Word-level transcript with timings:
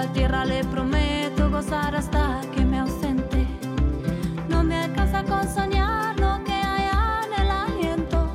esta 0.00 0.12
tierra 0.12 0.44
le 0.44 0.62
prometo 0.64 1.50
gozar 1.50 1.96
hasta 1.96 2.40
que 2.54 2.64
me 2.64 2.78
ausente. 2.78 3.44
No 4.48 4.62
me 4.62 4.76
alcanza 4.76 5.24
con 5.24 5.42
soñar 5.52 6.18
lo 6.20 6.44
que 6.44 6.52
hay 6.52 6.84
en 7.24 7.42
el 7.42 7.50
aliento. 7.50 8.30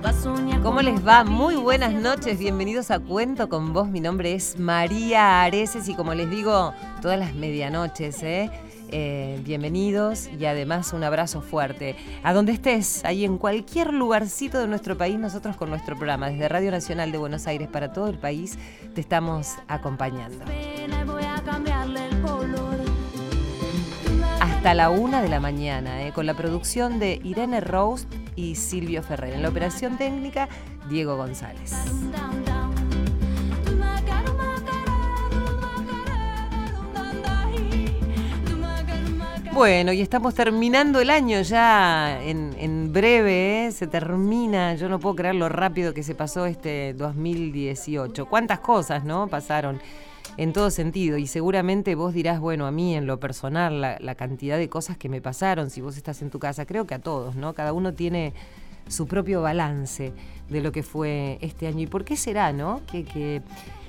Pa' 0.00 0.14
soñar 0.14 0.62
¿Cómo 0.62 0.80
les 0.80 1.06
va? 1.06 1.24
Muy 1.24 1.56
buenas 1.56 1.92
noches, 1.92 2.38
bienvenidos 2.38 2.90
a 2.90 3.00
Cuento 3.00 3.50
con 3.50 3.74
vos. 3.74 3.88
Mi 3.88 4.00
nombre 4.00 4.34
es 4.34 4.58
María 4.58 5.42
Areces 5.42 5.88
y 5.88 5.94
como 5.94 6.14
les 6.14 6.30
digo, 6.30 6.72
todas 7.02 7.18
las 7.18 7.34
medianoches, 7.34 8.22
¿eh? 8.22 8.50
Eh, 8.94 9.40
bienvenidos 9.42 10.28
y 10.38 10.44
además 10.44 10.92
un 10.92 11.02
abrazo 11.02 11.40
fuerte. 11.40 11.96
A 12.22 12.34
donde 12.34 12.52
estés, 12.52 13.02
ahí 13.06 13.24
en 13.24 13.38
cualquier 13.38 13.94
lugarcito 13.94 14.58
de 14.58 14.68
nuestro 14.68 14.98
país, 14.98 15.18
nosotros 15.18 15.56
con 15.56 15.70
nuestro 15.70 15.96
programa, 15.96 16.28
desde 16.28 16.46
Radio 16.46 16.70
Nacional 16.70 17.10
de 17.10 17.16
Buenos 17.16 17.46
Aires 17.46 17.68
para 17.68 17.94
todo 17.94 18.08
el 18.08 18.18
país, 18.18 18.58
te 18.94 19.00
estamos 19.00 19.54
acompañando. 19.66 20.44
Hasta 24.40 24.74
la 24.74 24.90
una 24.90 25.22
de 25.22 25.28
la 25.30 25.40
mañana, 25.40 26.06
¿eh? 26.06 26.12
con 26.12 26.26
la 26.26 26.34
producción 26.34 26.98
de 26.98 27.18
Irene 27.24 27.62
Roast 27.62 28.12
y 28.36 28.56
Silvio 28.56 29.02
Ferrer. 29.02 29.32
En 29.32 29.42
la 29.42 29.48
operación 29.48 29.96
técnica, 29.96 30.50
Diego 30.90 31.16
González. 31.16 31.72
Bueno, 39.52 39.92
y 39.92 40.00
estamos 40.00 40.34
terminando 40.34 40.98
el 40.98 41.10
año 41.10 41.42
ya 41.42 42.22
en, 42.22 42.54
en 42.58 42.90
breve, 42.90 43.66
¿eh? 43.66 43.72
se 43.72 43.86
termina, 43.86 44.74
yo 44.76 44.88
no 44.88 44.98
puedo 44.98 45.14
creer 45.14 45.34
lo 45.34 45.50
rápido 45.50 45.92
que 45.92 46.02
se 46.02 46.14
pasó 46.14 46.46
este 46.46 46.94
2018. 46.94 48.24
Cuántas 48.26 48.60
cosas, 48.60 49.04
¿no? 49.04 49.28
Pasaron 49.28 49.78
en 50.38 50.54
todo 50.54 50.70
sentido 50.70 51.18
y 51.18 51.26
seguramente 51.26 51.94
vos 51.94 52.14
dirás, 52.14 52.40
bueno, 52.40 52.66
a 52.66 52.70
mí 52.70 52.96
en 52.96 53.06
lo 53.06 53.20
personal, 53.20 53.82
la, 53.82 53.98
la 54.00 54.14
cantidad 54.14 54.56
de 54.56 54.70
cosas 54.70 54.96
que 54.96 55.10
me 55.10 55.20
pasaron, 55.20 55.68
si 55.68 55.82
vos 55.82 55.98
estás 55.98 56.22
en 56.22 56.30
tu 56.30 56.38
casa, 56.38 56.64
creo 56.64 56.86
que 56.86 56.94
a 56.94 56.98
todos, 56.98 57.36
¿no? 57.36 57.52
Cada 57.52 57.74
uno 57.74 57.92
tiene 57.92 58.32
su 58.88 59.06
propio 59.06 59.42
balance 59.42 60.14
de 60.48 60.60
lo 60.62 60.72
que 60.72 60.82
fue 60.82 61.36
este 61.42 61.66
año. 61.66 61.80
¿Y 61.80 61.86
por 61.86 62.06
qué 62.06 62.16
será, 62.16 62.54
no? 62.54 62.80
Que, 62.90 63.04
que 63.04 63.42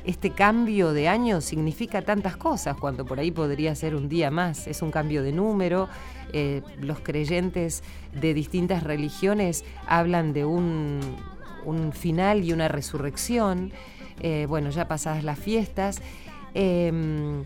este 0.06 0.32
cambio 0.32 0.94
de 0.94 1.08
año 1.08 1.42
significa 1.42 2.02
tantas 2.02 2.36
cosas, 2.38 2.76
cuando 2.78 3.06
por 3.06 3.20
ahí 3.20 3.32
podría 3.32 3.74
ser 3.76 3.96
un 3.96 4.10
día 4.10 4.32
más. 4.32 4.68
Es 4.68 4.82
un 4.82 4.92
cambio 4.92 5.24
de 5.24 5.32
número. 5.32 5.90
eh, 6.34 6.62
los 6.82 7.00
creyentes 7.00 7.84
de 8.20 8.34
distintas 8.34 8.84
religiones 8.84 9.64
hablan 9.88 10.34
de 10.34 10.46
un, 10.46 11.00
final 11.94 12.44
y 12.44 12.54
una 12.54 12.68
resurrección. 12.68 13.72
Eh, 14.20 14.46
bueno, 14.50 14.70
ya 14.70 14.88
pasadas 14.88 15.24
las 15.24 15.40
fiestas. 15.40 16.02
eh, 16.54 17.44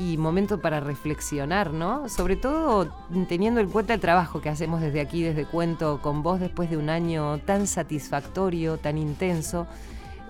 y 0.00 0.16
momento 0.16 0.62
para 0.62 0.80
reflexionar, 0.80 1.74
¿no? 1.74 2.08
Sobre 2.08 2.34
todo 2.34 2.88
teniendo 3.28 3.60
en 3.60 3.68
cuenta 3.68 3.92
el 3.92 4.00
trabajo 4.00 4.40
que 4.40 4.48
hacemos 4.48 4.80
desde 4.80 4.98
aquí, 4.98 5.22
desde 5.22 5.44
Cuento 5.44 6.00
con 6.00 6.22
vos, 6.22 6.40
después 6.40 6.70
de 6.70 6.78
un 6.78 6.88
año 6.88 7.38
tan 7.40 7.66
satisfactorio, 7.66 8.78
tan 8.78 8.96
intenso. 8.96 9.66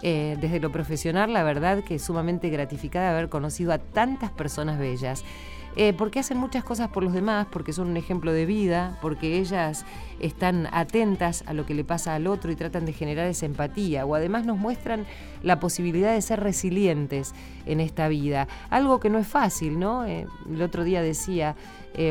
Eh, 0.03 0.39
desde 0.41 0.61
lo 0.61 0.73
profesional, 0.73 1.33
la 1.33 1.43
verdad 1.43 1.84
que 1.84 1.98
sumamente 1.98 2.48
gratificada 2.48 3.11
de 3.11 3.19
haber 3.19 3.29
conocido 3.29 3.73
a 3.73 3.79
tantas 3.79 4.31
personas 4.31 4.79
bellas. 4.79 5.25
Eh, 5.77 5.92
porque 5.92 6.19
hacen 6.19 6.37
muchas 6.37 6.65
cosas 6.65 6.89
por 6.89 7.05
los 7.05 7.12
demás, 7.12 7.47
porque 7.48 7.73
son 7.73 7.91
un 7.91 7.97
ejemplo 7.97 8.33
de 8.33 8.45
vida, 8.45 8.98
porque 9.01 9.39
ellas 9.39 9.84
están 10.19 10.67
atentas 10.73 11.45
a 11.47 11.52
lo 11.52 11.64
que 11.64 11.74
le 11.74 11.85
pasa 11.85 12.17
al 12.17 12.27
otro 12.27 12.51
y 12.51 12.57
tratan 12.57 12.86
de 12.86 12.92
generar 12.92 13.29
esa 13.29 13.47
empatía, 13.47 14.05
o 14.05 14.17
además 14.17 14.45
nos 14.45 14.58
muestran 14.58 15.07
la 15.45 15.61
posibilidad 15.61 16.13
de 16.13 16.23
ser 16.23 16.41
resilientes 16.41 17.35
en 17.67 17.79
esta 17.79 18.08
vida. 18.08 18.48
Algo 18.69 18.98
que 18.98 19.11
no 19.11 19.19
es 19.19 19.29
fácil, 19.29 19.79
¿no? 19.79 20.05
Eh, 20.07 20.27
el 20.53 20.61
otro 20.61 20.83
día 20.83 21.03
decía, 21.03 21.55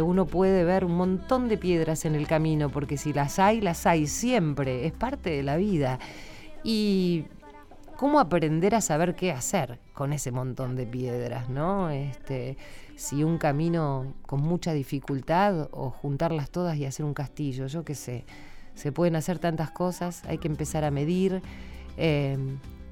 uno 0.03 0.25
puede 0.25 0.63
ver 0.63 0.85
un 0.85 0.95
montón 0.95 1.47
de 1.49 1.57
piedras 1.57 2.05
en 2.05 2.13
el 2.15 2.27
camino, 2.27 2.69
porque 2.69 2.95
si 2.95 3.11
las 3.11 3.39
hay, 3.39 3.59
las 3.59 3.85
hay 3.85 4.07
siempre, 4.07 4.85
es 4.85 4.93
parte 4.93 5.31
de 5.31 5.43
la 5.43 5.57
vida. 5.57 5.99
Y 6.63 7.25
cómo 7.99 8.21
aprender 8.21 8.75
a 8.75 8.79
saber 8.79 9.13
qué 9.13 9.33
hacer 9.33 9.77
con 9.91 10.13
ese 10.13 10.31
montón 10.31 10.77
de 10.77 10.85
piedras, 10.85 11.49
¿no? 11.49 11.89
Este, 11.89 12.55
si 12.95 13.25
un 13.25 13.37
camino 13.37 14.13
con 14.25 14.39
mucha 14.39 14.71
dificultad 14.71 15.67
o 15.71 15.89
juntarlas 15.89 16.49
todas 16.49 16.77
y 16.77 16.85
hacer 16.85 17.05
un 17.05 17.13
castillo, 17.13 17.67
yo 17.67 17.83
qué 17.83 17.95
sé. 17.95 18.23
Se 18.73 18.93
pueden 18.93 19.17
hacer 19.17 19.37
tantas 19.37 19.71
cosas, 19.71 20.23
hay 20.29 20.37
que 20.37 20.47
empezar 20.47 20.85
a 20.85 20.91
medir 20.91 21.41
eh, 21.97 22.37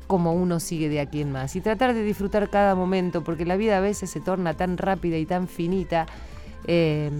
cómo 0.07 0.34
uno 0.34 0.59
sigue 0.59 0.90
de 0.90 1.00
aquí 1.00 1.22
en 1.22 1.31
más 1.31 1.56
y 1.56 1.62
tratar 1.62 1.94
de 1.94 2.03
disfrutar 2.03 2.50
cada 2.50 2.75
momento, 2.75 3.24
porque 3.24 3.45
la 3.45 3.56
vida 3.56 3.78
a 3.78 3.79
veces 3.79 4.09
se 4.09 4.19
torna 4.19 4.56
tan 4.56 4.78
rápida 4.78 5.16
y 5.16 5.25
tan 5.25 5.47
finita. 5.47 6.06
eh, 6.68 7.12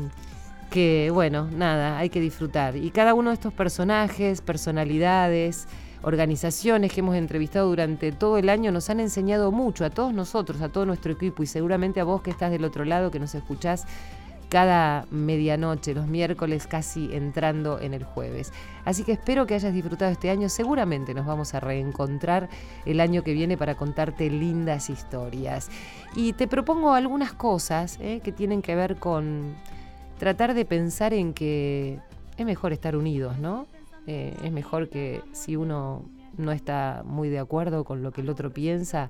que 0.72 1.10
bueno, 1.14 1.48
nada, 1.50 1.98
hay 1.98 2.10
que 2.10 2.20
disfrutar. 2.20 2.76
Y 2.76 2.92
cada 2.92 3.14
uno 3.14 3.30
de 3.30 3.36
estos 3.36 3.54
personajes, 3.54 4.42
personalidades, 4.42 5.70
organizaciones 6.08 6.94
que 6.94 7.02
hemos 7.02 7.18
entrevistado 7.18 7.68
durante 7.68 8.14
todo 8.14 8.38
el 8.38 8.48
año 8.48 8.72
nos 8.72 8.90
han 8.90 9.02
enseñado 9.02 9.52
mucho 9.52 9.84
a 9.84 9.90
todos 9.90 10.14
nosotros, 10.14 10.62
a 10.62 10.70
todo 10.70 10.86
nuestro 10.86 11.12
equipo 11.12 11.44
y 11.44 11.48
seguramente 11.48 12.00
a 12.00 12.06
vos 12.06 12.22
que 12.22 12.32
estás 12.32 12.50
del 12.50 12.64
otro 12.64 12.86
lado, 12.86 13.12
que 13.12 13.20
nos 13.20 13.36
escuchás 13.36 13.86
cada 14.48 15.06
medianoche, 15.12 15.94
los 15.94 16.08
miércoles 16.08 16.66
casi 16.66 17.14
entrando 17.14 17.82
en 17.82 17.94
el 17.94 18.06
jueves. 18.06 18.54
Así 18.86 19.04
que 19.04 19.12
espero 19.12 19.46
que 19.46 19.56
hayas 19.56 19.74
disfrutado 19.74 20.10
este 20.10 20.30
año. 20.30 20.48
Seguramente 20.48 21.14
nos 21.14 21.26
vamos 21.26 21.54
a 21.54 21.60
reencontrar 21.60 22.48
el 22.86 23.02
año 23.02 23.22
que 23.22 23.34
viene 23.34 23.58
para 23.58 23.76
contarte 23.76 24.30
lindas 24.30 24.90
historias. 24.90 25.70
Y 26.16 26.32
te 26.32 26.48
propongo 26.48 26.94
algunas 26.94 27.34
cosas 27.34 27.98
eh, 28.00 28.22
que 28.24 28.32
tienen 28.32 28.62
que 28.62 28.78
ver 28.78 28.96
con 28.96 29.56
tratar 30.18 30.54
de 30.54 30.64
pensar 30.64 31.14
en 31.14 31.34
que 31.34 32.00
es 32.38 32.46
mejor 32.46 32.72
estar 32.72 32.96
unidos, 32.96 33.38
¿no? 33.40 33.68
Eh, 34.08 34.36
es 34.42 34.52
mejor 34.52 34.90
que 34.90 35.22
si 35.34 35.56
uno 35.56 36.10
no 36.38 36.52
está 36.52 37.04
muy 37.06 37.30
de 37.30 37.40
acuerdo 37.40 37.84
con 37.84 38.04
lo 38.04 38.12
que 38.12 38.22
el 38.22 38.30
otro 38.30 38.54
piensa, 38.54 39.10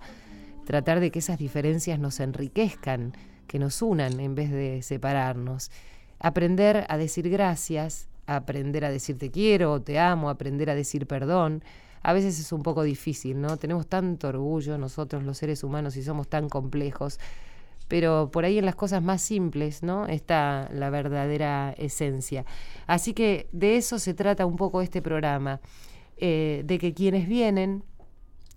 tratar 0.66 1.00
de 1.00 1.12
que 1.12 1.20
esas 1.20 1.38
diferencias 1.38 2.00
nos 2.00 2.20
enriquezcan, 2.20 3.14
que 3.48 3.60
nos 3.60 3.82
unan 3.82 4.20
en 4.20 4.36
vez 4.36 4.52
de 4.52 4.82
separarnos. 4.82 5.72
Aprender 6.20 6.86
a 6.90 6.98
decir 6.98 7.30
gracias, 7.30 8.10
aprender 8.26 8.84
a 8.86 8.90
decir 8.90 9.18
te 9.18 9.30
quiero 9.32 9.74
o 9.74 9.82
te 9.82 10.00
amo, 10.00 10.30
aprender 10.30 10.70
a 10.70 10.76
decir 10.76 11.08
perdón. 11.08 11.64
A 12.02 12.14
veces 12.14 12.40
es 12.40 12.52
un 12.52 12.64
poco 12.64 12.84
difícil, 12.84 13.40
¿no? 13.40 13.58
Tenemos 13.58 13.88
tanto 13.88 14.30
orgullo 14.30 14.78
nosotros 14.78 15.24
los 15.24 15.38
seres 15.38 15.64
humanos 15.64 15.96
y 15.96 16.04
somos 16.04 16.28
tan 16.28 16.50
complejos 16.50 17.20
pero 17.88 18.30
por 18.32 18.46
ahí 18.46 18.58
en 18.58 18.66
las 18.66 18.76
cosas 18.76 19.02
más 19.02 19.22
simples, 19.22 19.84
¿no? 19.84 20.08
Está 20.08 20.70
la 20.74 20.90
verdadera 20.90 21.74
esencia. 21.78 22.46
Así 22.86 23.14
que 23.14 23.50
de 23.52 23.78
eso 23.78 24.00
se 24.00 24.14
trata 24.14 24.46
un 24.46 24.56
poco 24.56 24.82
este 24.82 25.02
programa, 25.02 25.62
eh, 26.18 26.64
de 26.66 26.80
que 26.80 26.94
quienes 26.94 27.28
vienen, 27.28 27.84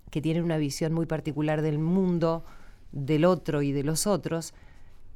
que 0.09 0.21
tienen 0.21 0.43
una 0.43 0.57
visión 0.57 0.93
muy 0.93 1.05
particular 1.05 1.61
del 1.61 1.79
mundo, 1.79 2.43
del 2.91 3.25
otro 3.25 3.61
y 3.61 3.71
de 3.71 3.83
los 3.83 4.07
otros, 4.07 4.53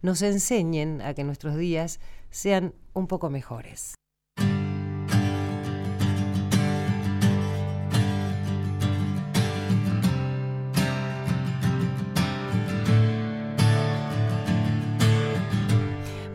nos 0.01 0.21
enseñen 0.21 1.01
a 1.01 1.13
que 1.13 1.23
nuestros 1.23 1.57
días 1.57 1.99
sean 2.29 2.73
un 2.93 3.07
poco 3.07 3.29
mejores. 3.29 3.95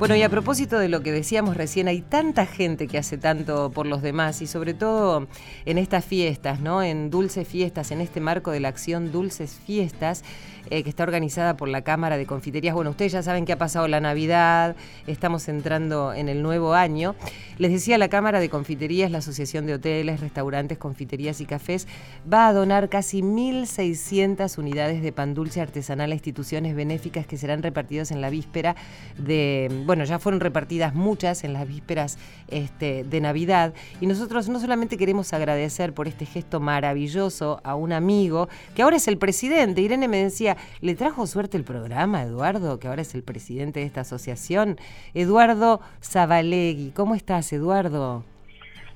Bueno, 0.01 0.17
y 0.17 0.23
a 0.23 0.31
propósito 0.31 0.79
de 0.79 0.89
lo 0.89 1.03
que 1.03 1.13
decíamos 1.13 1.59
recién, 1.59 1.87
hay 1.87 2.01
tanta 2.01 2.47
gente 2.47 2.89
que 2.89 2.97
hace 2.97 3.19
tanto 3.19 3.71
por 3.71 3.87
los 3.87 4.01
demás 4.01 4.41
y 4.41 4.47
sobre 4.47 4.73
todo 4.73 5.29
en 5.67 5.77
estas 5.77 6.07
fiestas, 6.07 6.59
¿no? 6.59 6.83
En 6.83 7.11
Dulces 7.11 7.47
Fiestas, 7.47 7.91
en 7.91 8.01
este 8.01 8.19
marco 8.19 8.51
de 8.51 8.61
la 8.61 8.69
acción 8.69 9.13
Dulces 9.13 9.61
Fiestas, 9.67 10.25
eh, 10.71 10.83
que 10.83 10.91
está 10.91 11.03
organizada 11.03 11.57
por 11.57 11.69
la 11.69 11.83
Cámara 11.83 12.17
de 12.17 12.27
Confiterías. 12.27 12.75
Bueno, 12.75 12.91
ustedes 12.91 13.13
ya 13.13 13.23
saben 13.23 13.45
que 13.45 13.53
ha 13.53 13.59
pasado 13.59 13.89
la 13.89 14.01
Navidad, 14.01 14.77
estamos 15.07 15.49
entrando 15.49 16.15
en 16.15 16.29
el 16.29 16.43
nuevo 16.43 16.75
año. 16.75 17.17
Les 17.59 17.73
decía, 17.73 17.99
la 17.99 18.09
Cámara 18.09 18.41
de 18.41 18.49
Confiterías, 18.49 19.11
la 19.11 19.19
Asociación 19.19 19.67
de 19.67 19.75
Hoteles, 19.75 20.21
Restaurantes, 20.21 20.79
Confiterías 20.79 21.41
y 21.41 21.47
Cafés, 21.47 21.89
va 22.33 22.49
a 22.49 22.53
donar 22.53 22.89
casi 22.89 23.21
1.600 23.21 24.59
unidades 24.59 25.03
de 25.03 25.13
pan 25.13 25.35
dulce 25.35 25.61
artesanal 25.61 26.13
a 26.13 26.15
instituciones 26.15 26.75
benéficas 26.75 27.27
que 27.27 27.37
serán 27.37 27.63
repartidas 27.63 28.13
en 28.13 28.21
la 28.21 28.31
víspera 28.31 28.77
de, 29.19 29.83
bueno, 29.87 30.05
ya 30.05 30.19
fueron 30.19 30.41
repartidas 30.41 30.95
muchas 30.95 31.45
en 31.45 31.53
las 31.53 31.67
vísperas 31.67 32.17
este, 32.49 33.05
de 33.05 33.21
Navidad. 33.21 33.75
Y 34.01 34.07
nosotros 34.07 34.49
no 34.49 34.61
solamente 34.61 34.97
queremos 34.97 35.33
agradecer 35.33 35.93
por 35.93 36.09
este 36.09 36.27
gesto 36.27 36.61
maravilloso 36.61 37.61
a 37.65 37.75
un 37.75 37.93
amigo, 37.93 38.49
que 38.75 38.83
ahora 38.83 38.97
es 38.97 39.09
el 39.09 39.19
presidente. 39.19 39.81
Irene 39.81 40.09
me 40.09 40.23
decía, 40.23 40.57
¿le 40.81 40.95
trajo 40.95 41.27
suerte 41.27 41.57
el 41.57 41.65
programa, 41.65 42.23
Eduardo, 42.23 42.79
que 42.79 42.89
ahora 42.89 43.03
es 43.03 43.15
el 43.15 43.23
presidente 43.23 43.81
de 43.81 43.87
esta 43.87 44.03
asociación? 44.03 44.79
Eduardo 45.15 45.81
Zabalegui. 46.03 46.91
¿Cómo 46.93 47.15
estás, 47.15 47.53
Eduardo? 47.53 48.25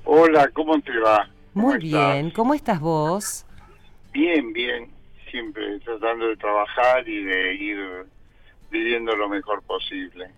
Hola, 0.03 0.49
¿cómo 0.53 0.79
te 0.81 0.97
va? 0.99 1.27
¿Cómo 1.53 1.67
Muy 1.67 1.85
estás? 1.85 2.13
bien. 2.13 2.31
¿Cómo 2.31 2.53
estás 2.53 2.79
vos? 2.79 3.45
Bien, 4.13 4.53
bien. 4.53 4.89
siempre 5.31 5.79
tratando 5.81 6.27
de 6.27 6.37
trabajar 6.37 7.07
y 7.09 7.23
de 7.23 7.55
ir 7.55 7.77
viviendo 8.71 9.15
lo 9.15 9.27
mejor 9.27 9.61
posible. 9.63 10.29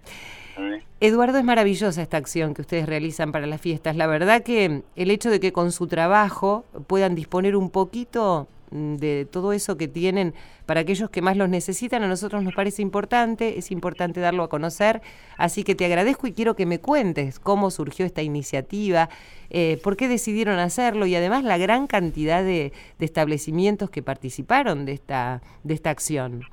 ¿eh? 0.57 0.81
Eduardo, 0.99 1.37
es 1.37 1.43
maravillosa 1.43 2.01
esta 2.01 2.17
acción 2.17 2.53
que 2.55 2.61
ustedes 2.61 2.87
realizan 2.87 3.31
para 3.31 3.45
las 3.45 3.61
fiestas. 3.61 3.95
La 3.95 4.07
verdad 4.07 4.41
que 4.43 4.81
el 4.95 5.11
hecho 5.11 5.29
de 5.29 5.39
que 5.39 5.51
con 5.53 5.71
su 5.71 5.85
trabajo 5.87 6.65
puedan 6.87 7.13
disponer 7.13 7.55
un 7.55 7.69
poquito 7.69 8.47
de 8.71 9.25
todo 9.29 9.53
eso 9.53 9.77
que 9.77 9.87
tienen 9.87 10.33
para 10.65 10.81
aquellos 10.81 11.09
que 11.09 11.21
más 11.21 11.37
los 11.37 11.49
necesitan, 11.49 12.03
a 12.03 12.07
nosotros 12.07 12.43
nos 12.43 12.53
parece 12.53 12.81
importante, 12.81 13.57
es 13.57 13.71
importante 13.71 14.19
darlo 14.19 14.43
a 14.43 14.49
conocer, 14.49 15.01
así 15.37 15.63
que 15.63 15.75
te 15.75 15.85
agradezco 15.85 16.27
y 16.27 16.33
quiero 16.33 16.55
que 16.55 16.65
me 16.65 16.79
cuentes 16.79 17.39
cómo 17.39 17.71
surgió 17.71 18.05
esta 18.05 18.21
iniciativa, 18.21 19.09
eh, 19.49 19.79
por 19.83 19.95
qué 19.95 20.07
decidieron 20.07 20.59
hacerlo 20.59 21.05
y 21.05 21.15
además 21.15 21.43
la 21.43 21.57
gran 21.57 21.87
cantidad 21.87 22.43
de, 22.43 22.73
establecimientos 22.99 23.89
que 23.89 24.03
participaron 24.03 24.85
de 24.85 24.93
esta, 24.93 25.41
de 25.63 25.73
esta 25.73 25.89
acción. 25.89 26.43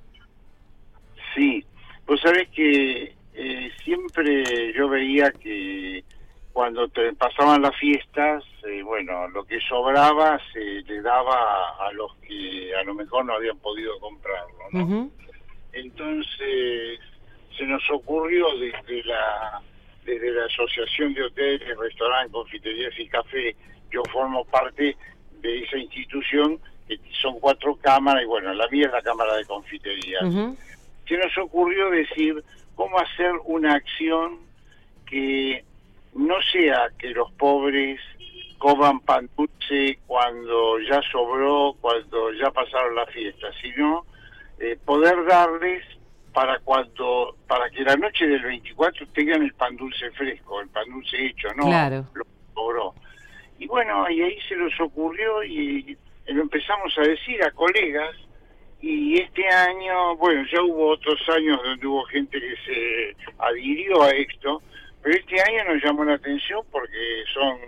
Sí, 1.35 1.65
pues 2.07 2.21
sabes 2.21 2.49
que 2.51 3.15
eh, 3.35 3.71
siempre 3.85 4.73
yo 4.77 4.89
veía 4.89 5.33
que 5.33 6.05
cuando 6.55 6.87
te 6.89 7.13
pasaban 7.15 7.63
las 7.63 7.77
fiestas, 7.77 8.45
eh, 8.65 8.81
bueno, 8.85 9.27
lo 9.29 9.45
que 9.45 9.59
sobraba 9.69 10.41
se 10.53 10.61
le 10.61 11.03
daba 11.03 11.75
a 11.81 11.93
los 11.95 12.15
que 12.19 12.73
a 12.77 12.85
lo 12.85 12.95
mejor 12.95 13.25
no 13.25 13.35
habían 13.35 13.59
podido 13.59 13.99
comprarlo, 13.99 14.65
¿no? 14.71 15.11
Entonces 15.73 17.01
se 17.59 17.67
nos 17.67 17.83
ocurrió 17.91 18.47
desde 18.57 19.03
la 19.03 19.61
desde 20.05 20.31
la 20.31 20.45
Asociación 20.45 21.13
de 21.15 21.25
Hoteles, 21.25 21.77
Restaurantes, 21.77 22.33
Confiterías 22.33 22.93
y 23.01 23.09
Café, 23.09 23.57
yo 23.91 24.03
formo 24.13 24.45
parte 24.45 24.97
de 25.41 25.63
esa 25.65 25.77
institución, 25.77 26.61
que 26.87 27.01
son 27.21 27.41
cuatro 27.41 27.75
cámaras, 27.77 28.23
y 28.23 28.27
bueno, 28.27 28.55
la 28.55 28.69
mía 28.69 28.87
es 28.87 28.93
la 28.93 29.03
Cámara 29.03 29.35
de 29.37 29.45
Confiterías. 29.47 30.23
Se 31.09 31.17
nos 31.17 31.37
ocurrió 31.39 31.91
decir 31.91 32.45
cómo 32.77 32.97
hacer 32.99 33.33
una 33.45 33.75
acción 33.75 34.39
que 35.07 35.65
no 36.15 36.37
sea 36.53 36.89
que 36.99 37.11
los 37.11 37.31
pobres 37.33 38.01
coman 38.59 39.01
pan 39.01 39.29
dulce 39.37 39.99
cuando 40.07 40.79
ya 40.81 41.01
sobró, 41.11 41.75
cuando 41.81 42.33
ya 42.33 42.51
pasaron 42.51 42.95
la 42.95 43.07
fiesta, 43.07 43.49
sino 43.61 44.07
eh, 44.59 44.79
poder 44.85 45.25
darles 45.27 45.85
para 46.33 46.59
cuando 46.61 47.37
para 47.47 47.69
que 47.71 47.83
la 47.83 47.97
noche 47.97 48.27
del 48.27 48.43
24 48.43 49.07
tengan 49.09 49.43
el 49.43 49.53
pan 49.55 49.77
dulce 49.77 50.11
fresco, 50.13 50.61
el 50.61 50.69
pan 50.69 50.85
dulce 50.91 51.27
hecho, 51.27 51.49
¿no? 51.57 51.65
Claro. 51.67 52.07
Lo 52.15 52.25
sobró. 52.55 52.95
Y 53.59 53.67
bueno, 53.67 54.09
y 54.11 54.23
ahí 54.23 54.39
se 54.49 54.57
nos 54.57 54.73
ocurrió 54.81 55.43
y 55.45 55.97
lo 56.27 56.43
empezamos 56.43 56.97
a 56.99 57.03
decir 57.03 57.43
a 57.43 57.51
colegas 57.51 58.17
y 58.81 59.19
este 59.19 59.49
año, 59.49 60.15
bueno, 60.17 60.45
ya 60.53 60.61
hubo 60.63 60.91
otros 60.91 61.19
años 61.29 61.59
donde 61.63 61.87
hubo 61.87 62.05
gente 62.05 62.39
que 62.39 62.55
se 62.67 63.17
adhirió 63.39 64.03
a 64.03 64.11
esto, 64.11 64.61
pero 65.05 65.19
este 65.19 65.39
año 65.39 65.75
nos 65.75 65.85
llamó 65.85 66.03
la 66.03 66.15
atención 66.15 66.63
porque 66.73 67.25
son 67.35 67.59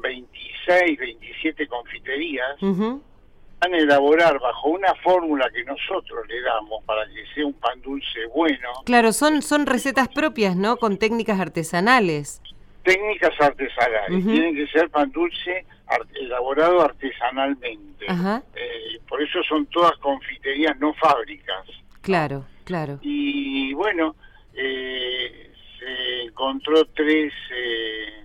26, 0.00 0.98
27 1.00 1.66
confiterías. 1.66 2.60
Van 2.60 3.74
a 3.74 3.76
elaborar 3.76 4.38
bajo 4.38 4.70
una 4.70 4.94
fórmula 5.02 5.50
que 5.50 5.64
nosotros 5.64 6.26
le 6.28 6.40
damos 6.40 6.82
para 6.84 7.04
que 7.06 7.24
sea 7.34 7.44
un 7.44 7.54
pan 7.54 7.82
dulce 7.82 8.24
bueno. 8.32 8.68
Claro, 8.86 9.12
son, 9.12 9.42
son 9.42 9.66
recetas 9.66 10.08
propias, 10.08 10.54
¿no? 10.54 10.76
Con 10.76 10.96
técnicas 10.96 11.40
artesanales. 11.40 12.40
Técnicas 12.84 13.32
artesanales. 13.40 14.24
Tienen 14.24 14.54
que 14.54 14.68
ser 14.68 14.88
pan 14.90 15.10
dulce 15.10 15.66
elaborado 16.14 16.82
artesanalmente. 16.82 18.06
Eh, 18.06 19.00
por 19.08 19.20
eso 19.20 19.42
son 19.42 19.66
todas 19.66 19.96
confiterías, 19.98 20.78
no 20.78 20.94
fábricas. 20.94 21.66
Claro, 22.00 22.46
claro. 22.64 23.00
Y 23.02 23.74
bueno, 23.74 24.14
eh, 24.54 25.49
se 25.80 26.22
encontró 26.22 26.84
tres 26.94 27.32
eh, 27.52 28.24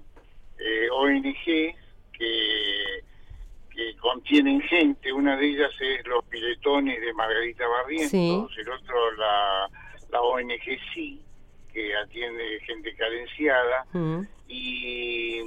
eh 0.60 0.88
ONG 0.92 1.44
que, 2.14 3.04
que 3.72 3.96
contienen 3.98 4.62
gente. 4.62 5.12
Una 5.12 5.36
de 5.38 5.48
ellas 5.48 5.72
es 5.80 6.06
los 6.06 6.24
piletones 6.26 7.02
de 7.02 7.14
Margarita 7.14 7.66
Barrientos, 7.68 8.58
el 8.58 8.70
otro 8.70 9.12
la, 9.14 9.70
la 10.12 10.22
ONG 10.22 10.80
Sí, 10.94 11.22
que 11.74 11.96
atiende 11.96 12.60
gente 12.68 12.94
carenciada. 12.96 13.86
Y 14.48 15.42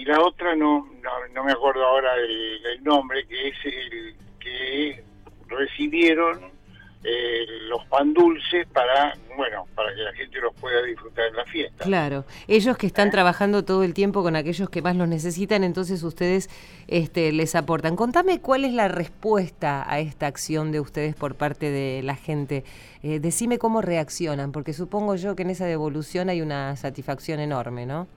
y 0.00 0.04
la 0.06 0.18
otra 0.22 0.56
no, 0.56 0.88
no, 1.34 1.44
me 1.44 1.52
acuerdo 1.52 1.84
ahora 1.84 2.14
el, 2.16 2.82
nombre, 2.82 3.26
que 3.26 3.48
es 3.48 3.54
el 3.64 4.14
que 4.38 5.04
recibieron 5.46 6.50
eh, 7.02 7.46
los 7.68 7.84
pan 7.86 8.12
dulces 8.12 8.66
para, 8.68 9.14
bueno, 9.36 9.66
para 9.74 9.94
que 9.94 10.02
la 10.02 10.12
gente 10.12 10.38
los 10.40 10.54
pueda 10.54 10.82
disfrutar 10.82 11.28
en 11.28 11.36
la 11.36 11.44
fiesta. 11.46 11.84
Claro, 11.84 12.24
ellos 12.46 12.76
que 12.76 12.86
están 12.86 13.08
¿Eh? 13.08 13.10
trabajando 13.10 13.64
todo 13.64 13.84
el 13.84 13.94
tiempo 13.94 14.22
con 14.22 14.36
aquellos 14.36 14.68
que 14.68 14.82
más 14.82 14.96
los 14.96 15.08
necesitan, 15.08 15.64
entonces 15.64 16.02
ustedes 16.02 16.50
este, 16.88 17.32
les 17.32 17.54
aportan. 17.54 17.96
Contame 17.96 18.40
cuál 18.40 18.64
es 18.64 18.74
la 18.74 18.88
respuesta 18.88 19.90
a 19.90 20.00
esta 20.00 20.26
acción 20.26 20.72
de 20.72 20.80
ustedes 20.80 21.14
por 21.14 21.36
parte 21.36 21.70
de 21.70 22.02
la 22.02 22.16
gente. 22.16 22.64
Eh, 23.02 23.18
decime 23.18 23.58
cómo 23.58 23.80
reaccionan, 23.80 24.52
porque 24.52 24.74
supongo 24.74 25.16
yo 25.16 25.34
que 25.36 25.42
en 25.42 25.50
esa 25.50 25.64
devolución 25.64 26.28
hay 26.28 26.42
una 26.42 26.76
satisfacción 26.76 27.40
enorme, 27.40 27.86
¿no? 27.86 28.08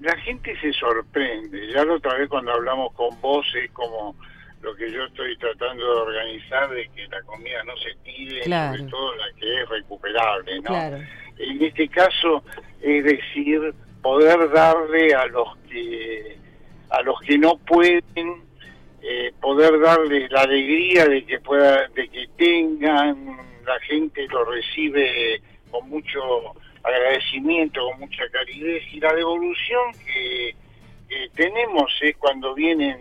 la 0.00 0.16
gente 0.18 0.56
se 0.60 0.72
sorprende. 0.72 1.72
Ya 1.72 1.84
la 1.84 1.94
otra 1.94 2.16
vez 2.16 2.28
cuando 2.28 2.52
hablamos 2.52 2.92
con 2.92 3.20
vos 3.20 3.46
es 3.54 3.70
como 3.72 4.14
lo 4.60 4.74
que 4.74 4.90
yo 4.90 5.04
estoy 5.04 5.36
tratando 5.38 5.84
de 5.84 6.00
organizar 6.00 6.68
de 6.70 6.88
que 6.88 7.06
la 7.08 7.22
comida 7.22 7.62
no 7.64 7.76
se 7.76 7.94
tire, 8.04 8.42
sobre 8.44 8.90
todo 8.90 9.16
la 9.16 9.26
que 9.38 9.62
es 9.62 9.68
recuperable, 9.68 10.60
¿no? 10.60 10.76
En 11.38 11.62
este 11.62 11.88
caso, 11.88 12.42
es 12.80 13.04
decir, 13.04 13.74
poder 14.02 14.50
darle 14.50 15.14
a 15.14 15.26
los 15.26 15.56
que 15.70 16.36
a 16.90 17.02
los 17.02 17.20
que 17.20 17.38
no 17.38 17.58
pueden 17.58 18.42
eh, 19.02 19.32
poder 19.40 19.78
darle 19.80 20.28
la 20.30 20.42
alegría 20.42 21.06
de 21.06 21.24
que 21.24 21.38
pueda 21.40 21.86
de 21.88 22.08
que 22.08 22.28
tengan 22.36 23.38
la 23.64 23.78
gente 23.80 24.26
lo 24.28 24.44
recibe 24.46 25.42
con 25.70 25.88
mucho 25.88 26.20
agradecimiento, 26.82 27.84
con 27.90 28.00
mucha 28.00 28.28
caridad 28.30 28.80
y 28.90 29.00
la 29.00 29.12
devolución 29.12 29.92
que, 30.06 30.54
tenemos 31.34 31.90
es 32.02 32.14
cuando 32.18 32.54
vienen 32.54 32.98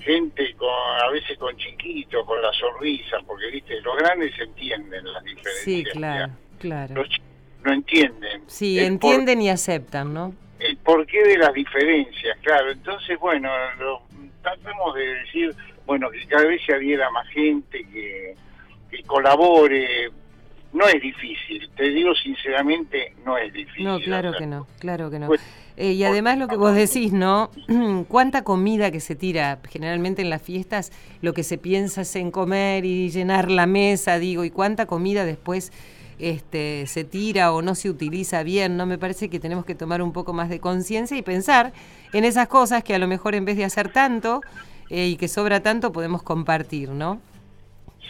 gente 0.00 0.54
con, 0.56 0.68
a 0.68 1.10
veces 1.10 1.38
con 1.38 1.56
chiquitos, 1.56 2.24
con 2.26 2.40
la 2.40 2.52
sonrisa, 2.52 3.18
porque 3.26 3.50
viste, 3.50 3.80
los 3.80 3.96
grandes 3.96 4.32
entienden 4.38 5.04
las 5.12 5.22
diferencias. 5.24 5.64
Sí, 5.64 5.84
claro, 5.84 6.32
claro. 6.58 6.94
Los 6.94 7.08
no 7.64 7.72
entienden. 7.72 8.42
Sí, 8.46 8.78
entienden 8.78 9.42
y 9.42 9.50
aceptan, 9.50 10.14
¿no? 10.14 10.34
El 10.58 10.76
porqué 10.78 11.22
de 11.22 11.38
las 11.38 11.52
diferencias, 11.52 12.38
claro. 12.42 12.70
Entonces, 12.70 13.18
bueno, 13.18 13.50
lo, 13.78 14.02
tratamos 14.42 14.94
de 14.94 15.14
decir, 15.14 15.54
bueno, 15.86 16.10
que 16.10 16.26
cada 16.26 16.44
vez 16.44 16.62
se 16.64 16.74
adhiera 16.74 17.10
más 17.10 17.28
gente, 17.28 17.84
que, 17.92 18.34
que 18.90 19.02
colabore, 19.04 20.10
no 20.72 20.86
es 20.86 21.00
difícil, 21.00 21.68
te 21.76 21.88
digo 21.90 22.14
sinceramente, 22.14 23.14
no 23.24 23.36
es 23.36 23.52
difícil. 23.52 23.84
No, 23.84 23.98
claro 23.98 24.32
que 24.38 24.46
no, 24.46 24.66
claro 24.78 25.10
que 25.10 25.18
no. 25.18 25.26
Pues, 25.26 25.40
eh, 25.80 25.92
y 25.92 26.04
además 26.04 26.36
lo 26.36 26.46
que 26.46 26.56
vos 26.56 26.74
decís, 26.74 27.10
¿no? 27.10 27.50
¿Cuánta 28.08 28.44
comida 28.44 28.90
que 28.90 29.00
se 29.00 29.16
tira? 29.16 29.60
Generalmente 29.66 30.20
en 30.20 30.28
las 30.28 30.42
fiestas 30.42 30.92
lo 31.22 31.32
que 31.32 31.42
se 31.42 31.56
piensa 31.56 32.02
es 32.02 32.14
en 32.16 32.30
comer 32.30 32.84
y 32.84 33.08
llenar 33.08 33.50
la 33.50 33.64
mesa, 33.64 34.18
digo, 34.18 34.44
y 34.44 34.50
cuánta 34.50 34.84
comida 34.84 35.24
después 35.24 35.72
este, 36.18 36.86
se 36.86 37.04
tira 37.04 37.54
o 37.54 37.62
no 37.62 37.74
se 37.74 37.88
utiliza 37.88 38.42
bien, 38.42 38.76
¿no? 38.76 38.84
Me 38.84 38.98
parece 38.98 39.30
que 39.30 39.40
tenemos 39.40 39.64
que 39.64 39.74
tomar 39.74 40.02
un 40.02 40.12
poco 40.12 40.34
más 40.34 40.50
de 40.50 40.60
conciencia 40.60 41.16
y 41.16 41.22
pensar 41.22 41.72
en 42.12 42.26
esas 42.26 42.46
cosas 42.46 42.84
que 42.84 42.94
a 42.94 42.98
lo 42.98 43.08
mejor 43.08 43.34
en 43.34 43.46
vez 43.46 43.56
de 43.56 43.64
hacer 43.64 43.90
tanto 43.90 44.42
eh, 44.90 45.06
y 45.06 45.16
que 45.16 45.28
sobra 45.28 45.60
tanto 45.60 45.92
podemos 45.92 46.22
compartir, 46.22 46.90
¿no? 46.90 47.22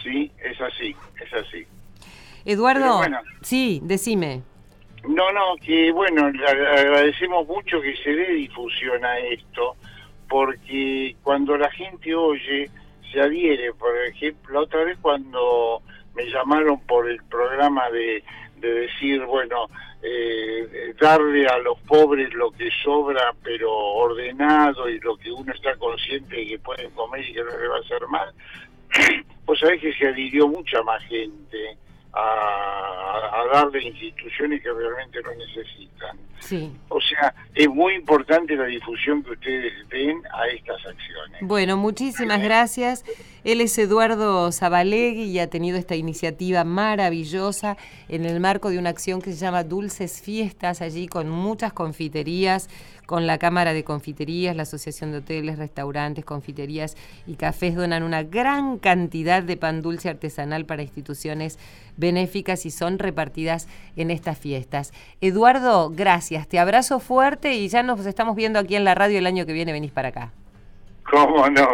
Sí, 0.03 0.29
es 0.43 0.59
así, 0.59 0.93
es 1.23 1.33
así. 1.33 1.65
Eduardo, 2.43 2.99
sí, 3.41 3.79
decime. 3.81 4.41
No, 5.07 5.31
no, 5.31 5.55
que 5.63 5.91
bueno, 5.91 6.27
agradecemos 6.27 7.47
mucho 7.47 7.81
que 7.81 7.95
se 7.97 8.11
dé 8.11 8.33
difusión 8.33 9.03
a 9.03 9.17
esto, 9.19 9.75
porque 10.29 11.15
cuando 11.23 11.57
la 11.57 11.71
gente 11.71 12.13
oye, 12.13 12.69
se 13.11 13.19
adhiere. 13.19 13.73
Por 13.73 13.97
ejemplo, 14.05 14.53
la 14.53 14.59
otra 14.61 14.83
vez 14.83 14.97
cuando 15.01 15.81
me 16.15 16.25
llamaron 16.25 16.79
por 16.81 17.09
el 17.09 17.21
programa 17.23 17.89
de, 17.89 18.23
de 18.57 18.73
decir, 18.73 19.25
bueno, 19.25 19.67
eh, 20.03 20.93
darle 20.99 21.47
a 21.47 21.57
los 21.59 21.79
pobres 21.81 22.33
lo 22.33 22.51
que 22.51 22.69
sobra, 22.83 23.33
pero 23.43 23.71
ordenado 23.71 24.89
y 24.89 24.99
lo 24.99 25.17
que 25.17 25.31
uno 25.31 25.51
está 25.53 25.75
consciente 25.75 26.35
de 26.35 26.47
que 26.47 26.59
pueden 26.59 26.91
comer 26.91 27.27
y 27.27 27.33
que 27.33 27.43
no 27.43 27.57
le 27.57 27.67
va 27.67 27.77
a 27.77 27.79
hacer 27.79 28.07
mal, 28.07 28.33
pues 29.45 29.59
sabés 29.59 29.81
que 29.81 29.93
se 29.93 30.07
adhirió 30.07 30.47
mucha 30.47 30.81
más 30.83 31.03
gente 31.05 31.77
a, 32.13 33.43
darle 33.51 33.83
instituciones 33.83 34.61
que 34.61 34.71
realmente 34.71 35.21
lo 35.21 35.35
necesitan. 35.35 36.17
Sí. 36.39 36.71
O 36.87 37.01
sea, 37.01 37.33
es 37.53 37.67
muy 37.67 37.95
importante 37.95 38.55
la 38.55 38.65
difusión 38.65 39.23
que 39.23 39.31
ustedes 39.31 39.73
den 39.89 40.21
a 40.33 40.47
estas 40.47 40.77
acciones. 40.77 41.41
Bueno, 41.41 41.75
muchísimas 41.75 42.41
gracias. 42.41 43.03
Él 43.43 43.59
es 43.59 43.77
Eduardo 43.77 44.51
Zabalegui 44.51 45.23
y 45.23 45.39
ha 45.39 45.49
tenido 45.49 45.77
esta 45.77 45.95
iniciativa 45.95 46.63
maravillosa 46.63 47.77
en 48.07 48.25
el 48.25 48.39
marco 48.39 48.69
de 48.69 48.79
una 48.79 48.89
acción 48.89 49.21
que 49.21 49.31
se 49.31 49.37
llama 49.37 49.63
Dulces 49.63 50.21
Fiestas, 50.21 50.81
allí 50.81 51.07
con 51.07 51.29
muchas 51.29 51.73
confiterías, 51.73 52.69
con 53.11 53.27
la 53.27 53.39
Cámara 53.39 53.73
de 53.73 53.83
Confiterías, 53.83 54.55
la 54.55 54.63
Asociación 54.63 55.11
de 55.11 55.17
Hoteles, 55.17 55.57
Restaurantes, 55.57 56.23
Confiterías 56.23 56.95
y 57.27 57.35
Cafés 57.35 57.75
donan 57.75 58.03
una 58.03 58.23
gran 58.23 58.77
cantidad 58.77 59.43
de 59.43 59.57
pan 59.57 59.81
dulce 59.81 60.07
artesanal 60.07 60.63
para 60.65 60.81
instituciones 60.81 61.59
benéficas 61.97 62.65
y 62.65 62.71
son 62.71 62.99
repartidas 62.99 63.67
en 63.97 64.11
estas 64.11 64.37
fiestas. 64.37 64.93
Eduardo, 65.19 65.89
gracias, 65.89 66.47
te 66.47 66.57
abrazo 66.57 67.01
fuerte 67.01 67.53
y 67.55 67.67
ya 67.67 67.83
nos 67.83 68.05
estamos 68.05 68.37
viendo 68.37 68.59
aquí 68.59 68.77
en 68.77 68.85
la 68.85 68.95
radio 68.95 69.19
el 69.19 69.27
año 69.27 69.45
que 69.45 69.51
viene, 69.51 69.73
venís 69.73 69.91
para 69.91 70.07
acá. 70.07 70.31
¿Cómo 71.03 71.49
no? 71.49 71.67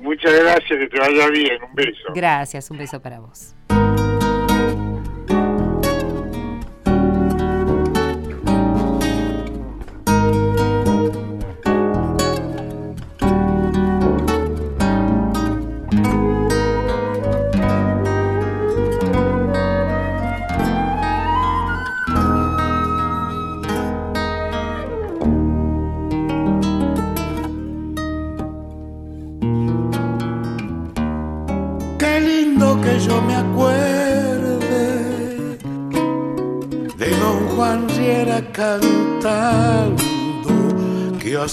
Muchas 0.00 0.32
gracias, 0.32 0.80
que 0.80 0.88
te 0.88 0.98
vaya 0.98 1.28
bien, 1.28 1.62
un 1.62 1.74
beso. 1.76 2.12
Gracias, 2.12 2.72
un 2.72 2.78
beso 2.78 3.00
para 3.00 3.20
vos. 3.20 3.54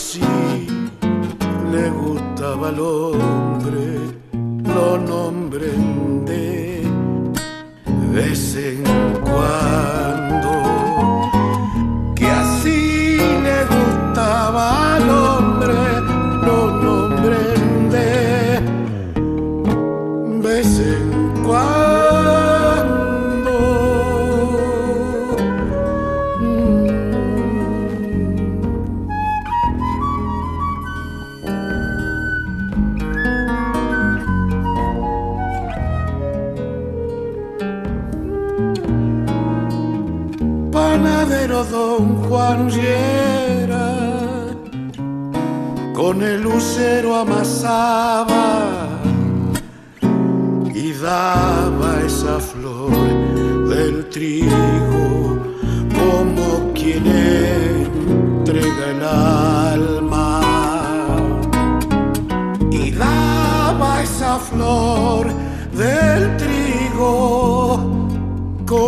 Así 0.02 0.20
le 1.72 1.90
gustaba 1.92 2.70
al 2.70 2.80
hombre, 2.80 3.86
lo 4.74 4.98
nombren 4.98 6.26
de 6.26 6.82
vez 8.12 8.56
en 8.56 8.84
cuando, 9.30 10.54
que 12.16 12.28
así 12.44 13.18
le 13.48 13.60
gustaba 13.76 14.96
al 14.96 15.08
hombre, 15.24 15.80
lo 16.48 16.60
nombren 16.86 17.90
de 17.96 18.10
vez 20.48 20.80
en 20.80 21.44
cuando. 21.44 21.81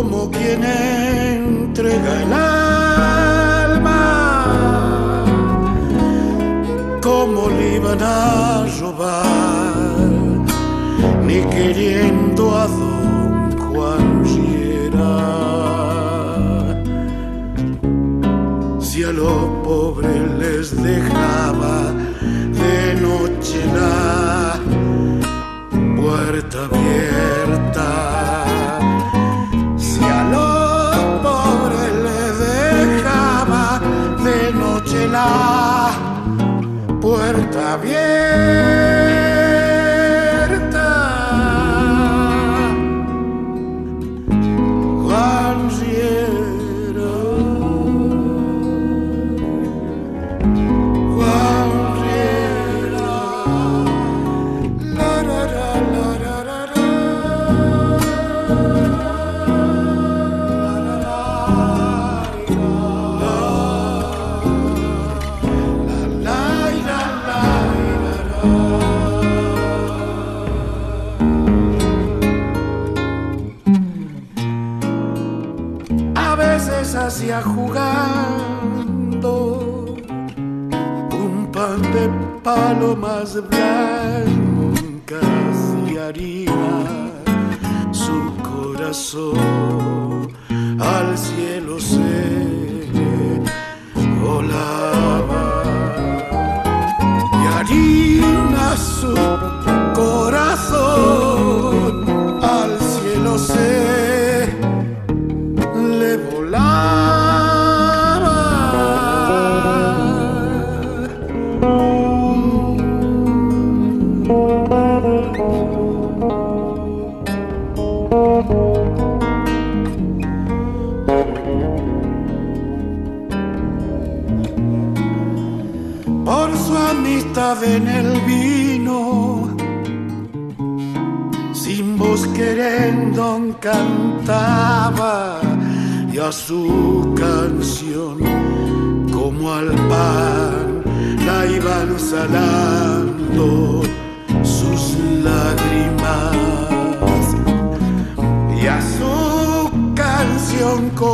Como 0.04 0.30
quien 0.30 0.62
entrega 0.62 0.93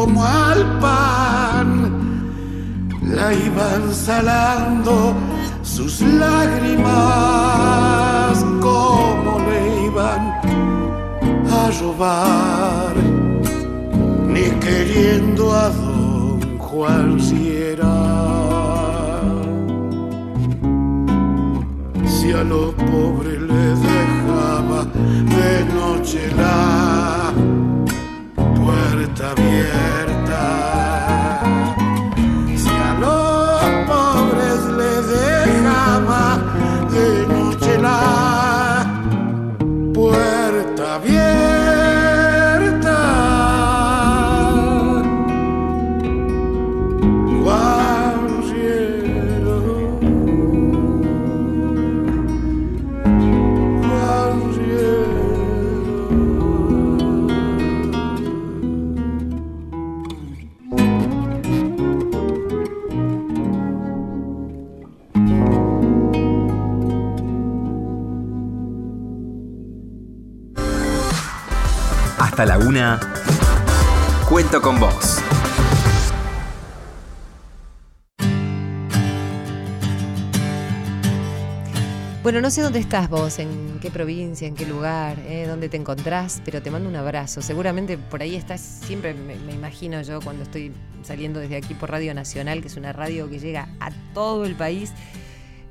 como 0.01 0.25
al 0.25 0.61
pan. 0.81 1.69
La 3.03 3.35
iban 3.35 3.93
salando 3.93 5.15
sus 5.63 6.01
lágrimas 6.01 6.87
como 8.61 9.31
le 9.49 9.61
iban 9.91 10.23
a 11.61 11.63
robar 11.81 12.95
ni 14.33 14.47
queriendo 14.65 15.43
a 15.53 15.69
don 15.71 16.59
Juan 16.59 17.21
si 17.21 17.41
era 17.73 17.97
si 22.15 22.29
a 22.33 22.43
lo 22.53 22.73
pobre 22.93 23.33
le 23.51 23.65
dejaba 23.89 24.81
de 25.35 25.53
noche 25.75 26.21
la 26.37 27.00
Xavier. 29.37 30.10
Hasta 72.31 72.47
la 72.47 72.59
una. 72.59 73.01
Cuento 74.29 74.63
con 74.63 74.79
vos. 74.79 75.19
Bueno, 82.23 82.41
no 82.41 82.53
sé 82.53 82.63
dónde 82.63 82.79
estás 82.79 83.11
vos, 83.11 83.41
en 83.41 83.81
qué 83.81 83.91
provincia, 83.91 84.47
en 84.47 84.55
qué 84.55 84.65
lugar, 84.65 85.19
eh, 85.27 85.47
dónde 85.49 85.69
te 85.69 85.77
encontrás, 85.77 86.41
pero 86.45 86.63
te 86.63 86.71
mando 86.71 86.89
un 86.89 86.95
abrazo. 86.95 87.43
Seguramente 87.43 87.99
por 87.99 88.23
ahí 88.23 88.37
estás, 88.37 88.61
siempre 88.61 89.13
me, 89.13 89.35
me 89.35 89.53
imagino 89.53 90.01
yo 90.03 90.21
cuando 90.21 90.45
estoy 90.45 90.71
saliendo 91.03 91.41
desde 91.41 91.57
aquí 91.57 91.75
por 91.75 91.91
Radio 91.91 92.15
Nacional, 92.15 92.61
que 92.61 92.69
es 92.69 92.77
una 92.77 92.93
radio 92.93 93.29
que 93.29 93.41
llega 93.41 93.69
a 93.81 93.91
todo 94.15 94.45
el 94.45 94.55
país, 94.55 94.93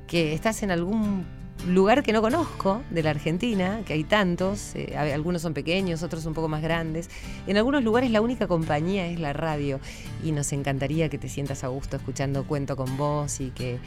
que 0.06 0.34
estás 0.34 0.62
en 0.62 0.72
algún 0.72 1.24
lugar 1.66 2.02
que 2.02 2.12
no 2.12 2.22
conozco 2.22 2.82
de 2.90 3.02
la 3.02 3.10
Argentina, 3.10 3.82
que 3.84 3.92
hay 3.92 4.04
tantos, 4.04 4.74
eh, 4.74 4.96
algunos 4.96 5.42
son 5.42 5.54
pequeños, 5.54 6.02
otros 6.02 6.26
un 6.26 6.34
poco 6.34 6.48
más 6.48 6.62
grandes. 6.62 7.10
En 7.46 7.56
algunos 7.56 7.84
lugares 7.84 8.10
la 8.10 8.20
única 8.20 8.46
compañía 8.46 9.06
es 9.06 9.20
la 9.20 9.32
radio 9.32 9.80
y 10.24 10.32
nos 10.32 10.52
encantaría 10.52 11.08
que 11.08 11.18
te 11.18 11.28
sientas 11.28 11.64
a 11.64 11.68
gusto 11.68 11.96
escuchando 11.96 12.44
Cuento 12.44 12.76
con 12.76 12.96
vos 12.96 13.40
y 13.40 13.50
que 13.50 13.78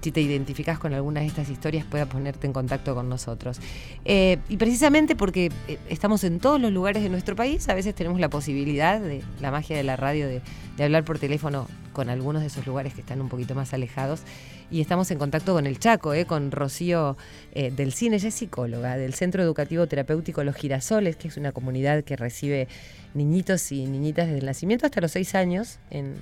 si 0.00 0.12
te 0.12 0.20
identificás 0.20 0.78
con 0.78 0.94
alguna 0.94 1.20
de 1.20 1.26
estas 1.26 1.50
historias 1.50 1.84
pueda 1.84 2.06
ponerte 2.06 2.46
en 2.46 2.52
contacto 2.52 2.94
con 2.94 3.08
nosotros. 3.08 3.60
Eh, 4.04 4.38
y 4.48 4.56
precisamente 4.56 5.16
porque 5.16 5.50
eh, 5.66 5.78
estamos 5.88 6.22
en 6.24 6.38
todos 6.38 6.60
los 6.60 6.72
lugares 6.72 7.02
de 7.02 7.08
nuestro 7.08 7.34
país, 7.34 7.68
a 7.68 7.74
veces 7.74 7.94
tenemos 7.94 8.20
la 8.20 8.30
posibilidad 8.30 9.00
de 9.00 9.22
la 9.40 9.50
magia 9.50 9.76
de 9.76 9.82
la 9.82 9.96
radio 9.96 10.28
de 10.28 10.42
hablar 10.84 11.04
por 11.04 11.18
teléfono 11.18 11.66
con 11.98 12.10
algunos 12.10 12.42
de 12.42 12.46
esos 12.46 12.64
lugares 12.64 12.94
que 12.94 13.00
están 13.00 13.20
un 13.20 13.28
poquito 13.28 13.56
más 13.56 13.74
alejados. 13.74 14.20
Y 14.70 14.80
estamos 14.80 15.10
en 15.10 15.18
contacto 15.18 15.52
con 15.52 15.66
el 15.66 15.80
Chaco, 15.80 16.14
eh, 16.14 16.26
con 16.26 16.52
Rocío 16.52 17.16
eh, 17.52 17.72
del 17.72 17.92
Cine, 17.92 18.16
ella 18.16 18.28
es 18.28 18.34
psicóloga 18.34 18.96
del 18.96 19.14
Centro 19.14 19.42
Educativo 19.42 19.84
Terapéutico 19.88 20.44
Los 20.44 20.54
Girasoles, 20.54 21.16
que 21.16 21.26
es 21.26 21.36
una 21.36 21.50
comunidad 21.50 22.04
que 22.04 22.14
recibe 22.14 22.68
niñitos 23.14 23.72
y 23.72 23.86
niñitas 23.86 24.26
desde 24.26 24.38
el 24.38 24.46
nacimiento 24.46 24.86
hasta 24.86 25.00
los 25.00 25.10
6 25.10 25.34
años 25.34 25.80
en, 25.90 26.14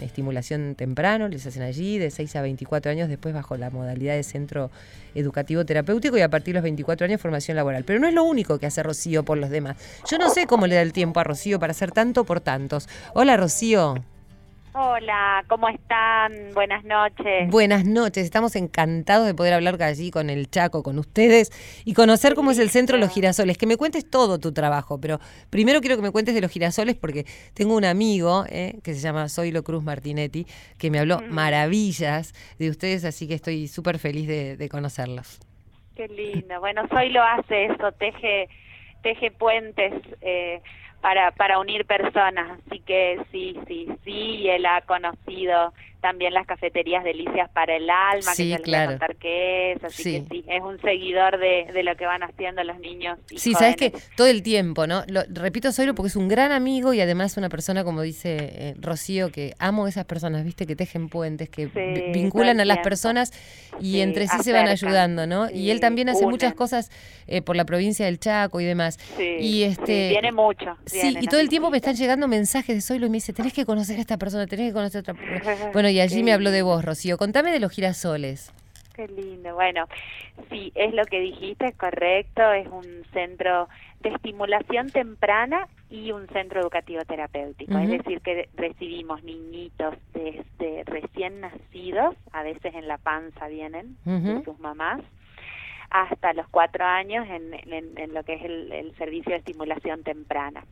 estimulación 0.00 0.74
temprano, 0.74 1.28
les 1.28 1.46
hacen 1.46 1.62
allí 1.62 1.98
de 1.98 2.10
6 2.10 2.34
a 2.34 2.42
24 2.42 2.90
años, 2.90 3.08
después 3.08 3.32
bajo 3.32 3.56
la 3.56 3.70
modalidad 3.70 4.16
de 4.16 4.24
centro 4.24 4.72
educativo 5.14 5.64
terapéutico 5.64 6.18
y 6.18 6.22
a 6.22 6.28
partir 6.28 6.54
de 6.54 6.58
los 6.58 6.64
24 6.64 7.04
años 7.04 7.20
formación 7.20 7.56
laboral. 7.56 7.84
Pero 7.84 8.00
no 8.00 8.08
es 8.08 8.14
lo 8.14 8.24
único 8.24 8.58
que 8.58 8.66
hace 8.66 8.82
Rocío 8.82 9.24
por 9.24 9.38
los 9.38 9.50
demás. 9.50 9.76
Yo 10.10 10.18
no 10.18 10.28
sé 10.28 10.48
cómo 10.48 10.66
le 10.66 10.74
da 10.74 10.82
el 10.82 10.92
tiempo 10.92 11.20
a 11.20 11.24
Rocío 11.24 11.60
para 11.60 11.70
hacer 11.70 11.92
tanto 11.92 12.24
por 12.24 12.40
tantos. 12.40 12.88
Hola 13.14 13.36
Rocío. 13.36 14.02
Hola, 14.72 15.44
¿cómo 15.48 15.68
están? 15.68 16.54
Buenas 16.54 16.84
noches. 16.84 17.50
Buenas 17.50 17.84
noches, 17.84 18.24
estamos 18.24 18.54
encantados 18.54 19.26
de 19.26 19.34
poder 19.34 19.54
hablar 19.54 19.82
allí 19.82 20.12
con 20.12 20.30
el 20.30 20.48
Chaco, 20.48 20.84
con 20.84 20.96
ustedes 21.00 21.50
y 21.84 21.92
conocer 21.92 22.36
cómo 22.36 22.52
es 22.52 22.58
el 22.60 22.70
centro 22.70 22.96
de 22.96 23.00
los 23.00 23.12
girasoles. 23.12 23.58
Que 23.58 23.66
me 23.66 23.76
cuentes 23.76 24.08
todo 24.08 24.38
tu 24.38 24.52
trabajo, 24.52 25.00
pero 25.00 25.18
primero 25.50 25.80
quiero 25.80 25.96
que 25.96 26.02
me 26.02 26.12
cuentes 26.12 26.36
de 26.36 26.40
los 26.40 26.52
girasoles 26.52 26.94
porque 26.94 27.24
tengo 27.52 27.74
un 27.74 27.84
amigo 27.84 28.44
eh, 28.48 28.78
que 28.84 28.94
se 28.94 29.00
llama 29.00 29.28
Zoilo 29.28 29.64
Cruz 29.64 29.82
Martinetti 29.82 30.46
que 30.78 30.88
me 30.88 31.00
habló 31.00 31.20
maravillas 31.28 32.32
de 32.60 32.70
ustedes, 32.70 33.04
así 33.04 33.26
que 33.26 33.34
estoy 33.34 33.66
súper 33.66 33.98
feliz 33.98 34.28
de, 34.28 34.56
de 34.56 34.68
conocerlos. 34.68 35.40
Qué 35.96 36.06
lindo. 36.06 36.60
Bueno, 36.60 36.82
Soy 36.90 37.08
lo 37.08 37.24
hace 37.24 37.66
eso, 37.66 37.90
teje, 37.98 38.48
teje 39.02 39.32
puentes 39.32 39.94
eh, 40.20 40.62
para, 41.00 41.30
para 41.32 41.58
unir 41.58 41.86
personas. 41.86 42.58
Así 42.66 42.80
que 42.80 43.20
sí, 43.30 43.58
sí, 43.66 43.88
sí, 44.04 44.48
él 44.48 44.66
ha 44.66 44.82
conocido 44.82 45.72
también 46.00 46.34
las 46.34 46.46
cafeterías 46.46 47.04
Delicias 47.04 47.48
para 47.50 47.76
el 47.76 47.88
Alma, 47.90 48.32
Sí, 48.34 48.44
que 48.44 48.48
les 48.50 48.58
voy 48.58 48.64
claro. 48.64 48.88
a 48.90 48.92
contar 48.92 49.16
qué 49.16 49.72
es. 49.72 49.84
Así 49.84 50.02
Sí. 50.02 50.20
que 50.28 50.34
sí, 50.34 50.44
es 50.48 50.62
un 50.62 50.80
seguidor 50.80 51.38
de, 51.38 51.66
de 51.72 51.82
lo 51.82 51.96
que 51.96 52.06
van 52.06 52.22
haciendo 52.22 52.62
los 52.64 52.78
niños. 52.80 53.18
y 53.30 53.38
Sí, 53.38 53.54
sabes 53.54 53.76
que 53.76 53.90
jóvenes. 53.90 54.10
todo 54.16 54.26
el 54.26 54.42
tiempo, 54.42 54.86
¿no? 54.86 55.02
Lo, 55.08 55.22
repito 55.28 55.72
Zoilo 55.72 55.94
porque 55.94 56.08
es 56.08 56.16
un 56.16 56.28
gran 56.28 56.52
amigo 56.52 56.92
y 56.94 57.00
además 57.00 57.36
una 57.36 57.48
persona, 57.48 57.84
como 57.84 58.02
dice 58.02 58.36
eh, 58.40 58.74
Rocío, 58.80 59.30
que 59.30 59.54
amo 59.58 59.86
esas 59.88 60.04
personas, 60.04 60.44
¿viste? 60.44 60.66
Que 60.66 60.76
tejen 60.76 61.08
puentes, 61.08 61.48
que 61.48 61.66
Sí, 61.66 62.12
vinculan 62.12 62.60
a 62.60 62.64
las 62.64 62.78
personas 62.78 63.32
y 63.80 64.00
entre 64.00 64.26
sí 64.28 64.36
se 64.42 64.52
van 64.52 64.68
ayudando, 64.68 65.26
¿no? 65.26 65.48
y 65.50 65.70
él 65.70 65.80
también 65.80 66.08
hace 66.08 66.26
muchas 66.26 66.54
cosas 66.54 66.90
eh, 67.26 67.42
por 67.42 67.56
la 67.56 67.64
provincia 67.64 68.06
del 68.06 68.18
Chaco 68.18 68.60
y 68.60 68.64
demás. 68.64 68.98
Sí, 69.16 69.36
y 69.40 69.62
este 69.64 70.08
viene 70.10 70.32
mucho. 70.32 70.76
Sí, 70.86 71.16
y 71.20 71.26
todo 71.26 71.40
el 71.40 71.48
tiempo 71.48 71.70
me 71.70 71.76
están 71.76 71.94
llegando 71.94 72.26
mensajes 72.28 72.74
de 72.74 72.80
Zoilo 72.80 73.06
y 73.06 73.10
me 73.10 73.16
dice, 73.18 73.32
tenés 73.32 73.52
que 73.52 73.64
conocer 73.64 73.98
a 73.98 74.00
esta 74.00 74.16
persona, 74.18 74.46
tenés 74.46 74.68
que 74.68 74.72
conocer 74.72 74.98
a 74.98 75.00
otra 75.00 75.14
persona. 75.14 75.70
Bueno, 75.72 75.89
y 75.90 76.00
allí 76.00 76.16
Qué 76.18 76.22
me 76.24 76.32
habló 76.32 76.50
de 76.50 76.62
vos, 76.62 76.84
Rocío. 76.84 77.18
Contame 77.18 77.52
de 77.52 77.60
los 77.60 77.72
girasoles. 77.72 78.52
Qué 78.94 79.06
lindo. 79.08 79.54
Bueno, 79.54 79.86
sí, 80.50 80.72
es 80.74 80.92
lo 80.94 81.04
que 81.04 81.20
dijiste, 81.20 81.66
es 81.66 81.76
correcto. 81.76 82.52
Es 82.52 82.66
un 82.68 83.04
centro 83.12 83.68
de 84.00 84.10
estimulación 84.10 84.90
temprana 84.90 85.68
y 85.90 86.12
un 86.12 86.26
centro 86.28 86.60
educativo 86.60 87.02
terapéutico. 87.04 87.78
Es 87.78 87.90
decir, 87.90 88.20
que 88.20 88.48
recibimos 88.56 89.22
niñitos 89.24 89.94
desde 90.14 90.84
recién 90.84 91.40
nacidos, 91.40 92.14
a 92.32 92.42
veces 92.42 92.74
en 92.74 92.88
la 92.88 92.98
panza 92.98 93.48
vienen 93.48 93.96
de 94.04 94.44
sus 94.44 94.58
mamás, 94.58 95.00
hasta 95.90 96.32
los 96.32 96.48
cuatro 96.48 96.84
años 96.84 97.26
en, 97.28 97.52
en- 97.72 97.98
en 97.98 98.14
lo 98.14 98.22
que 98.22 98.34
es 98.34 98.44
el, 98.44 98.70
el 98.72 98.94
servicio 98.96 99.32
de 99.32 99.38
estimulación 99.38 100.02
temprana. 100.02 100.64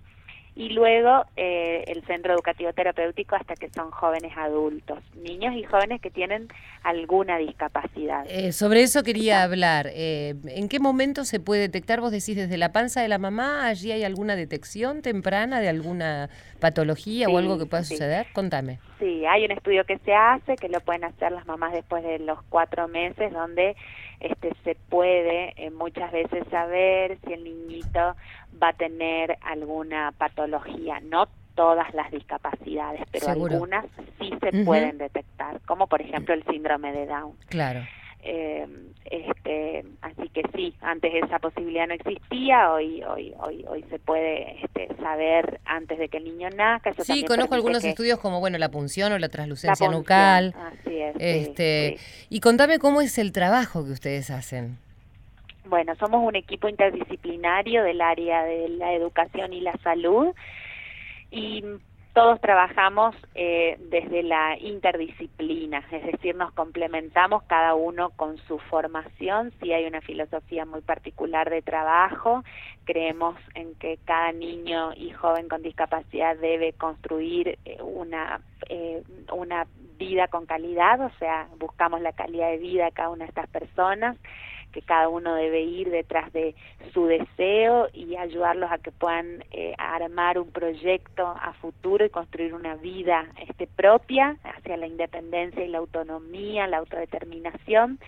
Y 0.58 0.70
luego 0.70 1.24
eh, 1.36 1.84
el 1.86 2.04
centro 2.04 2.32
educativo 2.34 2.72
terapéutico 2.72 3.36
hasta 3.36 3.54
que 3.54 3.68
son 3.70 3.92
jóvenes 3.92 4.32
adultos, 4.36 4.98
niños 5.14 5.54
y 5.54 5.62
jóvenes 5.62 6.00
que 6.00 6.10
tienen 6.10 6.48
alguna 6.82 7.38
discapacidad. 7.38 8.26
Eh, 8.28 8.50
sobre 8.50 8.82
eso 8.82 9.04
quería 9.04 9.44
hablar. 9.44 9.86
Eh, 9.94 10.34
¿En 10.48 10.68
qué 10.68 10.80
momento 10.80 11.24
se 11.24 11.38
puede 11.38 11.60
detectar? 11.60 12.00
Vos 12.00 12.10
decís 12.10 12.34
desde 12.34 12.56
la 12.58 12.72
panza 12.72 13.00
de 13.00 13.06
la 13.06 13.18
mamá, 13.18 13.68
allí 13.68 13.92
hay 13.92 14.02
alguna 14.02 14.34
detección 14.34 15.00
temprana 15.00 15.60
de 15.60 15.68
alguna 15.68 16.28
patología 16.58 17.28
o 17.28 17.30
Sí, 17.30 17.36
algo 17.36 17.56
que 17.56 17.66
pueda 17.66 17.84
sí. 17.84 17.94
suceder. 17.94 18.26
Contame. 18.32 18.80
Sí, 18.98 19.24
hay 19.26 19.44
un 19.44 19.52
estudio 19.52 19.84
que 19.84 19.98
se 19.98 20.12
hace, 20.12 20.56
que 20.56 20.68
lo 20.68 20.80
pueden 20.80 21.04
hacer 21.04 21.30
las 21.30 21.46
mamás 21.46 21.72
después 21.72 22.02
de 22.02 22.18
los 22.18 22.42
cuatro 22.48 22.88
meses, 22.88 23.32
donde 23.32 23.76
este, 24.20 24.52
se 24.64 24.74
puede 24.74 25.54
eh, 25.56 25.70
muchas 25.70 26.10
veces 26.12 26.44
saber 26.50 27.18
si 27.24 27.32
el 27.32 27.44
niñito 27.44 28.16
va 28.62 28.68
a 28.68 28.72
tener 28.72 29.38
alguna 29.42 30.12
patología. 30.16 31.00
No 31.00 31.28
todas 31.54 31.92
las 31.92 32.10
discapacidades, 32.12 33.02
pero 33.10 33.26
Seguro. 33.26 33.54
algunas 33.54 33.84
sí 34.20 34.32
se 34.40 34.64
pueden 34.64 34.96
detectar, 34.98 35.60
como 35.62 35.88
por 35.88 36.00
ejemplo 36.00 36.32
el 36.32 36.44
síndrome 36.44 36.92
de 36.92 37.06
Down. 37.06 37.32
Claro. 37.48 37.80
Eh, 38.20 38.66
este, 39.04 39.84
así 40.02 40.28
que 40.30 40.42
sí, 40.54 40.74
antes 40.80 41.12
esa 41.14 41.38
posibilidad 41.38 41.86
no 41.86 41.94
existía, 41.94 42.72
hoy 42.72 43.02
hoy 43.04 43.32
hoy 43.38 43.64
hoy 43.68 43.84
se 43.90 43.98
puede 43.98 44.62
este, 44.64 44.88
saber 44.96 45.60
antes 45.64 45.98
de 45.98 46.08
que 46.08 46.18
el 46.18 46.24
niño 46.24 46.50
nazca. 46.50 46.90
Eso 46.90 47.04
Sí, 47.04 47.24
conozco 47.24 47.54
algunos 47.54 47.84
estudios 47.84 48.18
como 48.18 48.40
bueno 48.40 48.58
la 48.58 48.70
punción 48.70 49.12
o 49.12 49.14
la 49.14 49.20
la 49.20 49.28
translucencia 49.28 49.86
punción, 49.86 50.00
nucal. 50.02 50.54
Así 50.58 50.96
es. 50.96 51.12
sí, 51.14 51.18
Este, 51.20 51.96
sí. 51.98 52.26
y 52.30 52.40
contame 52.40 52.78
cómo 52.78 53.00
es 53.00 53.16
el 53.18 53.32
trabajo 53.32 53.84
que 53.84 53.92
ustedes 53.92 54.30
hacen. 54.30 54.78
Bueno, 55.64 55.94
somos 55.96 56.26
un 56.26 56.34
equipo 56.34 56.68
interdisciplinario 56.68 57.82
del 57.84 58.00
área 58.00 58.42
de 58.44 58.68
la 58.70 58.92
educación 58.94 59.52
y 59.52 59.60
la 59.60 59.76
salud 59.84 60.34
y 61.30 61.62
todos 62.18 62.40
trabajamos 62.40 63.14
eh, 63.36 63.76
desde 63.78 64.24
la 64.24 64.58
interdisciplina, 64.58 65.84
es 65.92 66.04
decir, 66.04 66.34
nos 66.34 66.50
complementamos 66.52 67.44
cada 67.44 67.76
uno 67.76 68.10
con 68.10 68.38
su 68.38 68.58
formación, 68.58 69.52
si 69.60 69.72
hay 69.72 69.86
una 69.86 70.00
filosofía 70.00 70.64
muy 70.64 70.80
particular 70.80 71.48
de 71.48 71.62
trabajo, 71.62 72.42
creemos 72.86 73.36
en 73.54 73.72
que 73.76 74.00
cada 74.04 74.32
niño 74.32 74.94
y 74.96 75.10
joven 75.10 75.48
con 75.48 75.62
discapacidad 75.62 76.36
debe 76.38 76.72
construir 76.72 77.56
eh, 77.64 77.78
una, 77.82 78.40
eh, 78.68 79.00
una 79.32 79.68
vida 79.96 80.26
con 80.26 80.44
calidad, 80.44 81.00
o 81.00 81.10
sea, 81.20 81.46
buscamos 81.60 82.00
la 82.00 82.14
calidad 82.14 82.50
de 82.50 82.58
vida 82.58 82.86
de 82.86 82.92
cada 82.92 83.10
una 83.10 83.26
de 83.26 83.28
estas 83.28 83.46
personas 83.46 84.16
que 84.72 84.82
cada 84.82 85.08
uno 85.08 85.34
debe 85.34 85.62
ir 85.62 85.90
detrás 85.90 86.32
de 86.32 86.54
su 86.92 87.06
deseo 87.06 87.88
y 87.92 88.16
ayudarlos 88.16 88.70
a 88.70 88.78
que 88.78 88.92
puedan 88.92 89.44
eh, 89.50 89.74
armar 89.78 90.38
un 90.38 90.50
proyecto 90.50 91.26
a 91.26 91.52
futuro 91.54 92.04
y 92.04 92.10
construir 92.10 92.54
una 92.54 92.76
vida 92.76 93.26
este, 93.46 93.66
propia 93.66 94.36
hacia 94.44 94.76
la 94.76 94.86
independencia 94.86 95.64
y 95.64 95.68
la 95.68 95.78
autonomía, 95.78 96.66
la 96.66 96.78
autodeterminación. 96.78 97.98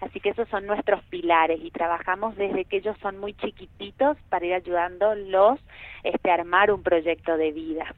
Así 0.00 0.20
que 0.20 0.30
esos 0.30 0.48
son 0.48 0.66
nuestros 0.66 1.02
pilares 1.04 1.58
y 1.62 1.70
trabajamos 1.70 2.36
desde 2.36 2.64
que 2.66 2.78
ellos 2.78 2.96
son 3.00 3.18
muy 3.18 3.34
chiquititos 3.34 4.16
para 4.28 4.44
ir 4.44 4.54
ayudándolos 4.54 5.58
este, 6.02 6.30
a 6.30 6.34
armar 6.34 6.70
un 6.70 6.82
proyecto 6.82 7.36
de 7.36 7.52
vida, 7.52 7.94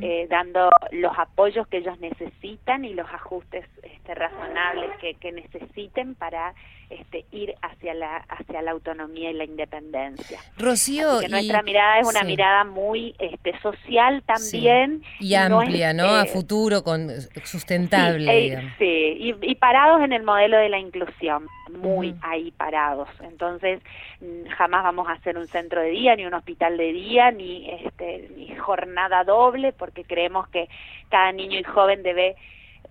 eh, 0.00 0.26
dando 0.30 0.70
los 0.92 1.12
apoyos 1.18 1.66
que 1.66 1.78
ellos 1.78 1.98
necesitan 1.98 2.84
y 2.84 2.94
los 2.94 3.10
ajustes 3.10 3.66
este, 3.82 4.14
razonables 4.14 4.96
que, 5.00 5.14
que 5.14 5.32
necesiten 5.32 6.14
para 6.14 6.54
este, 6.90 7.24
ir 7.30 7.54
hacia 7.62 7.94
la 7.94 8.16
hacia 8.16 8.62
la 8.62 8.72
autonomía 8.72 9.30
y 9.30 9.34
la 9.34 9.44
independencia. 9.44 10.38
Rocío, 10.58 11.10
Así 11.12 11.26
que 11.26 11.30
nuestra 11.30 11.62
mirada 11.62 12.00
es 12.00 12.08
una 12.08 12.20
sí. 12.20 12.26
mirada 12.26 12.64
muy 12.64 13.14
este, 13.18 13.58
social 13.60 14.22
también 14.26 15.02
y 15.18 15.30
no 15.30 15.62
es, 15.62 15.68
amplia, 15.68 15.92
¿no? 15.92 16.04
A 16.04 16.26
futuro, 16.26 16.82
con 16.82 17.10
sustentable. 17.44 18.24
Sí, 18.24 18.52
eh, 18.54 18.74
sí, 18.78 19.34
y, 19.40 19.50
y 19.50 19.54
parados 19.56 20.02
en 20.02 20.12
el 20.12 20.22
modelo 20.22 20.58
de 20.58 20.68
la 20.68 20.78
inclusión, 20.78 21.46
muy 21.70 22.14
ahí 22.22 22.50
parados. 22.52 23.08
Entonces, 23.22 23.80
mm, 24.20 24.48
jamás 24.56 24.84
vamos 24.84 25.08
a 25.08 25.12
hacer 25.12 25.38
un 25.38 25.46
centro 25.46 25.80
de 25.80 25.90
día, 25.90 26.16
ni 26.16 26.26
un 26.26 26.34
hospital 26.34 26.76
de 26.76 26.92
día, 26.92 27.30
ni, 27.30 27.70
este, 27.70 28.30
ni 28.36 28.54
jornada 28.56 29.24
doble, 29.24 29.72
porque 29.72 30.04
creemos 30.04 30.48
que 30.48 30.68
cada 31.10 31.32
niño 31.32 31.58
y 31.58 31.62
joven 31.62 32.02
debe 32.02 32.36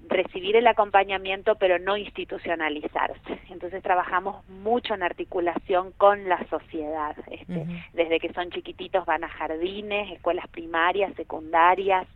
recibir 0.07 0.55
el 0.55 0.67
acompañamiento 0.67 1.55
pero 1.55 1.79
no 1.79 1.97
institucionalizarse. 1.97 3.39
Entonces 3.49 3.81
trabajamos 3.83 4.47
mucho 4.49 4.93
en 4.93 5.03
articulación 5.03 5.91
con 5.97 6.27
la 6.27 6.45
sociedad. 6.49 7.15
Este. 7.29 7.65
Desde 7.93 8.19
que 8.19 8.33
son 8.33 8.49
chiquititos 8.51 9.05
van 9.05 9.23
a 9.23 9.29
jardines, 9.29 10.11
escuelas 10.11 10.47
primarias, 10.49 11.13
secundarias, 11.15 12.07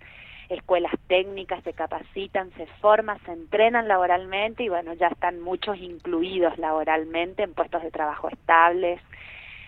escuelas 0.50 0.94
técnicas, 1.08 1.64
se 1.64 1.74
capacitan, 1.74 2.52
se 2.52 2.68
forman, 2.82 3.20
se 3.26 3.32
entrenan 3.32 3.88
laboralmente 3.88 4.64
y 4.64 4.70
bueno, 4.70 4.94
ya 4.94 5.08
están 5.08 5.40
muchos 5.40 5.78
incluidos 5.78 6.58
laboralmente 6.58 7.44
en 7.44 7.54
puestos 7.54 7.82
de 7.82 7.92
trabajo 7.92 8.30
estables, 8.30 9.02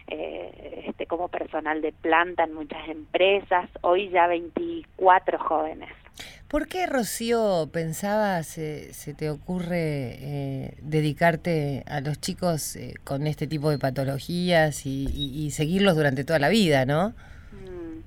eh, 0.08 0.84
este, 0.88 1.06
como 1.06 1.28
personal 1.28 1.82
de 1.82 1.92
planta 1.92 2.44
en 2.44 2.54
muchas 2.54 2.88
empresas, 2.88 3.70
hoy 3.82 4.10
ya 4.10 4.28
24 4.28 5.40
jóvenes. 5.40 5.90
¿Por 6.48 6.68
qué, 6.70 6.86
Rocío, 6.88 7.70
pensabas, 7.74 8.48
se, 8.48 8.94
se 8.94 9.14
te 9.14 9.30
ocurre 9.30 10.16
eh, 10.22 10.78
dedicarte 10.82 11.84
a 11.88 12.00
los 12.00 12.22
chicos 12.22 12.78
eh, 12.78 12.94
con 13.04 13.28
este 13.28 13.48
tipo 13.48 13.70
de 13.70 13.78
patologías 13.80 14.86
y, 14.86 15.10
y- 15.14 15.46
y 15.46 15.52
seguirlos 15.52 15.96
durante 15.98 16.24
toda 16.24 16.40
la 16.40 16.48
vida, 16.50 16.86
no? 16.86 17.14
Mm. 17.52 18.04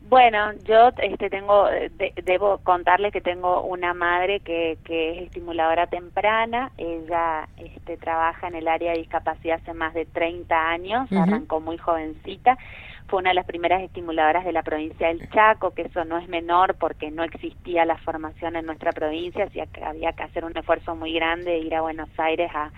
Bueno, 0.00 0.52
yo 0.64 0.90
este, 1.02 1.28
tengo, 1.28 1.68
eh, 1.68 1.90
de- 1.90 2.14
debo 2.24 2.58
contarles 2.58 3.12
que 3.12 3.20
tengo 3.20 3.62
una 3.64 3.94
madre 3.94 4.40
que, 4.40 4.78
que 4.84 5.12
es 5.18 5.22
estimuladora 5.24 5.86
temprana. 5.88 6.70
Ella 6.78 7.48
este, 7.56 7.96
trabaja 7.98 8.46
en 8.48 8.54
el 8.54 8.68
área 8.68 8.92
de 8.92 8.98
discapacidad 8.98 9.56
hace 9.60 9.74
más 9.74 9.94
de 9.94 10.06
30 10.06 10.70
años, 10.70 11.10
Ujú. 11.10 11.18
arrancó 11.18 11.60
muy 11.60 11.78
jovencita. 11.78 12.56
Fue 13.08 13.20
una 13.20 13.30
de 13.30 13.34
las 13.36 13.46
primeras 13.46 13.82
estimuladoras 13.82 14.44
de 14.44 14.52
la 14.52 14.62
provincia 14.62 15.08
del 15.08 15.28
Chaco, 15.30 15.72
que 15.72 15.82
eso 15.82 16.04
no 16.04 16.18
es 16.18 16.28
menor 16.28 16.74
porque 16.76 17.10
no 17.10 17.24
existía 17.24 17.86
la 17.86 17.96
formación 17.96 18.54
en 18.56 18.66
nuestra 18.66 18.92
provincia, 18.92 19.44
así 19.44 19.60
que 19.72 19.82
había 19.82 20.12
que 20.12 20.24
hacer 20.24 20.44
un 20.44 20.56
esfuerzo 20.56 20.94
muy 20.94 21.14
grande 21.14 21.52
de 21.52 21.58
ir 21.58 21.74
a 21.74 21.80
Buenos 21.80 22.10
Aires 22.18 22.50
a, 22.54 22.70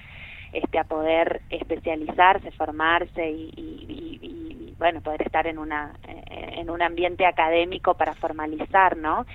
este, 0.52 0.78
a 0.78 0.84
poder 0.84 1.42
especializarse, 1.50 2.52
formarse 2.52 3.28
y, 3.28 3.50
y- 3.56 3.86
y- 3.88 4.18
y, 4.22 4.74
bueno, 4.78 5.00
poder 5.00 5.22
estar 5.22 5.46
en 5.48 5.58
una 5.58 5.92
eh, 6.06 6.54
en 6.58 6.70
un 6.70 6.80
ambiente 6.80 7.26
académico 7.26 7.94
para 7.94 8.14
formalizar, 8.14 8.96
¿no? 8.96 9.26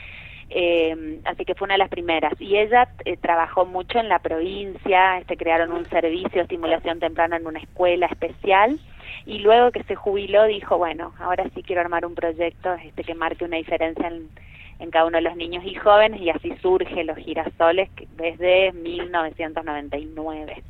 Eh, 0.50 1.20
así 1.26 1.44
que 1.44 1.56
fue 1.56 1.66
una 1.66 1.74
de 1.74 1.80
las 1.80 1.90
primeras. 1.90 2.34
Y 2.40 2.58
ella 2.58 2.88
eh, 3.04 3.18
trabajó 3.18 3.66
mucho 3.66 4.00
en 4.00 4.08
la 4.10 4.20
provincia, 4.20 5.18
este, 5.18 5.36
crearon 5.38 5.72
un 5.74 5.90
servicio 5.90 6.36
de 6.36 6.42
estimulación 6.44 7.00
temprana 7.00 7.36
en 7.38 7.48
una 7.48 7.60
escuela 7.60 8.06
especial 8.06 8.80
y 9.26 9.40
luego 9.40 9.72
que 9.72 9.84
se 9.84 9.96
jubiló 9.96 10.46
dijo, 10.46 10.78
bueno, 10.78 11.14
ahora 11.20 11.46
sí 11.54 11.64
quiero 11.64 11.82
armar 11.82 12.06
un 12.06 12.16
proyecto 12.16 12.74
este, 12.76 13.04
que 13.04 13.16
marque 13.16 13.46
una 13.46 13.58
diferencia 13.58 14.08
en, 14.08 14.30
en 14.80 14.92
cada 14.92 15.06
uno 15.06 15.18
de 15.18 15.24
los 15.24 15.36
niños 15.36 15.64
y 15.66 15.76
jóvenes 15.76 16.22
y 16.22 16.30
así 16.30 16.54
surge 16.62 17.04
Los 17.04 17.18
Girasoles 17.18 17.90
desde 18.18 18.72
1999. 18.74 20.64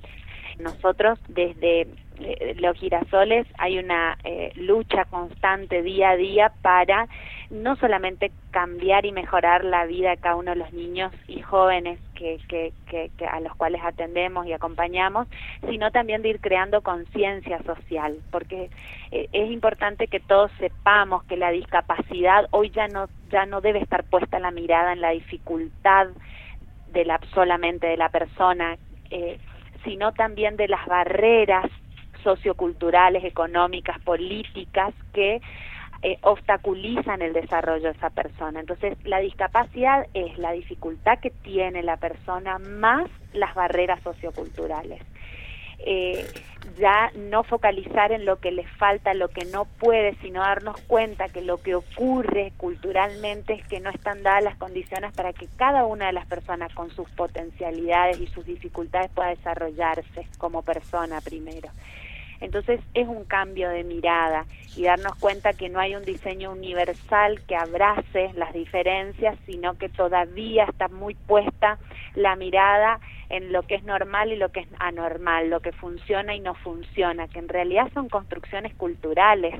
Nosotros 0.60 1.20
desde 1.28 1.88
eh, 2.20 2.56
los 2.60 2.78
girasoles 2.78 3.46
hay 3.58 3.78
una 3.78 4.18
eh, 4.24 4.52
lucha 4.56 5.06
constante 5.06 5.82
día 5.82 6.12
a 6.12 6.16
día 6.16 6.54
para 6.62 7.08
no 7.50 7.76
solamente 7.76 8.32
cambiar 8.52 9.06
y 9.06 9.12
mejorar 9.12 9.64
la 9.64 9.86
vida 9.86 10.10
de 10.10 10.18
cada 10.18 10.36
uno 10.36 10.52
de 10.52 10.58
los 10.58 10.74
niños 10.74 11.12
y 11.28 11.42
jóvenes 11.42 12.00
que, 12.16 12.40
que, 12.48 13.12
a 13.28 13.40
los 13.40 13.56
cuales 13.56 13.82
atendemos 13.84 14.48
y 14.48 14.54
acompañamos, 14.54 15.28
sino 15.70 15.92
también 15.92 16.22
de 16.22 16.30
ir 16.30 16.40
creando 16.40 16.82
conciencia 16.82 17.62
social, 17.64 18.18
porque 18.32 18.70
eh, 19.12 19.30
es 19.32 19.52
importante 19.52 20.08
que 20.08 20.20
todos 20.20 20.52
sepamos 20.60 21.24
que 21.26 21.38
la 21.38 21.52
discapacidad 21.52 22.48
hoy 22.52 22.70
ya 22.72 22.88
no 22.88 23.08
ya 23.30 23.46
no 23.46 23.62
debe 23.62 23.80
estar 23.80 24.04
puesta 24.04 24.40
la 24.40 24.52
mirada 24.52 24.94
en 24.94 25.02
la 25.02 25.10
dificultad 25.10 26.08
de 26.92 27.06
la 27.06 27.20
solamente 27.34 27.88
de 27.88 27.98
la 27.98 28.10
persona, 28.10 28.78
eh, 29.10 29.38
sino 29.84 30.14
también 30.14 30.56
de 30.56 30.68
las 30.68 30.86
barreras 30.86 31.66
socioculturales, 32.24 33.24
económicas, 33.24 34.00
políticas 34.00 34.94
que 35.14 35.42
eh, 36.08 36.20
obstaculizan 36.22 37.24
el 37.24 37.34
desarrollo 37.34 37.86
de 37.86 37.98
esa 37.98 38.12
persona. 38.12 38.60
Entonces, 38.60 38.96
la 39.06 39.18
discapacidad 39.22 40.06
es 40.14 40.38
la 40.38 40.52
dificultad 40.52 41.18
que 41.18 41.32
tiene 41.32 41.82
la 41.82 41.98
persona 41.98 42.60
más 42.60 43.10
las 43.34 43.56
barreras 43.56 44.04
socioculturales. 44.04 45.02
Eh, 45.80 46.24
ya 46.78 47.10
no 47.16 47.44
focalizar 47.44 48.12
en 48.12 48.24
lo 48.24 48.40
que 48.40 48.52
le 48.52 48.68
falta, 48.68 49.16
lo 49.16 49.30
que 49.30 49.46
no 49.46 49.66
puede, 49.66 50.14
sino 50.22 50.42
darnos 50.42 50.80
cuenta 50.82 51.30
que 51.30 51.42
lo 51.42 51.58
que 51.58 51.74
ocurre 51.74 52.54
culturalmente 52.56 53.54
es 53.54 53.68
que 53.68 53.80
no 53.80 53.90
están 53.90 54.22
dadas 54.22 54.44
las 54.44 54.58
condiciones 54.58 55.12
para 55.12 55.34
que 55.34 55.48
cada 55.58 55.86
una 55.86 56.06
de 56.06 56.14
las 56.14 56.28
personas 56.28 56.72
con 56.76 56.92
sus 56.92 57.10
potencialidades 57.10 58.20
y 58.20 58.28
sus 58.28 58.46
dificultades 58.46 59.10
pueda 59.10 59.30
desarrollarse 59.30 60.28
como 60.38 60.62
persona 60.62 61.20
primero. 61.22 61.70
Entonces 62.46 62.80
es 62.94 63.08
un 63.08 63.26
cambio 63.26 63.70
de 63.70 63.84
mirada 63.84 64.46
y 64.76 64.84
darnos 64.84 65.16
cuenta 65.16 65.54
que 65.54 65.68
no 65.68 65.80
hay 65.80 65.96
un 65.96 66.06
diseño 66.06 66.52
universal 66.52 67.42
que 67.48 67.56
abrace 67.56 68.32
las 68.36 68.54
diferencias, 68.54 69.36
sino 69.48 69.74
que 69.80 69.90
todavía 69.90 70.66
está 70.66 70.88
muy 70.88 71.16
puesta 71.16 71.80
la 72.14 72.36
mirada 72.36 73.00
en 73.30 73.52
lo 73.52 73.64
que 73.64 73.76
es 73.76 73.84
normal 73.84 74.32
y 74.32 74.36
lo 74.36 74.50
que 74.50 74.60
es 74.60 74.68
anormal, 74.80 75.50
lo 75.50 75.60
que 75.60 75.72
funciona 75.72 76.36
y 76.36 76.40
no 76.40 76.54
funciona, 76.54 77.28
que 77.28 77.40
en 77.40 77.50
realidad 77.50 77.90
son 77.96 78.10
construcciones 78.10 78.76
culturales. 78.76 79.56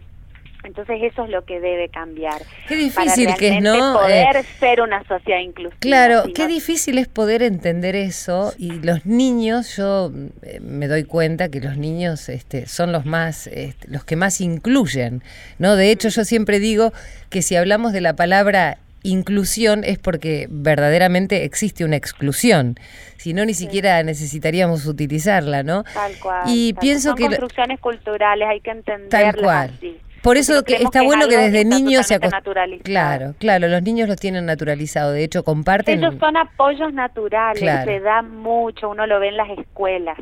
Entonces 0.64 0.98
eso 1.04 1.26
es 1.26 1.30
lo 1.30 1.46
que 1.46 1.60
debe 1.60 1.90
cambiar. 1.90 2.42
Qué 2.68 2.76
difícil 2.76 3.26
para 3.26 3.38
que 3.38 3.48
es, 3.58 3.62
¿no? 3.62 3.94
Poder 3.94 4.38
Eh, 4.38 4.44
ser 4.60 4.82
una 4.82 5.04
sociedad 5.08 5.40
inclusiva. 5.40 5.78
Claro, 5.80 6.24
Si 6.26 6.34
qué 6.34 6.48
difícil 6.48 6.98
es 6.98 7.08
poder 7.08 7.44
entender 7.44 7.96
eso 7.96 8.54
y 8.58 8.72
los 8.80 9.06
niños, 9.06 9.76
yo 9.78 10.12
eh, 10.42 10.60
me 10.62 10.88
doy 10.88 11.04
cuenta 11.04 11.50
que 11.50 11.62
los 11.62 11.78
niños 11.78 12.30
este, 12.30 12.66
son 12.66 12.92
los 12.92 13.06
más, 13.06 13.48
este, 13.48 13.88
los 13.90 14.04
que 14.06 14.16
más 14.16 14.42
incluyen, 14.42 15.22
¿no? 15.60 15.76
De 15.76 15.92
hecho, 15.92 16.10
yo 16.10 16.26
siempre 16.26 16.60
digo 16.60 16.94
que 17.30 17.42
si 17.42 17.56
hablamos 17.56 17.94
de 17.94 18.02
la 18.02 18.16
palabra 18.16 18.78
inclusión 19.04 19.84
es 19.84 20.00
porque 20.00 20.48
verdaderamente 20.50 21.44
existe 21.44 21.86
una 21.86 21.96
exclusión, 21.96 22.76
si 23.18 23.34
no 23.34 23.46
ni 23.46 23.54
siquiera 23.54 24.02
necesitaríamos 24.02 24.88
utilizarla, 24.88 25.62
¿no? 25.62 25.84
Tal 25.94 26.14
cual. 26.20 26.44
Y 26.48 26.74
tal 26.74 26.82
pienso 26.82 27.14
que 27.14 27.28
construcciones 27.28 27.80
culturales, 27.80 28.48
hay 28.48 28.62
que 28.62 28.72
entenderlas 28.72 29.36
Tal 29.36 29.44
cual. 29.44 29.72
así. 29.78 29.98
Por 30.22 30.38
eso 30.38 30.64
que 30.64 30.76
está 30.76 31.00
es 31.00 31.06
bueno 31.06 31.28
que 31.28 31.38
desde 31.38 31.66
niños 31.66 32.08
se 32.08 32.18
naturalizado. 32.20 32.84
Claro, 32.84 33.34
claro, 33.38 33.68
los 33.68 33.84
niños 33.84 34.10
lo 34.10 34.16
tienen 34.16 34.46
naturalizado, 34.46 35.12
de 35.12 35.24
hecho 35.24 35.44
comparten 35.44 36.00
Ellos 36.00 36.16
son 36.20 36.36
apoyos 36.38 36.92
naturales, 36.94 37.62
Claro. 37.62 37.86
se 37.92 38.00
da 38.00 38.22
mucho, 38.24 38.90
uno 38.90 39.06
lo 39.06 39.20
ve 39.20 39.28
en 39.30 39.38
las 39.38 39.50
escuelas. 39.58 40.18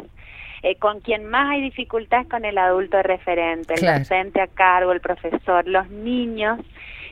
Eh, 0.62 0.76
con 0.78 1.02
quien 1.02 1.26
más 1.26 1.52
hay 1.52 1.62
dificultades 1.62 2.28
con 2.30 2.46
el 2.46 2.58
adulto 2.58 2.96
de 2.98 3.04
referente, 3.04 3.74
el 3.74 3.80
Claro. 3.82 4.00
docente 4.00 4.40
a 4.42 4.48
cargo, 4.48 4.92
el 4.94 5.02
profesor, 5.02 5.68
los 5.68 5.90
niños 5.90 6.60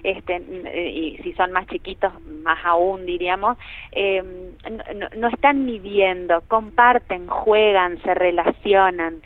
este, 0.04 0.38
eh, 0.65 0.89
y 0.89 1.17
si 1.22 1.32
son 1.34 1.52
más 1.52 1.67
chiquitos, 1.67 2.12
más 2.44 2.58
aún 2.65 3.06
diríamos, 3.06 3.56
eh, 3.91 4.24
no- 4.96 5.10
no 5.15 5.28
están 5.28 5.63
midiendo, 5.65 6.41
comparten, 6.48 7.28
juegan, 7.28 8.02
se 8.02 8.13
relacionan. 8.15 9.22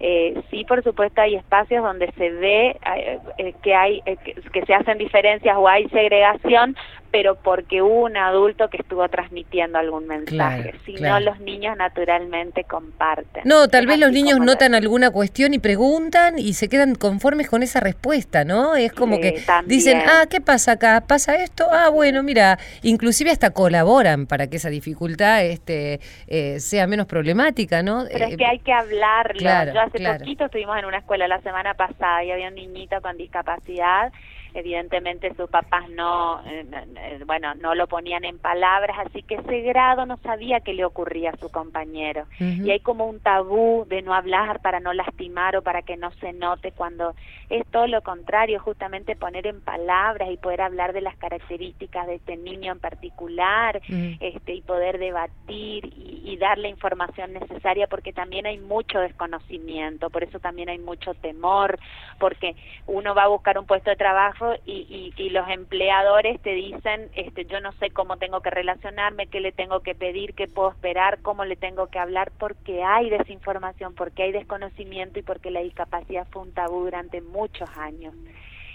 Eh, 0.00 0.42
sí, 0.50 0.64
por 0.64 0.82
supuesto, 0.82 1.20
hay 1.20 1.36
espacios 1.36 1.82
donde 1.84 2.10
se 2.16 2.30
ve 2.30 2.70
eh, 2.96 3.18
eh, 3.38 3.54
que 3.62 3.74
hay 3.74 4.00
eh, 4.06 4.16
que, 4.24 4.34
que 4.52 4.64
se 4.66 4.74
hacen 4.74 4.96
diferencias 4.98 5.54
o 5.58 5.68
hay 5.68 5.88
segregación, 5.90 6.74
pero 7.10 7.34
porque 7.34 7.82
hubo 7.82 8.04
un 8.04 8.16
adulto 8.16 8.68
que 8.70 8.76
estuvo 8.78 9.06
transmitiendo 9.08 9.78
algún 9.78 10.06
mensaje. 10.06 10.62
Claro, 10.62 10.78
si 10.86 10.94
claro. 10.94 11.24
no, 11.24 11.30
los 11.32 11.40
niños 11.40 11.76
naturalmente 11.76 12.64
comparten. 12.64 13.42
No, 13.44 13.66
tal 13.68 13.82
Es 13.82 13.88
vez 13.88 13.98
los 13.98 14.12
niños 14.12 14.38
notan 14.38 14.74
alguna 14.76 15.10
cuestión 15.10 15.52
y 15.52 15.58
preguntan 15.58 16.38
y 16.38 16.54
se 16.54 16.68
quedan 16.68 16.94
conformes 16.94 17.50
con 17.50 17.62
esa 17.64 17.80
respuesta, 17.80 18.44
¿no? 18.44 18.76
Es 18.76 18.92
como 18.92 19.16
Sí, 19.16 19.22
que 19.22 19.32
también. 19.44 19.68
dicen, 19.78 20.02
ah, 20.06 20.26
¿qué 20.30 20.40
pasa 20.40 20.72
acá? 20.72 21.02
¿Pasa 21.06 21.34
esto? 21.34 21.66
Ah, 21.72 21.88
bueno, 21.90 22.22
mira, 22.22 22.58
inclusive 22.82 23.32
hasta 23.32 23.50
colaboran 23.50 24.26
para 24.26 24.46
que 24.46 24.56
esa 24.58 24.70
dificultad 24.70 25.44
este, 25.44 25.98
eh, 26.28 26.60
sea 26.60 26.86
menos 26.86 27.06
problemática, 27.06 27.82
¿no? 27.82 28.04
Pero 28.12 28.26
Eh, 28.26 28.28
es 28.30 28.36
que 28.36 28.46
hay 28.46 28.58
que 28.60 28.72
hablarlo. 28.72 29.38
claro, 29.40 29.72
Yo 29.74 29.80
hace 29.90 29.98
claro. 29.98 30.18
poquito 30.20 30.44
estuvimos 30.46 30.78
en 30.78 30.84
una 30.84 30.98
escuela 30.98 31.28
la 31.28 31.40
semana 31.40 31.74
pasada 31.74 32.24
y 32.24 32.30
había 32.30 32.48
un 32.48 32.54
niñito 32.54 33.00
con 33.00 33.16
discapacidad. 33.16 34.12
Evidentemente 34.54 35.34
sus 35.34 35.48
papás 35.48 35.88
no, 35.90 36.40
eh, 36.46 36.66
eh, 36.96 37.20
bueno, 37.26 37.54
no 37.54 37.74
lo 37.74 37.86
ponían 37.86 38.24
en 38.24 38.38
palabras, 38.38 38.96
así 39.06 39.22
que 39.22 39.36
ese 39.36 39.60
grado 39.60 40.06
no 40.06 40.16
sabía 40.18 40.60
qué 40.60 40.72
le 40.72 40.84
ocurría 40.84 41.30
a 41.30 41.36
su 41.36 41.50
compañero. 41.50 42.26
Y 42.38 42.70
hay 42.70 42.80
como 42.80 43.06
un 43.06 43.20
tabú 43.20 43.84
de 43.88 44.02
no 44.02 44.14
hablar 44.14 44.60
para 44.60 44.80
no 44.80 44.92
lastimar 44.92 45.56
o 45.56 45.62
para 45.62 45.82
que 45.82 45.96
no 45.96 46.10
se 46.12 46.32
note 46.32 46.72
cuando 46.72 47.14
es 47.48 47.66
todo 47.68 47.86
lo 47.86 48.02
contrario, 48.02 48.60
justamente 48.60 49.16
poner 49.16 49.46
en 49.46 49.60
palabras 49.60 50.30
y 50.30 50.36
poder 50.36 50.62
hablar 50.62 50.92
de 50.92 51.00
las 51.00 51.16
características 51.16 52.06
de 52.06 52.16
este 52.16 52.36
niño 52.36 52.72
en 52.72 52.80
particular, 52.80 53.80
este 54.20 54.54
y 54.54 54.62
poder 54.62 54.98
debatir 54.98 55.86
y, 55.86 56.22
y 56.24 56.36
dar 56.36 56.58
la 56.58 56.68
información 56.68 57.32
necesaria 57.32 57.86
porque 57.86 58.12
también 58.12 58.46
hay 58.46 58.58
mucho 58.58 59.00
desconocimiento, 59.00 60.10
por 60.10 60.24
eso 60.24 60.38
también 60.38 60.68
hay 60.68 60.78
mucho 60.78 61.14
temor, 61.14 61.78
porque 62.18 62.56
uno 62.86 63.14
va 63.14 63.24
a 63.24 63.28
buscar 63.28 63.58
un 63.58 63.66
puesto 63.66 63.90
de 63.90 63.96
trabajo 63.96 64.39
y, 64.64 65.12
y, 65.16 65.22
y 65.22 65.30
los 65.30 65.48
empleadores 65.48 66.40
te 66.40 66.54
dicen, 66.54 67.10
este, 67.14 67.44
yo 67.44 67.60
no 67.60 67.72
sé 67.72 67.90
cómo 67.90 68.16
tengo 68.16 68.40
que 68.40 68.50
relacionarme, 68.50 69.26
qué 69.26 69.40
le 69.40 69.52
tengo 69.52 69.80
que 69.80 69.94
pedir, 69.94 70.34
qué 70.34 70.46
puedo 70.46 70.70
esperar, 70.70 71.20
cómo 71.22 71.44
le 71.44 71.56
tengo 71.56 71.88
que 71.88 71.98
hablar, 71.98 72.32
porque 72.38 72.82
hay 72.82 73.10
desinformación, 73.10 73.94
porque 73.94 74.24
hay 74.24 74.32
desconocimiento 74.32 75.18
y 75.18 75.22
porque 75.22 75.50
la 75.50 75.60
discapacidad 75.60 76.26
fue 76.30 76.42
un 76.42 76.52
tabú 76.52 76.84
durante 76.84 77.20
muchos 77.20 77.68
años. 77.76 78.14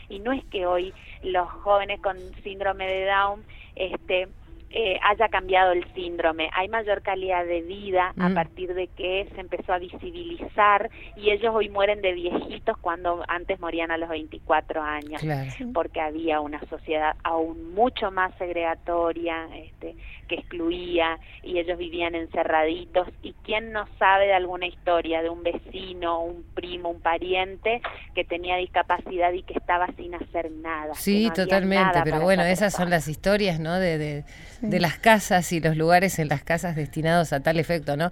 Y 0.10 0.20
no 0.20 0.32
es 0.32 0.44
que 0.46 0.66
hoy 0.66 0.94
los 1.24 1.50
jóvenes 1.50 2.00
con 2.02 2.18
síndrome 2.44 2.88
de 2.88 3.06
Down 3.06 3.44
este, 3.76 4.28
eh, 4.78 5.00
haya 5.04 5.30
cambiado 5.30 5.72
el 5.72 5.86
síndrome. 5.94 6.50
Hay 6.54 6.68
mayor 6.68 7.02
calidad 7.02 7.46
de 7.46 7.62
vida 7.62 8.14
a 8.20 8.28
Mm. 8.30 8.34
partir 8.34 8.74
de 8.74 8.88
que 8.90 9.26
se 9.34 9.40
empezó 9.40 9.72
a 9.72 9.78
visibilizar 9.80 10.90
y 11.16 11.32
ellos 11.32 11.56
hoy 11.56 11.70
mueren 11.70 12.02
de 12.02 12.12
viejitos 12.12 12.78
cuando 12.80 13.24
antes 13.30 13.58
morían 13.62 13.90
a 13.92 13.98
los 13.98 14.10
24 14.10 14.82
años 14.84 15.22
Claro. 15.22 15.50
porque 15.74 16.02
había 16.02 16.42
una 16.42 16.60
sociedad 16.70 17.16
aún 17.24 17.74
mucho 17.74 18.12
más 18.12 18.34
segregatoria, 18.38 19.48
este, 19.56 19.96
que 20.28 20.36
excluía 20.36 21.20
y 21.44 21.60
ellos 21.60 21.78
vivían 21.78 22.14
encerraditos. 22.16 23.08
¿Y 23.22 23.34
quién 23.44 23.72
no 23.72 23.88
sabe 23.98 24.26
de 24.28 24.34
alguna 24.34 24.66
historia 24.68 25.22
de 25.22 25.30
un 25.30 25.42
vecino, 25.44 26.22
un 26.22 26.44
primo, 26.54 26.90
un 26.90 27.00
pariente 27.00 27.82
que 28.14 28.26
tenía 28.26 28.58
discapacidad 28.58 29.32
y 29.32 29.44
que 29.44 29.54
estaba 29.54 29.88
sin 29.96 30.16
hacer 30.16 30.52
nada? 30.52 30.94
Sí, 30.96 31.28
no 31.28 31.34
totalmente, 31.34 31.86
nada 31.86 32.04
pero 32.04 32.20
bueno, 32.22 32.44
esa 32.44 32.66
esas 32.66 32.74
son 32.74 32.90
las 32.90 33.08
historias, 33.08 33.60
¿no? 33.60 33.76
De, 33.80 33.98
de, 33.98 34.24
de 34.70 34.80
las 34.80 34.98
casas 34.98 35.52
y 35.52 35.60
los 35.60 35.76
lugares 35.78 36.20
en 36.20 36.28
las 36.30 36.44
casas 36.44 36.76
destinados 36.76 37.34
a 37.34 37.42
tal 37.42 37.60
efecto, 37.60 37.96
¿no? 37.98 38.10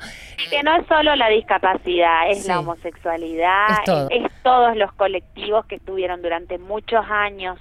Que 0.49 0.63
no 0.63 0.75
es 0.75 0.87
solo 0.87 1.15
la 1.15 1.29
discapacidad, 1.29 2.29
es 2.29 2.43
Sí. 2.43 2.47
la 2.47 2.59
homosexualidad, 2.59 3.71
Es 3.71 3.83
todo. 3.85 4.07
es 4.09 4.31
todos 4.43 4.75
los 4.75 4.91
colectivos 4.93 5.65
que 5.65 5.75
estuvieron 5.75 6.21
durante 6.21 6.57
muchos 6.57 7.05
años 7.09 7.59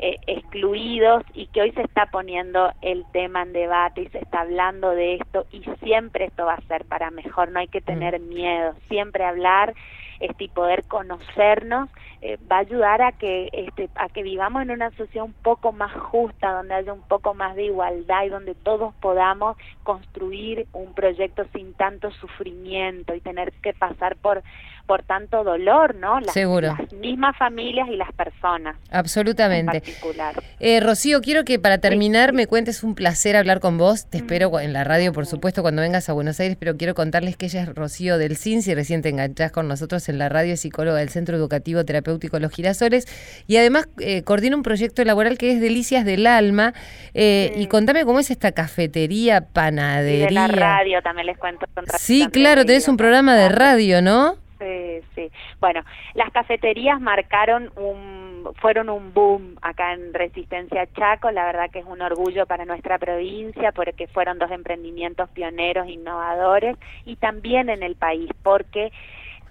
eh, 0.00 0.18
excluidos 0.26 1.22
y 1.34 1.46
que 1.46 1.62
hoy 1.62 1.70
se 1.72 1.82
está 1.82 2.06
poniendo 2.06 2.72
el 2.82 3.04
tema 3.12 3.42
en 3.42 3.52
debate 3.52 4.02
y 4.02 4.08
se 4.08 4.18
está 4.18 4.40
hablando 4.40 4.90
de 4.90 5.14
esto 5.14 5.46
y 5.52 5.62
siempre 5.82 6.24
esto 6.26 6.44
va 6.46 6.54
a 6.54 6.60
ser 6.62 6.84
para 6.84 7.10
mejor, 7.12 7.52
no 7.52 7.60
hay 7.60 7.68
que 7.68 7.80
tener 7.80 8.18
miedo, 8.20 8.74
siempre 8.88 9.24
hablar 9.24 9.72
este, 10.20 10.44
y 10.44 10.48
poder 10.48 10.84
conocernos 10.84 11.88
eh, 12.20 12.38
va 12.50 12.56
a 12.56 12.60
ayudar 12.60 13.02
a 13.02 13.12
que 13.12 13.48
este, 13.52 13.90
a 13.94 14.08
que 14.08 14.22
vivamos 14.22 14.62
en 14.62 14.70
una 14.70 14.90
sociedad 14.92 15.24
un 15.24 15.34
poco 15.34 15.72
más 15.72 15.92
justa, 15.92 16.52
donde 16.52 16.74
haya 16.74 16.92
un 16.92 17.02
poco 17.02 17.34
más 17.34 17.54
de 17.56 17.64
igualdad 17.64 18.24
y 18.24 18.28
donde 18.28 18.54
todos 18.54 18.94
podamos 18.94 19.56
construir 19.82 20.66
un 20.72 20.94
proyecto 20.94 21.44
sin 21.52 21.74
tanto 21.74 22.10
sufrimiento 22.12 23.14
y 23.14 23.20
tener 23.20 23.52
que 23.62 23.74
pasar 23.74 24.16
por 24.16 24.42
por 24.86 25.02
tanto 25.02 25.44
dolor, 25.44 25.94
¿no? 25.94 26.20
Las, 26.20 26.32
Seguro. 26.34 26.76
las 26.78 26.92
mismas 26.94 27.36
familias 27.36 27.88
y 27.90 27.96
las 27.96 28.12
personas 28.12 28.76
en 28.90 28.96
Absolutamente. 28.96 29.80
particular. 29.80 30.34
Eh, 30.60 30.80
Rocío, 30.80 31.20
quiero 31.22 31.44
que 31.44 31.58
para 31.58 31.78
terminar 31.78 32.32
me 32.32 32.46
cuentes 32.46 32.82
un 32.82 32.94
placer 32.94 33.36
hablar 33.36 33.60
con 33.60 33.78
vos. 33.78 34.06
Te 34.10 34.18
espero 34.18 34.50
cu- 34.50 34.58
en 34.58 34.72
la 34.72 34.84
radio, 34.84 35.12
por 35.12 35.26
supuesto, 35.26 35.62
cuando 35.62 35.82
vengas 35.82 36.08
a 36.08 36.12
Buenos 36.12 36.38
Aires, 36.40 36.56
pero 36.58 36.76
quiero 36.76 36.94
contarles 36.94 37.36
que 37.36 37.46
ella 37.46 37.62
es 37.62 37.74
Rocío 37.74 38.18
del 38.18 38.36
CIN, 38.36 38.62
si 38.62 38.74
recién 38.74 39.02
te 39.02 39.08
enganchás 39.08 39.52
con 39.52 39.68
nosotros 39.68 40.08
en 40.08 40.18
la 40.18 40.28
radio, 40.28 40.54
es 40.54 40.60
psicóloga 40.60 40.98
del 40.98 41.08
Centro 41.08 41.36
Educativo 41.36 41.84
Terapéutico 41.84 42.38
Los 42.38 42.52
Girasoles, 42.52 43.06
y 43.46 43.56
además 43.56 43.88
eh, 44.00 44.22
coordina 44.22 44.56
un 44.56 44.62
proyecto 44.62 45.02
laboral 45.04 45.38
que 45.38 45.52
es 45.52 45.60
Delicias 45.60 46.04
del 46.04 46.26
Alma. 46.26 46.74
Eh, 47.14 47.52
Y 47.56 47.66
contame 47.68 48.04
cómo 48.04 48.20
es 48.20 48.30
esta 48.30 48.52
cafetería, 48.52 49.38
Y 49.38 49.52
panadería. 49.54 50.26
de 50.26 50.30
la 50.32 50.48
radio 50.48 51.02
también 51.02 51.26
les 51.26 51.38
cuento. 51.38 51.66
Sí, 51.98 52.26
claro, 52.32 52.64
tenés 52.64 52.88
un 52.88 52.96
programa 52.96 53.34
de 53.36 53.48
radio, 53.48 54.02
¿no? 54.02 54.36
Sí, 54.58 55.00
sí. 55.14 55.30
Bueno, 55.60 55.82
las 56.14 56.30
cafeterías 56.30 57.00
marcaron 57.00 57.72
un, 57.76 58.52
fueron 58.60 58.88
un 58.88 59.12
boom 59.12 59.56
acá 59.62 59.94
en 59.94 60.14
Resistencia 60.14 60.86
Chaco. 60.92 61.30
La 61.30 61.44
verdad 61.44 61.70
que 61.70 61.80
es 61.80 61.86
un 61.86 62.00
orgullo 62.02 62.46
para 62.46 62.64
nuestra 62.64 62.98
provincia 62.98 63.72
porque 63.72 64.06
fueron 64.06 64.38
dos 64.38 64.50
emprendimientos 64.50 65.28
pioneros, 65.30 65.88
innovadores 65.88 66.76
y 67.04 67.16
también 67.16 67.68
en 67.68 67.82
el 67.82 67.96
país 67.96 68.30
porque 68.42 68.92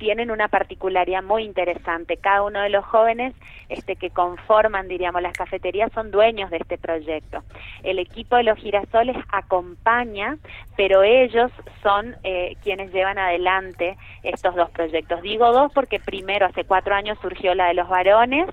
tienen 0.03 0.31
una 0.31 0.49
particularidad 0.49 1.23
muy 1.23 1.45
interesante. 1.45 2.17
Cada 2.17 2.43
uno 2.43 2.59
de 2.61 2.69
los 2.69 2.83
jóvenes 2.83 3.33
este, 3.69 3.95
que 3.95 4.09
conforman, 4.09 4.89
diríamos, 4.89 5.21
las 5.21 5.31
cafeterías 5.31 5.93
son 5.93 6.11
dueños 6.11 6.51
de 6.51 6.57
este 6.57 6.77
proyecto. 6.77 7.41
El 7.83 7.99
equipo 7.99 8.35
de 8.35 8.43
los 8.43 8.59
girasoles 8.59 9.15
acompaña, 9.31 10.37
pero 10.75 11.03
ellos 11.03 11.49
son 11.81 12.17
eh, 12.25 12.57
quienes 12.63 12.91
llevan 12.91 13.17
adelante 13.17 13.95
estos 14.23 14.55
dos 14.55 14.69
proyectos. 14.71 15.21
Digo 15.21 15.53
dos 15.53 15.71
porque 15.71 16.01
primero, 16.01 16.47
hace 16.47 16.65
cuatro 16.65 16.93
años, 16.93 17.17
surgió 17.21 17.55
la 17.55 17.67
de 17.67 17.73
los 17.73 17.87
varones, 17.87 18.49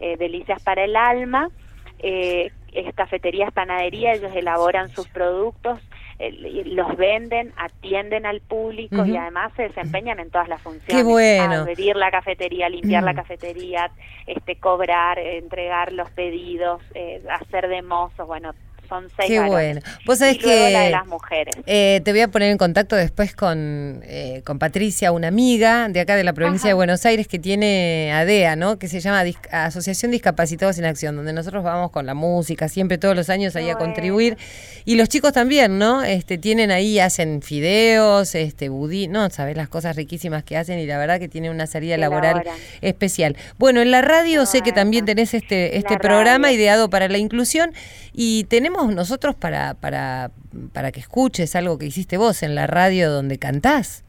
eh, 0.00 0.16
Delicias 0.16 0.62
para 0.62 0.84
el 0.84 0.96
Alma, 0.96 1.50
eh, 1.98 2.50
es 2.72 2.94
cafeterías, 2.94 3.52
panadería, 3.52 4.14
ellos 4.14 4.34
elaboran 4.34 4.88
sus 4.88 5.06
productos, 5.08 5.80
eh, 6.18 6.62
los 6.66 6.96
venden, 6.96 7.52
atienden 7.56 8.26
al 8.26 8.40
público 8.40 9.04
y 9.04 9.16
además 9.16 9.52
se 9.56 9.64
desempeñan 9.64 10.20
en 10.20 10.30
todas 10.30 10.48
las 10.48 10.60
funciones. 10.62 10.96
Qué 10.96 11.02
bueno. 11.02 11.62
Abrir 11.62 11.96
la 11.96 12.10
cafetería, 12.10 12.68
limpiar 12.68 13.02
la 13.02 13.12
Mm. 13.12 13.16
cafetería, 13.16 13.90
este, 14.26 14.56
cobrar, 14.56 15.18
entregar 15.18 15.92
los 15.92 16.10
pedidos, 16.10 16.82
eh, 16.94 17.22
hacer 17.30 17.68
de 17.68 17.82
mozos, 17.82 18.26
bueno, 18.26 18.52
son 18.88 19.08
seis 19.16 19.28
Qué 19.30 19.38
varones. 19.38 19.74
bueno. 19.82 19.98
Vos 20.06 20.18
sabés 20.18 20.36
y 20.36 20.42
luego 20.42 20.68
la 20.70 20.78
de 20.80 20.84
que- 20.86 20.90
las 20.90 21.06
mujeres. 21.06 21.54
Eh, 21.66 22.00
te 22.04 22.10
voy 22.12 22.20
a 22.20 22.28
poner 22.28 22.50
en 22.50 22.58
contacto 22.58 22.96
después 22.96 23.34
con, 23.34 24.00
eh, 24.04 24.42
con 24.44 24.58
Patricia, 24.58 25.12
una 25.12 25.28
amiga 25.28 25.88
de 25.88 26.00
acá 26.00 26.16
de 26.16 26.24
la 26.24 26.32
provincia 26.32 26.62
Ajá. 26.66 26.68
de 26.68 26.74
Buenos 26.74 27.04
Aires 27.06 27.26
que 27.28 27.38
tiene 27.38 28.12
ADEA, 28.12 28.56
¿no? 28.56 28.78
Que 28.78 28.88
se 28.88 29.00
llama 29.00 29.24
Dis- 29.24 29.38
Asociación 29.50 30.10
Discapacitados 30.10 30.78
en 30.78 30.84
Acción, 30.84 31.16
donde 31.16 31.32
nosotros 31.32 31.62
vamos 31.64 31.90
con 31.90 32.06
la 32.06 32.14
música, 32.14 32.68
siempre 32.68 32.98
todos 32.98 33.16
los 33.16 33.30
años 33.30 33.56
ahí 33.56 33.70
a 33.70 33.74
Bueno. 33.74 33.86
contribuir. 33.86 34.36
Y 34.84 34.96
los 34.96 35.08
chicos 35.08 35.32
también, 35.32 35.78
¿no? 35.78 36.02
Este, 36.02 36.38
tienen 36.38 36.70
ahí, 36.70 36.98
hacen 36.98 37.42
fideos, 37.42 38.34
este, 38.34 38.68
budí, 38.68 39.08
no, 39.08 39.28
sabes 39.30 39.56
las 39.56 39.68
cosas 39.68 39.96
riquísimas 39.96 40.44
que 40.44 40.56
hacen 40.56 40.78
y 40.78 40.86
la 40.86 40.98
verdad 40.98 41.18
que 41.18 41.28
tienen 41.28 41.50
una 41.50 41.66
salida 41.66 41.94
Que 41.96 42.00
laboral 42.00 42.42
especial. 42.82 43.36
Bueno, 43.58 43.80
en 43.80 43.90
la 43.90 44.02
radio 44.02 44.46
sé 44.46 44.60
que 44.60 44.72
también 44.72 45.04
tenés 45.04 45.34
este, 45.34 45.76
este 45.78 45.94
La 45.94 45.98
programa 46.00 46.48
radio. 46.48 46.58
ideado 46.58 46.90
para 46.90 47.08
la 47.08 47.18
inclusión 47.18 47.72
y 48.12 48.44
tenemos 48.44 48.83
nosotros 48.92 49.34
para, 49.34 49.74
para, 49.74 50.30
para 50.72 50.92
que 50.92 51.00
escuches 51.00 51.54
algo 51.56 51.78
que 51.78 51.86
hiciste 51.86 52.16
vos 52.16 52.42
en 52.42 52.54
la 52.54 52.66
radio 52.66 53.10
donde 53.10 53.38
cantás. 53.38 54.04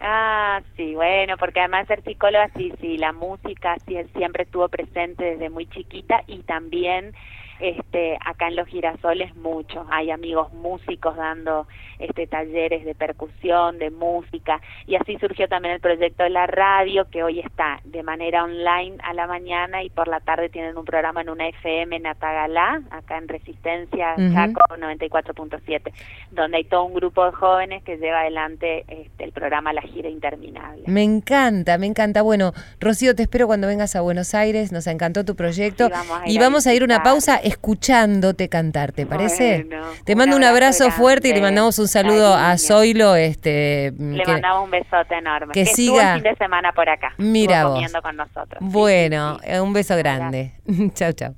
Ah, 0.00 0.60
sí, 0.76 0.94
bueno, 0.94 1.36
porque 1.38 1.60
además 1.60 1.86
ser 1.86 2.02
psicóloga, 2.02 2.50
sí, 2.56 2.72
sí, 2.80 2.98
la 2.98 3.12
música 3.12 3.76
siempre 4.16 4.42
estuvo 4.42 4.68
presente 4.68 5.22
desde 5.24 5.48
muy 5.48 5.66
chiquita 5.66 6.24
y 6.26 6.38
también 6.40 7.14
Este, 7.62 8.18
acá 8.24 8.48
en 8.48 8.56
los 8.56 8.66
girasoles 8.66 9.34
mucho, 9.36 9.86
hay 9.88 10.10
amigos 10.10 10.52
músicos 10.52 11.16
dando 11.16 11.68
este 12.00 12.26
talleres 12.26 12.84
de 12.84 12.96
percusión, 12.96 13.78
de 13.78 13.90
música 13.90 14.60
y 14.86 14.96
así 14.96 15.16
surgió 15.18 15.46
también 15.46 15.74
el 15.74 15.80
proyecto 15.80 16.24
de 16.24 16.30
la 16.30 16.48
radio 16.48 17.08
que 17.08 17.22
hoy 17.22 17.38
está 17.38 17.80
de 17.84 18.02
manera 18.02 18.42
online 18.42 18.96
a 19.04 19.14
la 19.14 19.28
mañana 19.28 19.84
y 19.84 19.90
por 19.90 20.08
la 20.08 20.18
tarde 20.18 20.48
tienen 20.48 20.76
un 20.76 20.84
programa 20.84 21.20
en 21.20 21.30
una 21.30 21.48
FM 21.48 21.94
en 21.94 22.06
Atagalá, 22.06 22.82
acá 22.90 23.18
en 23.18 23.28
Resistencia. 23.28 24.16
Chaco 24.32 24.60
94.7, 24.76 25.92
donde 26.30 26.56
hay 26.56 26.64
todo 26.64 26.84
un 26.84 26.94
grupo 26.94 27.24
de 27.24 27.32
jóvenes 27.32 27.82
que 27.84 27.96
lleva 27.96 28.20
adelante 28.20 28.84
este, 28.88 29.24
el 29.24 29.32
programa 29.32 29.72
La 29.72 29.82
Gira 29.82 30.08
Interminable. 30.08 30.82
Me 30.86 31.02
encanta, 31.02 31.78
me 31.78 31.86
encanta. 31.86 32.22
Bueno, 32.22 32.52
Rocío, 32.80 33.14
te 33.14 33.22
espero 33.22 33.46
cuando 33.46 33.66
vengas 33.66 33.94
a 33.96 34.00
Buenos 34.00 34.34
Aires. 34.34 34.72
Nos 34.72 34.86
encantó 34.86 35.24
tu 35.24 35.36
proyecto. 35.36 35.86
Sí, 35.86 35.92
vamos 35.92 36.20
a 36.20 36.26
ir 36.26 36.32
y 36.32 36.38
a 36.38 36.40
vamos 36.40 36.66
a 36.66 36.74
ir 36.74 36.82
una 36.82 37.02
pausa 37.02 37.36
escuchándote 37.52 38.48
cantar, 38.48 38.92
¿te 38.92 39.06
parece? 39.06 39.64
Bueno, 39.68 39.86
te 40.04 40.12
un 40.12 40.18
mando 40.18 40.36
un 40.36 40.44
abrazo 40.44 40.84
abrazo 40.84 40.96
fuerte 41.00 41.28
y 41.28 41.34
le 41.34 41.40
mandamos 41.40 41.78
un 41.78 41.88
saludo 41.88 42.34
a. 42.34 42.56
Zoilo. 42.58 43.14
Este, 43.16 43.92
Le 43.98 44.22
que- 44.24 44.32
mandamos 44.32 44.64
un 44.64 44.70
besote 44.70 45.14
enorme. 45.16 45.52
que 45.52 45.62
estuvo 45.62 45.96
siga- 45.96 46.14
el 46.16 46.22
fin 46.22 46.30
de 46.32 46.36
semana 46.36 46.72
por 46.72 46.88
acá. 46.88 47.12
Mira 47.18 47.64
vos. 47.64 47.72
comiendo 47.74 48.02
con 48.02 48.16
nosotros. 48.16 48.58
Bueno, 48.60 49.38
sí, 49.40 49.46
sí. 49.46 49.52
eh, 49.52 49.60
un 49.60 49.72
beso 49.72 49.96
grande. 49.96 50.52
chau, 50.94 51.12
chau. 51.12 51.34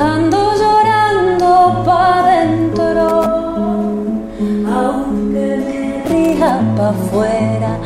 Ando 0.00 0.40
llorando 0.60 1.82
pa' 1.84 2.22
dentro, 2.30 3.06
aunque 4.76 5.46
me 5.66 6.02
ría 6.08 6.60
pa' 6.76 6.90
afuera, 6.90 7.78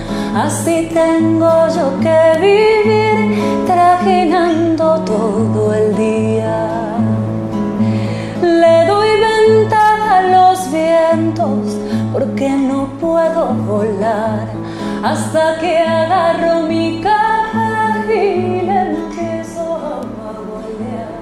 así 0.44 0.90
tengo 0.92 1.50
yo 1.74 1.98
que 2.04 2.20
vivir 2.40 3.64
trajinando 3.66 5.00
todo 5.00 5.72
el 5.72 5.96
día. 5.96 6.96
Le 8.42 8.86
doy 8.86 9.08
ventaja 9.30 10.18
a 10.18 10.22
los 10.36 10.70
vientos 10.70 11.78
porque 12.12 12.50
no 12.50 12.88
puedo 13.00 13.54
volar 13.72 14.46
hasta 15.02 15.58
que 15.58 15.78
agarro 15.78 16.62
mi 16.68 17.00
caja 17.00 18.04
y 18.06 18.60
le 18.68 18.80
empiezo 18.90 19.62
a 19.62 20.00
volar. 20.50 21.16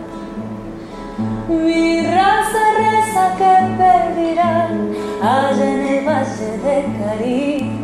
Mi 1.48 2.04
raza 2.04 2.64
reza 2.82 3.24
que 3.38 3.54
pedirán 3.78 4.72
allá 5.22 5.66
en 5.72 5.86
el 5.86 6.04
valle 6.04 6.50
de 6.64 6.76
Cariba. 6.98 7.83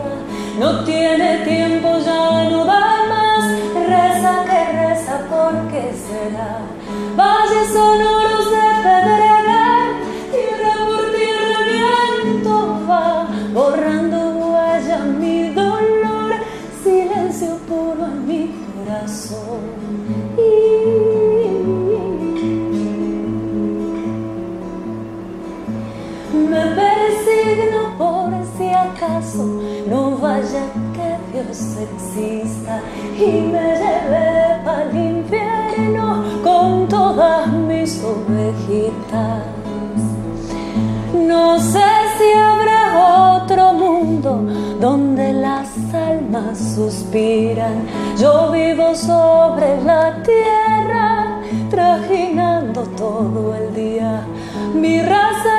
No 0.59 0.85
tiene 0.85 1.39
tiempo, 1.45 1.99
ya 2.05 2.49
no 2.51 2.65
da 2.65 3.05
más. 3.09 3.45
Reza 3.89 4.45
que 4.45 4.73
reza, 4.79 5.21
porque 5.31 5.93
será? 6.07 6.59
Valles 7.17 7.69
sonoros 7.73 8.51
de 8.51 8.69
pedregal, 8.85 9.89
tierra 10.33 10.75
por 10.87 11.05
tierra 11.13 11.59
el 11.63 12.23
viento 12.25 12.55
va 12.89 13.27
borrando 13.53 14.19
huella 14.39 14.99
mi 14.99 15.49
dolor, 15.51 16.35
silencio 16.83 17.57
puro 17.69 18.05
en 18.07 18.27
mi 18.27 18.51
corazón. 18.75 19.61
Me 26.51 26.63
persigno 26.77 27.99
por 27.99 28.31
si 28.57 28.69
acaso 28.71 29.61
no 29.91 30.17
vaya 30.17 30.67
que 30.95 31.09
Dios 31.33 31.77
exista 31.89 32.81
y 33.19 33.41
me 33.53 33.75
lleve 33.83 34.29
al 34.65 34.97
infierno 34.97 36.25
con 36.45 36.87
todas 36.87 37.49
mis 37.49 38.01
ovejitas. 38.05 39.43
No 41.13 41.59
sé 41.59 41.91
si 42.19 42.33
habrá 42.39 43.41
otro 43.43 43.73
mundo 43.73 44.47
donde 44.81 45.33
las 45.33 45.69
almas 45.93 46.57
suspiran. 46.77 47.85
Yo 48.17 48.53
vivo 48.53 48.95
sobre 48.95 49.83
la 49.83 50.23
tierra, 50.23 51.41
trajinando 51.69 52.83
todo 52.97 53.57
el 53.57 53.75
día. 53.75 54.25
Mi 54.73 55.03
raza 55.03 55.55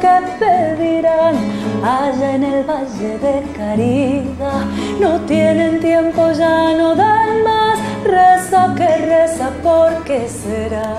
que 0.00 0.14
pedirán 0.38 1.34
allá 1.82 2.34
en 2.34 2.44
el 2.44 2.64
valle 2.64 3.18
de 3.18 3.42
Carida. 3.56 4.52
No 5.00 5.20
tienen 5.22 5.80
tiempo, 5.80 6.30
ya 6.32 6.72
no 6.76 6.94
dan 6.94 7.42
más. 7.42 7.78
Reza 8.04 8.72
que 8.76 8.86
reza, 8.98 9.50
porque 9.62 10.28
será? 10.28 10.98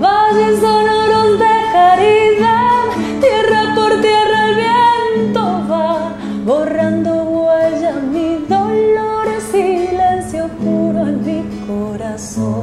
Valles 0.00 0.60
sonoros 0.60 1.38
de 1.38 1.56
caridad, 1.72 2.84
tierra 3.20 3.74
por 3.74 4.00
tierra 4.00 4.38
el 4.48 4.54
viento 4.56 5.42
va, 5.70 6.12
borrando 6.44 7.24
huella 7.24 7.92
mi 8.12 8.44
dolor, 8.48 9.26
silencio 9.50 10.48
puro 10.62 11.00
en 11.08 11.24
mi 11.24 11.40
corazón. 11.66 12.61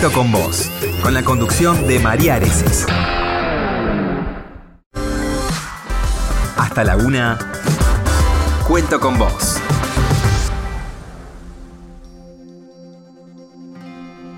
Cuento 0.00 0.16
con 0.18 0.32
vos, 0.32 0.70
con 1.02 1.12
la 1.12 1.22
conducción 1.22 1.86
de 1.86 1.98
María 1.98 2.36
Areces. 2.36 2.86
Hasta 6.56 6.84
la 6.84 6.96
una. 6.96 7.38
Cuento 8.66 8.98
con 8.98 9.18
vos. 9.18 9.60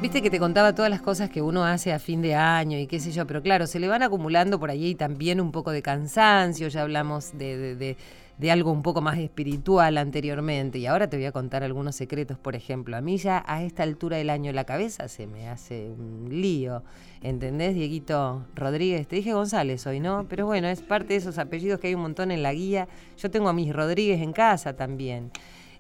Viste 0.01 0.21
que 0.21 0.31
te 0.31 0.41
contaba 0.41 0.75
todas 0.75 0.91
las 0.91 1.01
cosas 1.01 1.31
que 1.31 1.41
uno 1.41 1.65
hace 1.65 1.93
a 1.93 2.01
fin 2.01 2.23
de 2.23 2.35
año 2.35 2.77
y 2.77 2.89
qué 2.89 2.99
sé 2.99 3.13
yo, 3.13 3.25
pero 3.29 3.41
claro, 3.41 3.69
se 3.69 3.79
le 3.79 3.87
van 3.87 4.03
acumulando 4.03 4.59
por 4.59 4.69
allí 4.69 4.97
también 4.97 5.41
un 5.41 5.53
poco 5.53 5.71
de 5.71 5.81
cansancio, 5.81 6.67
ya 6.67 6.83
hablamos 6.83 7.39
de- 7.39 7.97
de 8.43 8.51
algo 8.51 8.73
un 8.73 8.83
poco 8.83 9.01
más 9.01 9.19
espiritual 9.19 9.97
anteriormente 9.99 10.81
y 10.81 10.87
ahora 10.87 11.09
te 11.09 11.17
voy 11.17 11.27
a 11.27 11.33
contar 11.33 11.63
algunos 11.63 11.95
secretos, 11.95 12.39
por 12.39 12.57
ejemplo, 12.57 12.97
a 12.97 13.01
mí 13.01 13.17
ya 13.17 13.45
a 13.47 13.63
esta 13.63 13.85
altura 13.85 14.17
del 14.17 14.31
año 14.31 14.51
la 14.51 14.65
cabeza 14.65 15.07
se 15.07 15.29
me 15.29 15.49
hace 15.49 15.89
un 15.89 16.27
lío, 16.29 16.83
¿entendés, 17.23 17.77
Dieguito 17.77 18.45
Rodríguez? 18.57 19.07
Te 19.07 19.15
dije 19.15 19.33
González 19.33 19.87
hoy, 19.87 20.01
¿no? 20.01 20.27
Pero 20.29 20.45
bueno, 20.45 20.67
es 20.67 20.83
parte 20.83 21.13
de 21.13 21.21
esos 21.21 21.39
apellidos 21.39 21.79
que 21.79 21.87
hay 21.87 21.95
un 21.95 22.03
montón 22.03 22.33
en 22.33 22.43
la 22.43 22.53
guía, 22.53 22.89
yo 23.17 23.31
tengo 23.31 23.49
a 23.49 23.53
mis 23.53 23.73
Rodríguez 23.73 24.21
en 24.21 24.33
casa 24.33 24.75
también. 24.75 25.31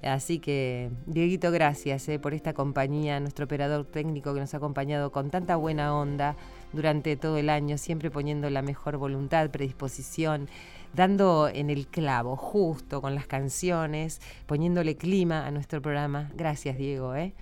Así 0.00 0.38
que, 0.38 0.90
Dieguito, 1.06 1.50
gracias 1.50 2.08
eh, 2.08 2.20
por 2.20 2.32
esta 2.32 2.52
compañía, 2.52 3.18
nuestro 3.18 3.44
operador 3.46 3.86
técnico 3.86 4.34
que 4.34 4.40
nos 4.40 4.54
ha 4.54 4.58
acompañado 4.58 5.10
con 5.10 5.30
tanta 5.30 5.56
buena 5.56 5.96
onda 5.96 6.36
durante 6.72 7.16
todo 7.16 7.36
el 7.38 7.50
año, 7.50 7.78
siempre 7.78 8.10
poniendo 8.10 8.50
la 8.50 8.62
mejor 8.62 8.96
voluntad, 8.96 9.50
predisposición, 9.50 10.48
dando 10.94 11.48
en 11.48 11.70
el 11.70 11.86
clavo, 11.86 12.36
justo 12.36 13.00
con 13.00 13.14
las 13.14 13.26
canciones, 13.26 14.20
poniéndole 14.46 14.96
clima 14.96 15.46
a 15.46 15.50
nuestro 15.50 15.80
programa. 15.80 16.30
Gracias, 16.34 16.76
Diego. 16.76 17.14
eh. 17.14 17.32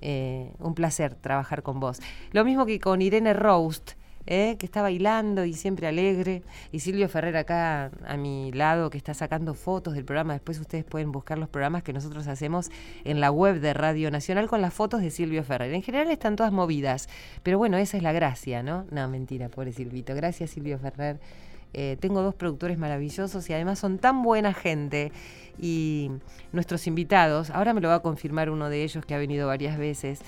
Eh, 0.00 0.52
un 0.58 0.74
placer 0.74 1.14
trabajar 1.14 1.62
con 1.62 1.80
vos. 1.80 2.00
Lo 2.32 2.44
mismo 2.44 2.66
que 2.66 2.78
con 2.78 3.00
Irene 3.00 3.32
Roast. 3.32 3.92
¿Eh? 4.26 4.56
que 4.58 4.66
está 4.66 4.82
bailando 4.82 5.44
y 5.44 5.54
siempre 5.54 5.86
alegre. 5.86 6.42
Y 6.72 6.80
Silvio 6.80 7.08
Ferrer 7.08 7.36
acá 7.36 7.90
a 8.06 8.16
mi 8.16 8.52
lado, 8.52 8.90
que 8.90 8.98
está 8.98 9.14
sacando 9.14 9.54
fotos 9.54 9.94
del 9.94 10.04
programa. 10.04 10.34
Después 10.34 10.58
ustedes 10.60 10.84
pueden 10.84 11.12
buscar 11.12 11.38
los 11.38 11.48
programas 11.48 11.82
que 11.82 11.92
nosotros 11.92 12.26
hacemos 12.26 12.70
en 13.04 13.20
la 13.20 13.30
web 13.30 13.60
de 13.60 13.74
Radio 13.74 14.10
Nacional 14.10 14.48
con 14.48 14.60
las 14.62 14.74
fotos 14.74 15.00
de 15.00 15.10
Silvio 15.10 15.44
Ferrer. 15.44 15.72
En 15.74 15.82
general 15.82 16.10
están 16.10 16.36
todas 16.36 16.52
movidas, 16.52 17.08
pero 17.42 17.58
bueno, 17.58 17.76
esa 17.76 17.96
es 17.96 18.02
la 18.02 18.12
gracia, 18.12 18.62
¿no? 18.62 18.86
No, 18.90 19.08
mentira, 19.08 19.48
pobre 19.48 19.72
Silvito. 19.72 20.14
Gracias, 20.14 20.50
Silvio 20.50 20.78
Ferrer. 20.78 21.18
Eh, 21.76 21.96
tengo 21.98 22.22
dos 22.22 22.36
productores 22.36 22.78
maravillosos 22.78 23.50
y 23.50 23.52
además 23.52 23.80
son 23.80 23.98
tan 23.98 24.22
buena 24.22 24.54
gente. 24.54 25.12
Y 25.58 26.10
nuestros 26.52 26.86
invitados, 26.86 27.50
ahora 27.50 27.74
me 27.74 27.80
lo 27.80 27.88
va 27.88 27.96
a 27.96 28.02
confirmar 28.02 28.48
uno 28.48 28.68
de 28.68 28.84
ellos 28.84 29.04
que 29.04 29.14
ha 29.14 29.18
venido 29.18 29.46
varias 29.46 29.76
veces, 29.76 30.20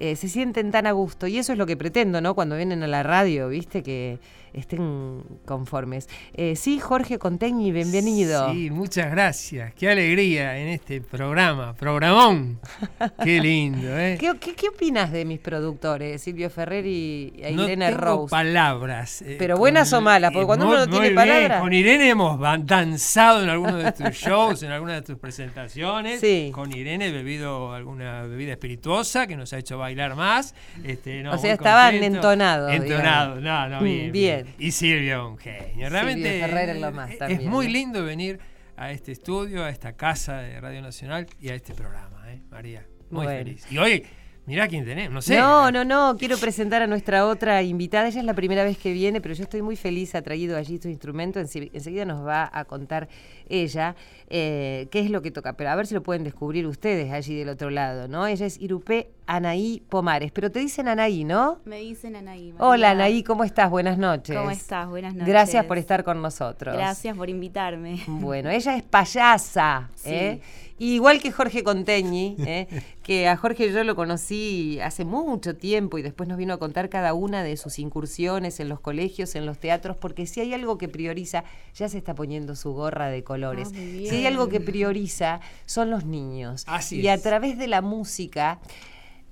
eh, 0.00 0.16
se 0.16 0.28
sienten 0.28 0.70
tan 0.70 0.86
a 0.86 0.92
gusto. 0.92 1.26
Y 1.26 1.38
eso 1.38 1.52
es 1.52 1.58
lo 1.58 1.66
que 1.66 1.76
pretendo, 1.76 2.20
¿no? 2.20 2.34
Cuando 2.34 2.56
vienen 2.56 2.82
a 2.82 2.86
la 2.86 3.02
radio, 3.02 3.48
¿viste? 3.48 3.82
Que 3.82 4.18
estén 4.54 5.22
conformes. 5.44 6.08
Eh, 6.34 6.56
sí, 6.56 6.80
Jorge 6.80 7.18
Contegni, 7.18 7.70
bienvenido. 7.70 8.50
Sí, 8.52 8.70
muchas 8.70 9.10
gracias. 9.10 9.74
Qué 9.74 9.90
alegría 9.90 10.58
en 10.58 10.68
este 10.68 11.00
programa, 11.02 11.74
programón. 11.74 12.58
Qué 13.22 13.40
lindo, 13.40 13.96
¿eh? 13.98 14.16
¿Qué, 14.18 14.32
qué, 14.40 14.54
qué 14.54 14.68
opinas 14.68 15.12
de 15.12 15.24
mis 15.26 15.38
productores, 15.38 16.22
Silvio 16.22 16.48
Ferrer 16.50 16.86
y 16.86 17.32
no 17.52 17.64
Irene 17.64 17.88
tengo 17.90 18.00
Rose? 18.00 18.30
palabras. 18.30 19.22
eh, 19.22 19.36
Pero 19.38 19.58
buenas 19.58 19.90
con- 19.90 19.98
o 19.98 20.02
malas, 20.02 20.32
porque 20.32 20.46
cuando 20.46 20.64
muy- 20.66 20.74
uno 20.76 20.86
no 20.86 20.90
tiene 20.92 21.10
palabras- 21.10 21.60
Con 21.60 21.72
Irene 21.72 22.08
hemos 22.08 22.40
danzado 22.64 23.42
en 23.42 23.50
algunos 23.50 23.82
de 23.84 23.92
tus 23.92 24.14
shows, 24.16 24.62
en 24.62 24.70
algunas 24.70 24.96
de 24.96 25.02
tus 25.02 25.18
presentaciones. 25.18 26.20
Sí. 26.20 26.50
Con 26.54 26.72
Irene 26.74 27.08
he 27.08 27.12
bebido 27.12 27.72
alguna 27.72 28.22
bebida 28.22 28.52
espirituosa 28.52 29.26
que 29.26 29.36
nos 29.36 29.52
ha 29.52 29.58
hecho 29.58 29.78
bailar 29.88 30.14
más. 30.16 30.54
Este, 30.84 31.22
no, 31.22 31.32
O 31.32 31.38
sea, 31.38 31.54
estaban 31.54 31.94
entonados, 31.96 32.72
Entonados, 32.72 33.40
no, 33.40 33.68
no, 33.68 33.80
Mm, 33.80 33.84
bien, 33.84 34.12
bien. 34.12 34.46
Y 34.58 34.70
Silvia, 34.70 35.24
un 35.24 35.38
genio. 35.38 35.88
Realmente 35.88 36.40
es 36.40 37.42
lo 37.42 37.50
muy 37.50 37.68
lindo 37.68 38.04
venir 38.04 38.38
a 38.76 38.92
este 38.92 39.12
estudio, 39.12 39.64
a 39.64 39.70
esta 39.70 39.94
casa 39.94 40.38
de 40.38 40.60
Radio 40.60 40.82
Nacional 40.82 41.26
y 41.40 41.48
a 41.48 41.54
este 41.54 41.74
programa, 41.74 42.30
¿eh, 42.30 42.40
María. 42.50 42.84
Muy 43.10 43.24
Bueno. 43.24 43.38
feliz. 43.38 43.66
Y 43.72 43.78
hoy, 43.78 44.06
mirá 44.46 44.68
quién 44.68 44.84
tenemos, 44.84 45.12
no 45.14 45.22
sé. 45.22 45.36
No, 45.36 45.72
no, 45.72 45.84
no, 45.84 46.16
quiero 46.18 46.36
presentar 46.38 46.82
a 46.82 46.86
nuestra 46.86 47.26
otra 47.26 47.62
invitada. 47.62 48.06
Ella 48.08 48.20
es 48.20 48.24
la 48.26 48.34
primera 48.34 48.62
vez 48.64 48.78
que 48.78 48.92
viene, 48.92 49.20
pero 49.20 49.34
yo 49.34 49.42
estoy 49.42 49.62
muy 49.62 49.74
feliz, 49.76 50.14
ha 50.14 50.22
traído 50.22 50.56
allí 50.56 50.78
su 50.78 50.88
instrumento. 50.88 51.40
Ense- 51.40 51.70
Enseguida 51.72 52.04
nos 52.04 52.24
va 52.24 52.48
a 52.52 52.64
contar 52.66 53.08
ella 53.48 53.96
eh, 54.28 54.86
qué 54.92 55.00
es 55.00 55.10
lo 55.10 55.22
que 55.22 55.30
toca. 55.32 55.54
Pero 55.54 55.70
a 55.70 55.74
ver 55.74 55.86
si 55.86 55.94
lo 55.94 56.02
pueden 56.02 56.22
descubrir 56.22 56.66
ustedes 56.66 57.10
allí 57.12 57.34
del 57.34 57.48
otro 57.48 57.70
lado, 57.70 58.06
¿no? 58.08 58.26
Ella 58.28 58.46
es 58.46 58.60
Irupé 58.60 59.08
Anaí 59.28 59.82
Pomares, 59.90 60.32
pero 60.32 60.50
te 60.50 60.58
dicen 60.58 60.88
Anaí, 60.88 61.22
¿no? 61.22 61.58
Me 61.66 61.80
dicen 61.80 62.16
Anaí. 62.16 62.54
Hola 62.56 62.88
María. 62.88 62.90
Anaí, 63.04 63.22
¿cómo 63.22 63.44
estás? 63.44 63.68
Buenas 63.68 63.98
noches. 63.98 64.34
¿Cómo 64.34 64.50
estás? 64.50 64.88
Buenas 64.88 65.12
noches. 65.12 65.28
Gracias 65.28 65.66
por 65.66 65.76
estar 65.76 66.02
con 66.02 66.22
nosotros. 66.22 66.74
Gracias 66.74 67.14
por 67.14 67.28
invitarme. 67.28 68.02
Bueno, 68.06 68.48
ella 68.48 68.74
es 68.74 68.82
payasa, 68.82 69.90
Sí. 69.96 70.08
¿eh? 70.10 70.40
igual 70.78 71.20
que 71.20 71.30
Jorge 71.30 71.62
Conteñi, 71.62 72.36
¿eh? 72.38 72.68
que 73.02 73.28
a 73.28 73.36
Jorge 73.36 73.70
yo 73.70 73.84
lo 73.84 73.94
conocí 73.96 74.78
hace 74.80 75.04
mucho 75.04 75.54
tiempo 75.56 75.98
y 75.98 76.02
después 76.02 76.26
nos 76.26 76.38
vino 76.38 76.54
a 76.54 76.58
contar 76.58 76.88
cada 76.88 77.12
una 77.12 77.42
de 77.42 77.58
sus 77.58 77.78
incursiones 77.78 78.60
en 78.60 78.70
los 78.70 78.80
colegios, 78.80 79.34
en 79.34 79.44
los 79.44 79.58
teatros, 79.58 79.98
porque 79.98 80.26
si 80.26 80.40
hay 80.40 80.54
algo 80.54 80.78
que 80.78 80.88
prioriza, 80.88 81.44
ya 81.74 81.90
se 81.90 81.98
está 81.98 82.14
poniendo 82.14 82.56
su 82.56 82.72
gorra 82.72 83.08
de 83.08 83.24
colores. 83.24 83.68
Ah, 83.72 83.76
si 83.76 84.08
hay 84.08 84.24
algo 84.26 84.48
que 84.48 84.60
prioriza, 84.60 85.40
son 85.66 85.90
los 85.90 86.06
niños. 86.06 86.64
Así 86.66 87.00
y 87.02 87.08
a 87.08 87.20
través 87.20 87.58
de 87.58 87.66
la 87.66 87.82
música 87.82 88.60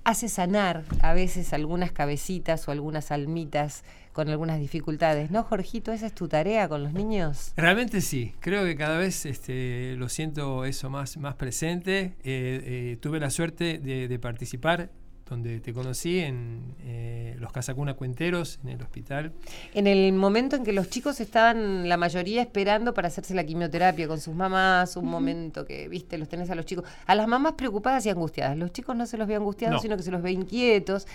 hace 0.07 0.28
sanar 0.28 0.84
a 1.02 1.14
veces 1.14 1.52
algunas 1.52 1.90
cabecitas 1.90 2.68
o 2.68 2.70
algunas 2.70 3.11
almitas 3.11 3.82
con 4.12 4.28
algunas 4.28 4.61
dificultades. 4.61 5.32
¿No, 5.32 5.42
Jorgito? 5.42 5.92
¿Esa 5.92 6.07
es 6.07 6.14
tu 6.14 6.28
tarea 6.28 6.68
con 6.68 6.84
los 6.84 6.92
niños? 6.92 7.52
Realmente 7.57 8.00
sí, 8.00 8.32
creo 8.38 8.64
que 8.64 8.76
cada 8.76 8.98
vez 8.98 9.26
este, 9.26 9.96
lo 9.96 10.09
siento 10.09 10.64
eso 10.64 10.90
más, 10.90 11.16
más 11.16 11.34
presente. 11.34 12.14
Eh, 12.22 12.92
eh, 12.92 12.98
tuve 13.00 13.18
la 13.18 13.30
suerte 13.30 13.78
de, 13.78 14.07
de 14.07 14.18
participar 14.20 14.90
donde 15.28 15.58
te 15.60 15.72
conocí 15.72 16.20
en 16.20 16.74
eh, 16.84 17.34
los 17.40 17.50
Casacuna 17.52 17.94
Cuenteros, 17.94 18.60
en 18.62 18.70
el 18.70 18.82
hospital. 18.82 19.32
En 19.74 19.86
el 19.88 20.12
momento 20.12 20.54
en 20.56 20.62
que 20.64 20.72
los 20.72 20.88
chicos 20.88 21.20
estaban, 21.20 21.88
la 21.88 21.96
mayoría 21.96 22.42
esperando 22.42 22.94
para 22.94 23.08
hacerse 23.08 23.34
la 23.34 23.44
quimioterapia 23.44 24.06
con 24.06 24.20
sus 24.20 24.34
mamás, 24.34 24.96
un 24.96 25.06
momento 25.06 25.64
que, 25.64 25.88
viste, 25.88 26.16
los 26.16 26.28
tenés 26.28 26.48
a 26.50 26.54
los 26.54 26.64
chicos, 26.64 26.84
a 27.06 27.14
las 27.16 27.26
mamás 27.26 27.54
preocupadas 27.54 28.06
y 28.06 28.10
angustiadas. 28.10 28.56
Los 28.56 28.72
chicos 28.72 28.94
no 28.94 29.04
se 29.06 29.18
los 29.18 29.26
ve 29.26 29.34
angustiados, 29.34 29.76
No. 29.76 29.82
sino 29.82 29.96
que 29.96 30.04
se 30.04 30.10
los 30.12 30.22
ve 30.22 30.30
inquietos 30.30 31.06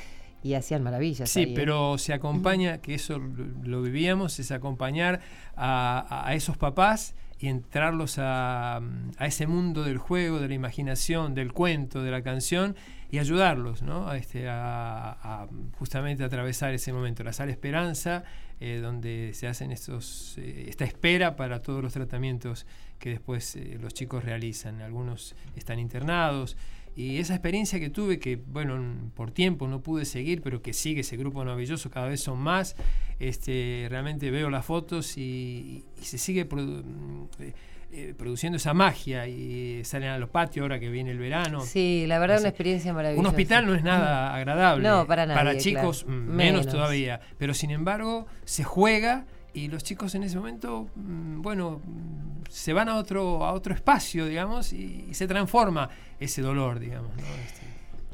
y 0.43 0.55
hacían 0.55 0.83
maravillas. 0.83 1.29
Sí, 1.29 1.41
ahí, 1.41 1.51
¿eh? 1.51 1.53
pero 1.55 1.97
se 1.97 2.13
acompaña, 2.13 2.79
que 2.79 2.95
eso 2.95 3.17
lo, 3.17 3.45
lo 3.63 3.81
vivíamos, 3.81 4.39
es 4.39 4.51
acompañar 4.51 5.21
a, 5.55 6.25
a 6.27 6.33
esos 6.35 6.57
papás 6.57 7.13
y 7.41 7.47
entrarlos 7.47 8.19
a, 8.19 8.77
a 8.77 9.25
ese 9.25 9.47
mundo 9.47 9.83
del 9.83 9.97
juego, 9.97 10.39
de 10.39 10.47
la 10.47 10.53
imaginación, 10.53 11.33
del 11.33 11.51
cuento, 11.51 12.03
de 12.03 12.11
la 12.11 12.21
canción 12.21 12.75
y 13.11 13.19
ayudarlos, 13.19 13.81
¿no? 13.81 14.07
A, 14.07 14.15
este, 14.15 14.47
a, 14.47 15.47
justamente 15.77 16.23
atravesar 16.23 16.73
ese 16.73 16.93
momento, 16.93 17.23
la 17.23 17.33
sala 17.33 17.51
Esperanza, 17.51 18.23
eh, 18.61 18.79
donde 18.81 19.31
se 19.33 19.47
hacen 19.47 19.71
estos, 19.71 20.37
eh, 20.37 20.65
esta 20.69 20.85
espera 20.85 21.35
para 21.35 21.61
todos 21.61 21.83
los 21.83 21.91
tratamientos 21.91 22.65
que 22.99 23.09
después 23.09 23.57
eh, 23.57 23.77
los 23.81 23.93
chicos 23.93 24.23
realizan. 24.23 24.81
Algunos 24.81 25.35
están 25.57 25.77
internados. 25.79 26.55
Y 26.95 27.17
esa 27.19 27.33
experiencia 27.35 27.79
que 27.79 27.89
tuve, 27.89 28.19
que 28.19 28.35
bueno, 28.35 29.11
por 29.15 29.31
tiempo 29.31 29.67
no 29.67 29.81
pude 29.81 30.03
seguir, 30.05 30.41
pero 30.41 30.61
que 30.61 30.73
sigue 30.73 31.01
ese 31.01 31.15
grupo 31.17 31.39
maravilloso, 31.39 31.89
cada 31.89 32.07
vez 32.09 32.21
son 32.21 32.37
más, 32.39 32.75
este, 33.19 33.87
realmente 33.89 34.29
veo 34.31 34.49
las 34.49 34.65
fotos 34.65 35.17
y, 35.17 35.85
y 36.01 36.03
se 36.03 36.17
sigue 36.17 36.47
produ- 36.49 36.83
mm, 36.83 37.23
eh, 37.39 37.53
eh, 37.93 38.13
produciendo 38.17 38.55
esa 38.57 38.73
magia 38.73 39.27
y 39.27 39.83
salen 39.83 40.09
a 40.09 40.17
los 40.17 40.29
patios 40.29 40.63
ahora 40.63 40.79
que 40.79 40.89
viene 40.89 41.11
el 41.11 41.17
verano. 41.19 41.61
Sí, 41.61 42.05
la 42.07 42.19
verdad, 42.19 42.37
Así- 42.37 42.43
una 42.43 42.49
experiencia 42.49 42.93
maravillosa. 42.93 43.19
Un 43.21 43.25
hospital 43.27 43.65
no 43.65 43.73
es 43.75 43.83
nada 43.83 44.33
agradable. 44.35 44.87
No, 44.87 45.05
para 45.07 45.25
nadie, 45.25 45.37
Para 45.39 45.57
chicos, 45.57 46.03
claro. 46.03 46.19
mm, 46.19 46.23
menos, 46.27 46.59
Menos. 46.61 46.67
todavía. 46.67 47.19
Pero 47.37 47.53
sin 47.53 47.71
embargo, 47.71 48.27
se 48.45 48.63
juega 48.63 49.25
y 49.53 49.67
los 49.67 49.83
chicos 49.83 50.15
en 50.15 50.23
ese 50.23 50.37
momento, 50.37 50.87
mm, 50.95 51.41
bueno, 51.41 51.81
mm, 51.83 52.43
se 52.49 52.73
van 52.73 52.89
a 52.89 52.95
otro, 52.97 53.45
a 53.45 53.53
otro 53.53 53.73
espacio, 53.73 54.25
digamos, 54.25 54.73
y, 54.73 55.05
y 55.09 55.13
se 55.13 55.27
transforma 55.27 55.89
ese 56.19 56.41
dolor, 56.41 56.79
digamos. 56.79 57.11
¿no? 57.17 57.23
Este, 57.23 57.61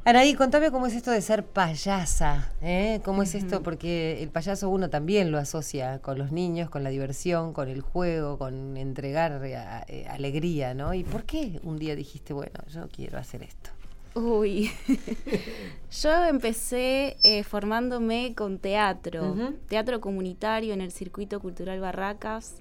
Anaí, 0.05 0.35
contame 0.35 0.71
cómo 0.71 0.87
es 0.87 0.93
esto 0.93 1.11
de 1.11 1.21
ser 1.21 1.43
payasa, 1.45 2.53
¿eh? 2.61 3.01
¿Cómo 3.03 3.23
es 3.23 3.35
esto? 3.35 3.61
Porque 3.61 4.23
el 4.23 4.29
payaso 4.29 4.69
uno 4.69 4.89
también 4.89 5.31
lo 5.31 5.37
asocia 5.37 5.99
con 5.99 6.17
los 6.17 6.31
niños, 6.31 6.69
con 6.69 6.83
la 6.83 6.89
diversión, 6.89 7.51
con 7.51 7.67
el 7.67 7.81
juego, 7.81 8.37
con 8.37 8.77
entregar 8.77 9.43
eh, 9.43 9.57
a- 9.57 9.83
eh, 9.89 10.05
alegría, 10.09 10.73
¿no? 10.73 10.93
¿Y 10.93 11.03
por 11.03 11.25
qué 11.25 11.59
un 11.63 11.77
día 11.77 11.93
dijiste, 11.95 12.33
bueno, 12.33 12.53
yo 12.73 12.87
quiero 12.87 13.17
hacer 13.17 13.43
esto? 13.43 13.71
Uy. 14.17 14.71
Yo 16.01 16.25
empecé 16.25 17.17
eh, 17.23 17.43
formándome 17.43 18.33
con 18.35 18.57
teatro, 18.57 19.35
teatro 19.67 20.01
comunitario 20.01 20.73
en 20.73 20.81
el 20.81 20.91
Circuito 20.91 21.39
Cultural 21.39 21.79
Barracas. 21.79 22.55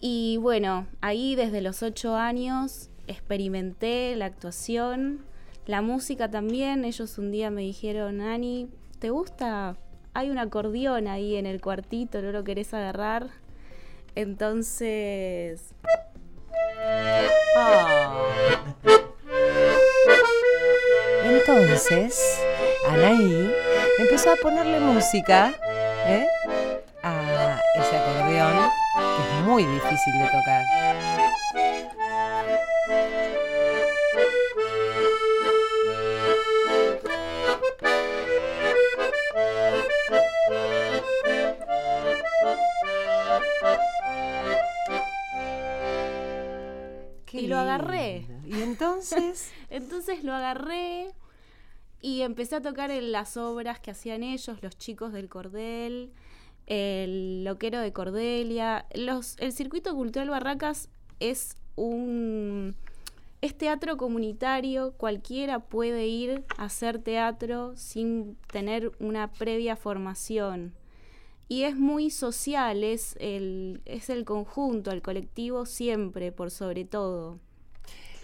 Y 0.00 0.38
bueno, 0.38 0.86
ahí 1.02 1.34
desde 1.34 1.60
los 1.60 1.82
ocho 1.82 2.16
años 2.16 2.88
experimenté 3.06 4.16
la 4.16 4.24
actuación, 4.24 5.20
la 5.66 5.82
música 5.82 6.30
también. 6.30 6.86
Ellos 6.86 7.18
un 7.18 7.30
día 7.30 7.50
me 7.50 7.60
dijeron, 7.60 8.22
Ani, 8.22 8.70
¿te 9.00 9.10
gusta? 9.10 9.76
Hay 10.14 10.30
un 10.30 10.38
acordeón 10.38 11.08
ahí 11.08 11.36
en 11.36 11.44
el 11.44 11.60
cuartito, 11.60 12.22
¿no 12.22 12.32
lo 12.32 12.42
querés 12.42 12.72
agarrar? 12.72 13.28
Entonces, 14.14 15.74
Entonces, 21.28 22.40
Anaí 22.88 23.52
empezó 23.98 24.32
a 24.32 24.36
ponerle 24.36 24.80
música 24.80 25.52
¿eh? 26.06 26.26
a 27.02 27.60
ese 27.74 27.96
acordeón, 27.98 28.70
que 28.96 29.22
es 29.22 29.44
muy 29.44 29.62
difícil 29.66 30.12
de 30.14 30.24
tocar. 30.24 30.64
Qué 47.26 47.40
Y 47.42 47.46
lo 47.48 47.58
agarré. 47.58 48.37
Y 48.48 48.62
entonces, 48.62 49.50
Entonces 49.70 50.24
lo 50.24 50.32
agarré 50.32 51.12
y 52.00 52.22
empecé 52.22 52.56
a 52.56 52.62
tocar 52.62 52.90
en 52.90 53.12
las 53.12 53.36
obras 53.36 53.78
que 53.78 53.90
hacían 53.90 54.22
ellos, 54.22 54.62
los 54.62 54.78
chicos 54.78 55.12
del 55.12 55.28
Cordel, 55.28 56.12
el 56.66 57.44
loquero 57.44 57.80
de 57.80 57.92
Cordelia. 57.92 58.86
El 58.90 59.52
circuito 59.52 59.94
cultural 59.94 60.30
Barracas 60.30 60.88
es 61.20 61.56
un 61.76 62.74
es 63.40 63.56
teatro 63.56 63.96
comunitario, 63.96 64.94
cualquiera 64.96 65.60
puede 65.60 66.08
ir 66.08 66.44
a 66.56 66.64
hacer 66.64 66.98
teatro 66.98 67.76
sin 67.76 68.36
tener 68.50 68.92
una 68.98 69.30
previa 69.30 69.76
formación. 69.76 70.74
Y 71.48 71.62
es 71.62 71.76
muy 71.76 72.10
social, 72.10 72.82
es 72.82 73.16
el, 73.20 73.80
es 73.84 74.10
el 74.10 74.24
conjunto, 74.24 74.90
el 74.90 75.02
colectivo 75.02 75.66
siempre, 75.66 76.32
por 76.32 76.50
sobre 76.50 76.84
todo. 76.84 77.38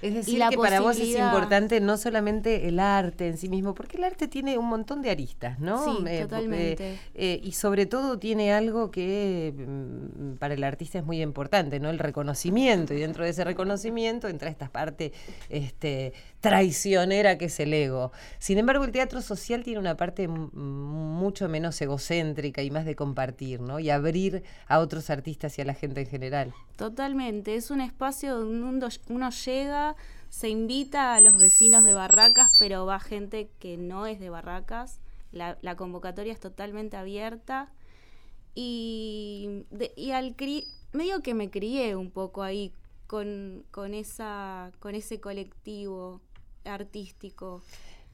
Es 0.04 0.14
decir, 0.14 0.42
que 0.50 0.56
para 0.58 0.80
vos 0.80 0.98
es 0.98 1.16
importante 1.18 1.80
no 1.80 1.96
solamente 1.96 2.68
el 2.68 2.78
arte 2.78 3.26
en 3.28 3.38
sí 3.38 3.48
mismo, 3.48 3.74
porque 3.74 3.96
el 3.96 4.04
arte 4.04 4.28
tiene 4.28 4.58
un 4.58 4.66
montón 4.66 5.00
de 5.00 5.10
aristas, 5.10 5.58
¿no? 5.58 5.82
Sí, 5.82 6.04
Eh, 6.06 6.22
totalmente. 6.22 6.98
eh, 7.14 7.40
y 7.42 7.52
sobre 7.52 7.86
todo 7.86 8.18
tiene 8.18 8.52
algo 8.52 8.90
que 8.90 9.54
mm, 9.56 10.36
para 10.36 10.54
el 10.54 10.62
artista 10.64 10.98
es 10.98 11.04
muy 11.06 11.22
importante, 11.22 11.80
¿no? 11.80 11.88
El 11.88 11.98
reconocimiento. 11.98 12.92
Y 12.92 13.00
dentro 13.00 13.24
de 13.24 13.30
ese 13.30 13.44
reconocimiento 13.44 14.28
entra 14.28 14.50
esta 14.50 14.68
parte 14.68 15.12
este, 15.48 16.12
traicionera 16.40 17.38
que 17.38 17.46
es 17.46 17.58
el 17.60 17.72
ego. 17.72 18.12
Sin 18.38 18.58
embargo, 18.58 18.84
el 18.84 18.92
teatro 18.92 19.22
social 19.22 19.62
tiene 19.62 19.78
una 19.80 19.96
parte 19.96 20.28
mucho 20.28 21.48
menos 21.48 21.80
egocéntrica 21.80 22.62
y 22.62 22.70
más 22.70 22.84
de 22.84 22.94
compartir, 22.94 23.60
¿no? 23.60 23.78
Y 23.80 23.88
abrir 23.90 24.42
a 24.68 24.80
otros 24.80 25.08
artistas 25.08 25.58
y 25.58 25.62
a 25.62 25.64
la 25.64 25.74
gente 25.74 26.02
en 26.02 26.06
general. 26.06 26.52
Totalmente, 26.76 27.54
es 27.54 27.70
un 27.70 27.80
espacio 27.80 28.36
donde 28.38 28.62
uno, 28.62 28.88
uno 29.08 29.30
llega, 29.30 29.93
se 30.28 30.48
invita 30.48 31.14
a 31.14 31.20
los 31.20 31.36
vecinos 31.38 31.84
de 31.84 31.94
Barracas, 31.94 32.52
pero 32.58 32.86
va 32.86 32.98
gente 33.00 33.50
que 33.58 33.76
no 33.76 34.06
es 34.06 34.18
de 34.20 34.30
Barracas. 34.30 35.00
La, 35.32 35.56
convocatoria 35.76 36.32
es 36.32 36.40
totalmente 36.40 36.96
abierta. 36.96 37.72
Y, 38.54 39.64
y 39.96 40.12
al 40.12 40.36
cri- 40.36 40.66
medio 40.92 41.22
que 41.22 41.34
me 41.34 41.50
crié 41.50 41.96
un 41.96 42.10
poco 42.10 42.42
ahí 42.42 42.72
con, 43.06 43.64
con, 43.70 43.94
esa, 43.94 44.70
con 44.80 44.94
ese 44.94 45.20
colectivo 45.20 46.20
artístico. 46.64 47.62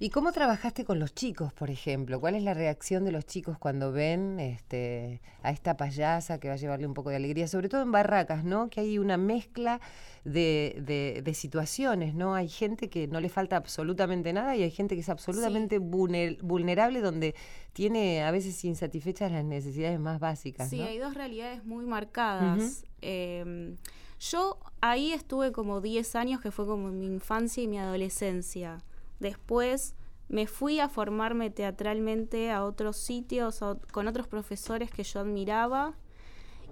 ¿Y 0.03 0.09
cómo 0.09 0.33
trabajaste 0.33 0.87
con 0.87 0.99
los 0.99 1.15
chicos, 1.15 1.53
por 1.53 1.69
ejemplo? 1.69 2.19
¿Cuál 2.21 2.35
es 2.35 2.43
la 2.43 2.55
reacción 2.55 3.05
de 3.05 3.13
los 3.13 3.27
chicos 3.27 3.59
cuando 3.59 3.93
ven 3.93 4.41
este, 4.41 5.21
a 5.43 5.51
esta 5.51 5.77
payasa 5.77 6.41
que 6.41 6.49
va 6.49 6.55
a 6.55 6.57
llevarle 6.57 6.87
un 6.87 6.95
poco 6.95 7.11
de 7.11 7.17
alegría? 7.17 7.47
Sobre 7.49 7.69
todo 7.69 7.83
en 7.83 7.93
barracas, 7.93 8.43
¿no? 8.43 8.71
Que 8.71 8.81
hay 8.81 8.99
una 8.99 9.19
mezcla 9.19 9.79
de, 10.25 10.81
de- 10.87 11.21
de 11.23 11.35
situaciones, 11.35 12.15
¿no? 12.15 12.35
Hay 12.35 12.49
gente 12.49 12.89
que 12.89 13.09
no 13.09 13.21
le 13.21 13.29
falta 13.29 13.57
absolutamente 13.57 14.33
nada 14.33 14.57
y 14.57 14.63
hay 14.63 14.71
gente 14.71 14.95
que 14.95 15.03
es 15.03 15.09
absolutamente 15.11 15.79
vulner- 15.79 16.41
vulnerable 16.41 17.03
donde 17.03 17.35
tiene 17.75 18.23
a 18.23 18.31
veces 18.31 18.65
insatisfechas 18.65 19.31
las 19.31 19.45
necesidades 19.45 20.01
más 20.01 20.19
básicas, 20.19 20.71
Sí, 20.71 20.79
¿no? 20.79 20.85
hay 20.87 20.97
dos 20.97 21.13
realidades 21.13 21.63
muy 21.67 21.85
marcadas. 21.85 22.85
Eh, 23.03 23.77
yo 24.19 24.59
ahí 24.81 25.13
estuve 25.13 25.53
como 25.53 25.83
10 25.83 26.17
años, 26.17 26.41
que 26.41 26.51
fue 26.51 26.67
como 26.67 26.89
mi 26.89 27.05
infancia 27.07 27.63
y 27.63 27.69
mi 27.69 27.79
adolescencia. 27.79 28.79
Después 29.21 29.95
me 30.29 30.47
fui 30.47 30.81
a 30.81 30.89
formarme 30.89 31.51
teatralmente 31.51 32.51
a 32.51 32.65
otros 32.65 32.97
sitios, 32.97 33.61
con 33.93 34.09
otros 34.09 34.27
profesores 34.27 34.91
que 34.91 35.05
yo 35.05 35.21
admiraba. 35.21 35.95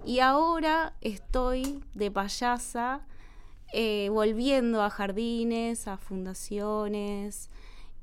Y 0.05 0.19
ahora 0.19 0.93
estoy 1.01 1.83
de 1.93 2.09
payasa, 2.09 3.05
eh, 3.73 4.09
volviendo 4.11 4.81
a 4.81 4.89
jardines, 4.89 5.87
a 5.87 5.97
fundaciones. 5.97 7.49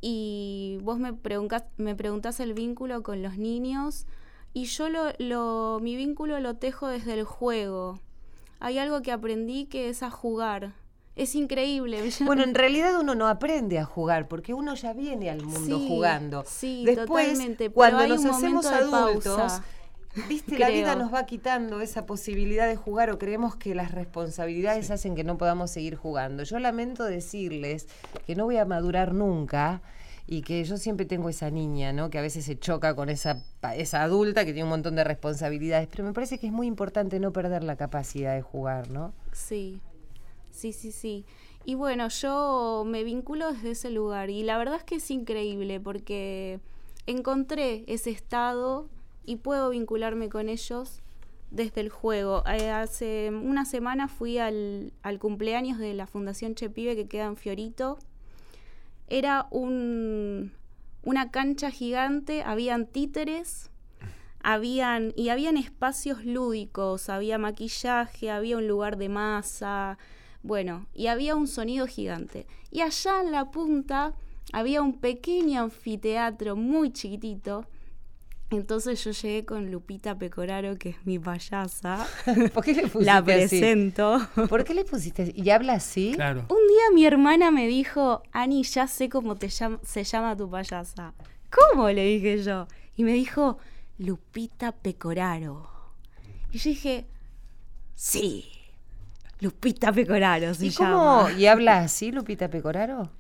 Y 0.01 0.79
vos 0.83 0.99
me 0.99 1.13
preguntás, 1.15 1.65
me 1.79 1.95
el 2.41 2.53
vínculo 2.55 3.03
con 3.03 3.23
los 3.23 3.39
niños. 3.39 4.07
Y 4.53 4.67
yo 4.67 4.89
lo- 5.19 5.81
mi 5.81 5.97
vínculo 5.97 6.39
lo 6.41 6.57
tejo 6.57 6.87
desde 6.89 7.15
el 7.15 7.25
juego. 7.25 7.99
Hay 8.61 8.79
algo 8.79 9.03
que 9.03 9.13
aprendí 9.13 9.67
que 9.67 9.89
es 9.89 10.03
a 10.03 10.11
jugar. 10.11 10.75
Es 11.17 11.35
increíble. 11.35 11.99
Bueno, 12.21 12.43
en 12.45 12.55
realidad 12.55 13.01
uno 13.01 13.15
no 13.15 13.27
aprende 13.27 13.79
a 13.79 13.87
jugar 13.87 14.29
porque 14.29 14.53
uno 14.53 14.75
ya 14.75 14.93
viene 14.93 15.31
al 15.31 15.43
mundo 15.43 15.79
Sí, 15.79 15.87
jugando. 15.89 16.45
sí, 16.47 16.83
Después, 16.85 17.29
totalmente, 17.29 17.65
pero 17.71 17.73
cuando 17.75 17.99
hay 18.01 18.11
nos 18.11 18.21
un 18.21 18.31
hacemos 18.31 18.67
adultos, 18.67 19.37
pausa, 19.37 19.65
viste, 20.29 20.59
la 20.59 20.69
vida 20.69 20.95
nos 20.95 21.13
va 21.13 21.25
quitando 21.25 21.81
esa 21.81 22.05
posibilidad 22.05 22.69
de 22.69 22.77
jugar 22.77 23.11
o 23.11 23.19
creemos 23.19 23.57
que 23.57 23.75
las 23.75 23.93
responsabilidades 23.93 24.91
hacen 24.91 25.15
que 25.15 25.25
no 25.25 25.39
podamos 25.39 25.71
seguir 25.71 25.97
jugando. 25.97 26.43
Yo 26.43 26.59
lamento 26.59 27.05
decirles 27.05 27.89
que 28.27 28.35
no 28.37 28.45
voy 28.45 28.59
a 28.59 28.67
madurar 28.67 29.15
nunca 29.15 29.81
y 30.27 30.43
que 30.43 30.63
yo 30.65 30.77
siempre 30.77 31.07
tengo 31.07 31.31
esa 31.31 31.51
niña, 31.51 31.95
¿no? 31.95 32.11
Que 32.11 32.19
a 32.19 32.23
veces 32.23 32.45
se 32.45 32.59
choca 32.59 32.95
con 32.95 33.09
esa, 33.09 33.43
esa 33.75 34.03
adulta 34.03 34.45
que 34.45 34.53
tiene 34.53 34.65
un 34.65 34.71
montón 34.71 34.97
de 34.97 35.05
responsabilidades, 35.05 35.89
pero 35.91 36.05
me 36.05 36.13
parece 36.13 36.39
que 36.39 36.47
es 36.49 36.53
muy 36.53 36.67
importante 36.67 37.21
no 37.21 37.33
perder 37.33 37.63
la 37.65 37.77
capacidad 37.77 38.35
de 38.35 38.43
jugar, 38.43 38.91
¿no? 38.91 39.15
Sí, 39.33 39.81
sí, 40.57 40.73
sí, 40.73 40.91
sí. 40.91 41.25
Y 41.65 41.75
bueno, 41.75 42.09
yo 42.09 42.85
me 42.87 43.05
vinculo 43.05 43.53
desde 43.53 43.73
ese 43.73 43.91
lugar 43.91 44.31
y 44.31 44.43
la 44.43 44.57
verdad 44.57 44.77
es 44.77 44.85
que 44.85 44.97
es 44.97 45.11
increíble 45.11 45.81
porque 45.81 46.61
encontré 47.07 47.85
ese 47.87 48.11
estado 48.11 48.89
y 49.25 49.37
puedo 49.37 49.71
vincularme 49.71 50.29
con 50.29 50.49
ellos 50.49 51.03
desde 51.51 51.81
el 51.81 51.91
juego. 51.91 52.45
Eh, 52.47 52.71
hace 52.71 53.31
una 53.31 53.65
semana 53.65 54.09
fui 54.09 54.39
al, 54.39 54.93
al 55.03 55.19
cumpleaños 55.19 55.79
de 55.79 55.95
la 55.95 56.07
Fundación 56.07 56.55
Chepibe 56.55 56.97
que 56.97 57.09
queda 57.09 57.27
en 57.27 57.37
Fiorito. 57.37 57.99
Era 59.09 59.47
un, 59.51 60.53
una 61.03 61.31
cancha 61.31 61.71
gigante, 61.71 62.43
habían 62.43 62.87
títeres, 62.87 63.71
habían 64.41 65.13
y 65.17 65.31
habían 65.31 65.57
espacios 65.57 66.25
lúdicos, 66.25 67.09
había 67.09 67.39
maquillaje, 67.39 68.31
había 68.31 68.57
un 68.57 68.69
lugar 68.69 68.97
de 68.97 69.09
masa, 69.09 69.99
bueno, 70.43 70.87
y 70.95 71.07
había 71.09 71.35
un 71.37 71.49
sonido 71.49 71.87
gigante. 71.87 72.47
Y 72.71 72.81
allá 72.83 73.21
en 73.23 73.33
la 73.33 73.51
punta 73.51 74.15
había 74.53 74.83
un 74.83 74.95
pequeño 75.01 75.63
anfiteatro 75.63 76.57
muy 76.57 76.93
chiquitito. 76.93 77.67
Entonces 78.51 79.03
yo 79.03 79.11
llegué 79.11 79.45
con 79.45 79.73
Lupita 79.73 80.17
Pecoraro, 80.17 80.77
que 80.77 80.91
es 80.91 81.05
mi 81.05 81.19
payasa. 81.19 82.07
¿Por 82.55 82.63
qué 82.65 82.75
le 82.75 82.83
pusiste 82.83 83.05
La 83.05 83.17
así? 83.17 83.25
presento. 83.25 84.21
¿Por 84.49 84.63
qué 84.63 84.73
le 84.73 84.85
pusiste 84.85 85.23
así? 85.25 85.33
¿Y 85.35 85.51
habla 85.51 85.73
así? 85.75 86.13
Claro. 86.15 86.43
Un 86.49 86.69
día 86.69 86.85
mi 86.95 87.05
hermana 87.07 87.51
me 87.51 87.67
dijo, 87.67 88.23
Ani, 88.31 88.63
ya 88.63 88.87
sé 88.87 89.09
cómo 89.09 89.35
te 89.35 89.49
llam- 89.49 89.81
se 89.83 90.05
llama 90.05 90.37
tu 90.37 90.49
payasa. 90.49 91.13
¿Cómo? 91.51 91.89
Le 91.91 92.05
dije 92.05 92.41
yo. 92.45 92.69
Y 92.97 93.03
me 93.03 93.15
dijo, 93.15 93.59
Lupita 93.99 94.71
Pecoraro. 94.71 95.69
Y 96.53 96.59
yo 96.59 96.71
dije, 96.71 97.07
sí, 97.97 98.45
Lupita 99.41 99.93
Pecoraro 99.93 100.55
se 100.55 100.67
¿Y 100.67 100.71
llama. 100.71 101.27
cómo? 101.27 101.39
¿Y 101.39 101.47
habla 101.47 101.81
así, 101.81 102.11
Lupita 102.13 102.49
Pecoraro? 102.49 103.11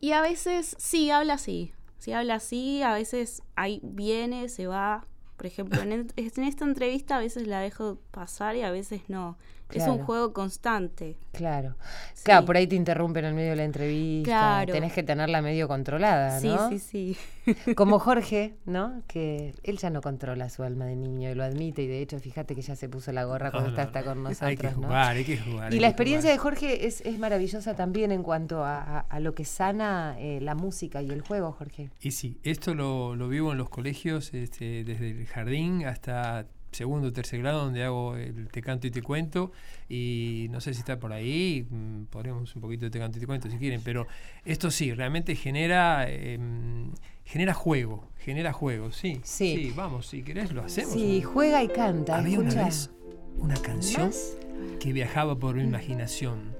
Y 0.00 0.12
a 0.12 0.20
veces, 0.20 0.74
sí, 0.78 1.10
habla 1.10 1.34
así. 1.34 1.72
Sí, 1.98 2.12
habla 2.12 2.34
así, 2.34 2.82
a 2.82 2.94
veces 2.94 3.42
ahí 3.54 3.80
viene, 3.84 4.48
se 4.48 4.66
va. 4.66 5.06
Por 5.36 5.46
ejemplo, 5.46 5.80
en, 5.80 6.12
esta 6.16 6.64
entrevista 6.64 7.16
a 7.16 7.20
veces 7.20 7.46
la 7.46 7.60
dejo 7.60 7.98
pasar 8.10 8.56
y 8.56 8.62
a 8.62 8.72
veces 8.72 9.02
no. 9.08 9.38
Es 9.74 9.86
un 9.88 9.98
juego 9.98 10.32
constante. 10.32 11.16
Claro. 11.32 11.76
Sí. 12.14 12.24
Claro, 12.24 12.44
por 12.44 12.56
ahí 12.56 12.66
te 12.66 12.76
interrumpen 12.76 13.24
en 13.24 13.34
medio 13.34 13.50
de 13.50 13.56
la 13.56 13.64
entrevista. 13.64 14.28
Claro. 14.30 14.72
Tenés 14.72 14.92
que 14.92 15.02
tenerla 15.02 15.40
medio 15.40 15.66
controlada, 15.66 16.38
Sí, 16.40 16.48
¿no? 16.48 16.68
sí, 16.68 16.78
sí. 16.78 17.16
Como 17.74 17.98
Jorge, 17.98 18.54
¿no? 18.66 19.02
Que 19.06 19.54
él 19.62 19.78
ya 19.78 19.88
no 19.90 20.00
controla 20.02 20.50
su 20.50 20.62
alma 20.62 20.84
de 20.84 20.94
niño 20.96 21.30
y 21.30 21.34
lo 21.34 21.42
admite. 21.42 21.82
Y 21.82 21.86
de 21.86 22.02
hecho, 22.02 22.18
fíjate 22.20 22.54
que 22.54 22.60
ya 22.62 22.76
se 22.76 22.88
puso 22.88 23.12
la 23.12 23.24
gorra 23.24 23.50
cuando 23.50 23.70
No, 23.70 23.76
está, 23.76 23.82
no, 23.84 23.88
está 23.88 24.04
con 24.04 24.22
no. 24.22 24.28
nosotros, 24.28 24.48
Hay 24.50 24.56
que 24.56 24.66
¿no? 24.70 24.72
jugar, 24.74 25.16
hay 25.16 25.24
que 25.24 25.38
jugar. 25.38 25.72
Y 25.72 25.76
hay 25.76 25.80
la 25.80 25.86
que 25.88 25.90
experiencia 25.90 26.30
de. 26.30 26.38
Jorge 26.38 26.86
es, 26.86 27.00
es 27.00 27.18
maravillosa 27.18 27.74
también 27.74 28.12
en 28.12 28.22
cuanto 28.22 28.62
a, 28.64 28.82
a- 28.82 29.00
a 29.00 29.20
lo 29.20 29.34
que 29.34 29.44
sana 29.44 30.16
eh, 30.18 30.38
la 30.42 30.54
música 30.54 31.00
y 31.02 31.08
el 31.10 31.22
juego, 31.22 31.52
Jorge. 31.52 31.90
Y 32.02 32.10
sí, 32.10 32.38
esto 32.42 32.74
lo, 32.74 33.16
lo 33.16 33.28
vivo 33.28 33.52
en 33.52 33.58
los 33.58 33.68
colegios, 33.70 34.34
este, 34.34 34.84
desde 34.84 35.10
el 35.10 35.26
jardín 35.26 35.86
hasta 35.86 36.46
segundo 36.72 37.08
o 37.08 37.12
tercer 37.12 37.40
grado, 37.40 37.64
donde 37.64 37.84
hago 37.84 38.16
el 38.16 38.48
te 38.48 38.62
canto 38.62 38.86
y 38.86 38.90
te 38.90 39.02
cuento. 39.02 39.52
Y 39.88 40.48
no 40.50 40.60
sé 40.60 40.74
si 40.74 40.80
está 40.80 40.98
por 40.98 41.12
ahí, 41.12 41.66
mm, 41.70 42.04
podríamos 42.04 42.54
un 42.56 42.62
poquito 42.62 42.86
de 42.86 42.90
te 42.90 42.98
canto 42.98 43.18
y 43.18 43.20
te 43.20 43.26
cuento 43.26 43.48
si 43.50 43.58
quieren, 43.58 43.80
pero 43.84 44.06
esto 44.44 44.70
sí, 44.70 44.92
realmente 44.92 45.36
genera, 45.36 46.10
em, 46.10 46.90
genera 47.24 47.54
juego, 47.54 48.08
genera 48.18 48.52
juego, 48.52 48.90
sí. 48.92 49.20
Sí. 49.22 49.72
vamos, 49.76 50.06
si 50.06 50.22
querés 50.22 50.52
lo 50.52 50.62
hacemos. 50.62 50.94
Sí, 50.94 51.22
juega 51.22 51.62
y 51.62 51.68
canta. 51.68 52.18
Había 52.18 52.40
una 52.40 52.64
vez 52.64 52.90
una 53.38 53.56
canción 53.56 54.06
¿Más? 54.06 54.36
que 54.80 54.92
viajaba 54.92 55.38
por 55.38 55.56
mi 55.56 55.62
imaginación. 55.62 56.56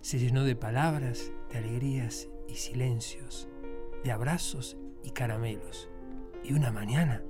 Se 0.00 0.18
llenó 0.18 0.44
de 0.44 0.56
palabras, 0.56 1.32
de 1.50 1.58
alegrías 1.58 2.28
y 2.48 2.54
silencios, 2.54 3.48
de 4.04 4.10
abrazos 4.12 4.76
y 5.04 5.10
caramelos. 5.10 5.88
Y 6.44 6.52
una 6.52 6.70
mañana 6.70 7.22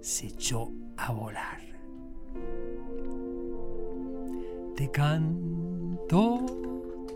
se 0.00 0.26
echó 0.26 0.70
a 0.98 1.12
volar. 1.12 1.58
Te 4.76 4.90
canto, 4.90 6.46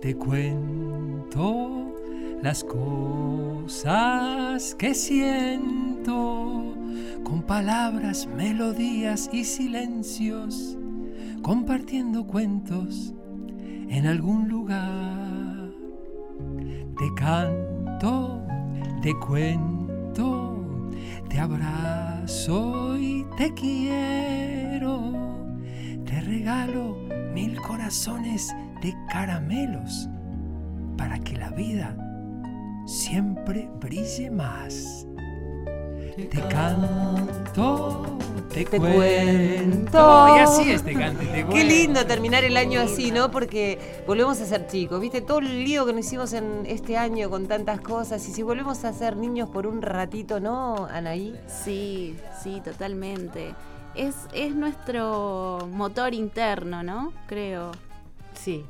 te 0.00 0.16
cuento 0.16 1.94
las 2.42 2.64
cosas 2.64 3.84
que 4.74 4.94
siento 4.94 6.74
con 7.22 7.42
palabras, 7.42 8.26
melodías 8.26 9.30
y 9.32 9.44
silencios, 9.44 10.76
compartiendo 11.42 12.26
cuentos 12.26 13.14
en 13.88 14.06
algún 14.06 14.48
lugar. 14.48 15.70
Te 16.98 17.14
canto, 17.14 18.42
te 19.02 19.14
cuento, 19.20 20.90
te 21.28 21.38
abrazo 21.38 22.98
y 22.98 23.11
te 23.42 23.54
quiero. 23.54 25.12
Te 26.04 26.20
regalo 26.20 26.96
mil 27.34 27.60
corazones 27.60 28.54
de 28.80 28.94
caramelos 29.10 30.08
para 30.96 31.18
que 31.18 31.36
la 31.36 31.50
vida 31.50 31.96
siempre 32.86 33.68
brille 33.80 34.30
más. 34.30 35.08
Te 36.16 36.28
canto, 36.48 38.18
te, 38.52 38.64
Te 38.66 38.78
cuento. 38.78 38.96
cuento. 38.96 40.36
Y 40.36 40.38
así 40.40 40.70
es, 40.70 40.82
te 40.82 40.92
canto 40.94 41.22
y 41.22 41.26
te 41.26 41.32
Qué 41.32 41.44
cuento. 41.46 41.66
lindo 41.68 42.06
terminar 42.06 42.44
el 42.44 42.56
año 42.56 42.80
así, 42.80 43.10
¿no? 43.10 43.30
Porque 43.30 44.02
volvemos 44.06 44.40
a 44.40 44.44
ser 44.44 44.66
chicos, 44.66 45.00
¿viste? 45.00 45.22
Todo 45.22 45.38
el 45.38 45.64
lío 45.64 45.86
que 45.86 45.92
nos 45.94 46.04
hicimos 46.04 46.32
en 46.34 46.64
este 46.66 46.96
año 46.98 47.30
con 47.30 47.46
tantas 47.46 47.80
cosas. 47.80 48.26
Y 48.28 48.32
si 48.32 48.42
volvemos 48.42 48.84
a 48.84 48.92
ser 48.92 49.16
niños 49.16 49.48
por 49.48 49.66
un 49.66 49.80
ratito, 49.80 50.38
¿no, 50.38 50.86
Anaí? 50.90 51.34
Sí, 51.46 52.16
sí, 52.42 52.60
totalmente. 52.62 53.54
Es, 53.94 54.14
es 54.34 54.54
nuestro 54.54 55.66
motor 55.72 56.12
interno, 56.14 56.82
¿no? 56.82 57.12
Creo. 57.26 57.72
Sí. 58.34 58.64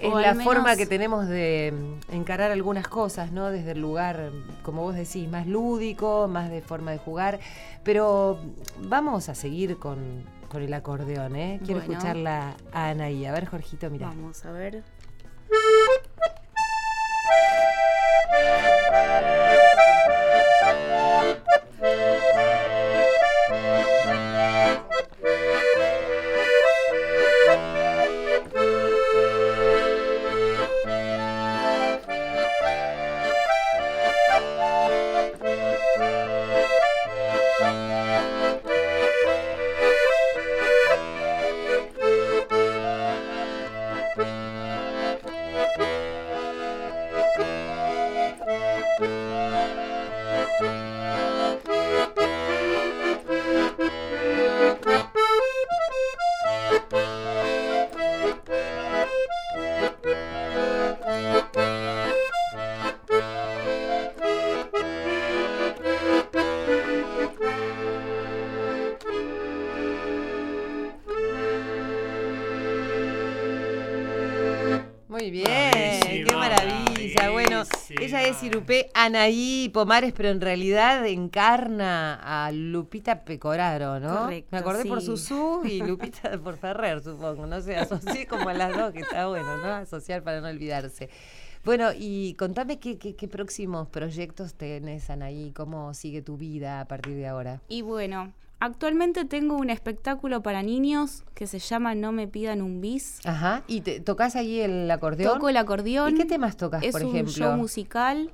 Es 0.00 0.12
la 0.12 0.32
menos- 0.34 0.44
forma 0.44 0.76
que 0.76 0.86
tenemos 0.86 1.28
de 1.28 1.72
mm, 2.10 2.14
encarar 2.14 2.50
algunas 2.50 2.88
cosas, 2.88 3.32
¿no? 3.32 3.50
Desde 3.50 3.72
el 3.72 3.80
lugar, 3.80 4.30
como 4.62 4.82
vos 4.82 4.94
decís, 4.94 5.28
más 5.28 5.46
lúdico, 5.46 6.28
más 6.28 6.50
de 6.50 6.60
forma 6.62 6.90
de 6.90 6.98
jugar. 6.98 7.38
Pero 7.84 8.38
vamos 8.82 9.28
a 9.28 9.34
seguir 9.34 9.78
con, 9.78 10.24
con 10.48 10.62
el 10.62 10.72
acordeón, 10.74 11.36
¿eh? 11.36 11.60
Quiero 11.64 11.80
Bueno. 11.80 11.92
escucharla 11.94 12.54
a 12.72 12.88
Anaí. 12.90 13.24
A 13.26 13.32
ver, 13.32 13.46
Jorgito, 13.46 13.88
mira. 13.90 14.08
Vamos 14.08 14.44
a 14.44 14.52
ver. 14.52 14.82
Bye. 44.16 44.53
Anaí 79.04 79.70
Pomares, 79.72 80.14
pero 80.16 80.30
en 80.30 80.40
realidad 80.40 81.06
encarna 81.06 82.14
a 82.14 82.50
Lupita 82.52 83.24
Pecoraro, 83.24 84.00
¿no? 84.00 84.22
Correcto, 84.22 84.48
Me 84.50 84.58
acordé 84.58 84.84
por. 84.86 85.02
Susú 85.02 85.62
y 85.64 85.82
Lupita 85.82 86.38
por 86.42 86.56
Ferrer, 86.56 87.02
supongo. 87.02 87.46
No 87.46 87.60
sé, 87.60 87.76
asocié 87.76 88.26
como 88.26 88.48
a 88.48 88.54
las 88.54 88.74
dos, 88.76 88.92
que 88.92 89.00
está 89.00 89.26
bueno, 89.26 89.58
¿no? 89.58 89.66
Asociar 89.66 90.22
para 90.22 90.40
no 90.40 90.48
olvidarse. 90.48 91.10
Bueno, 91.64 91.90
y 91.96 92.34
contame 92.34 92.78
qué, 92.78 92.98
qué, 92.98 93.14
qué 93.14 93.28
próximos 93.28 93.88
proyectos 93.88 94.54
tenés, 94.54 95.10
Anaí, 95.10 95.52
cómo 95.52 95.92
sigue 95.94 96.22
tu 96.22 96.36
vida 96.36 96.80
a 96.80 96.86
partir 96.86 97.14
de 97.14 97.26
ahora. 97.26 97.60
Y 97.68 97.82
bueno, 97.82 98.32
actualmente 98.58 99.24
tengo 99.24 99.56
un 99.56 99.70
espectáculo 99.70 100.42
para 100.42 100.62
niños 100.62 101.24
que 101.34 101.46
se 101.46 101.58
llama 101.58 101.94
No 101.94 102.12
me 102.12 102.26
pidan 102.26 102.62
un 102.62 102.80
bis. 102.80 103.20
Ajá, 103.26 103.64
¿y 103.66 103.82
te, 103.82 104.00
tocas 104.00 104.36
ahí 104.36 104.60
el 104.60 104.90
acordeón? 104.90 105.34
Toco 105.34 105.48
el 105.48 105.56
acordeón. 105.56 106.14
¿Y 106.14 106.18
qué 106.18 106.24
temas 106.24 106.56
tocas, 106.56 106.82
es 106.82 106.92
por 106.92 107.02
un 107.04 107.10
ejemplo? 107.10 107.32
show 107.32 107.56
musical. 107.56 108.30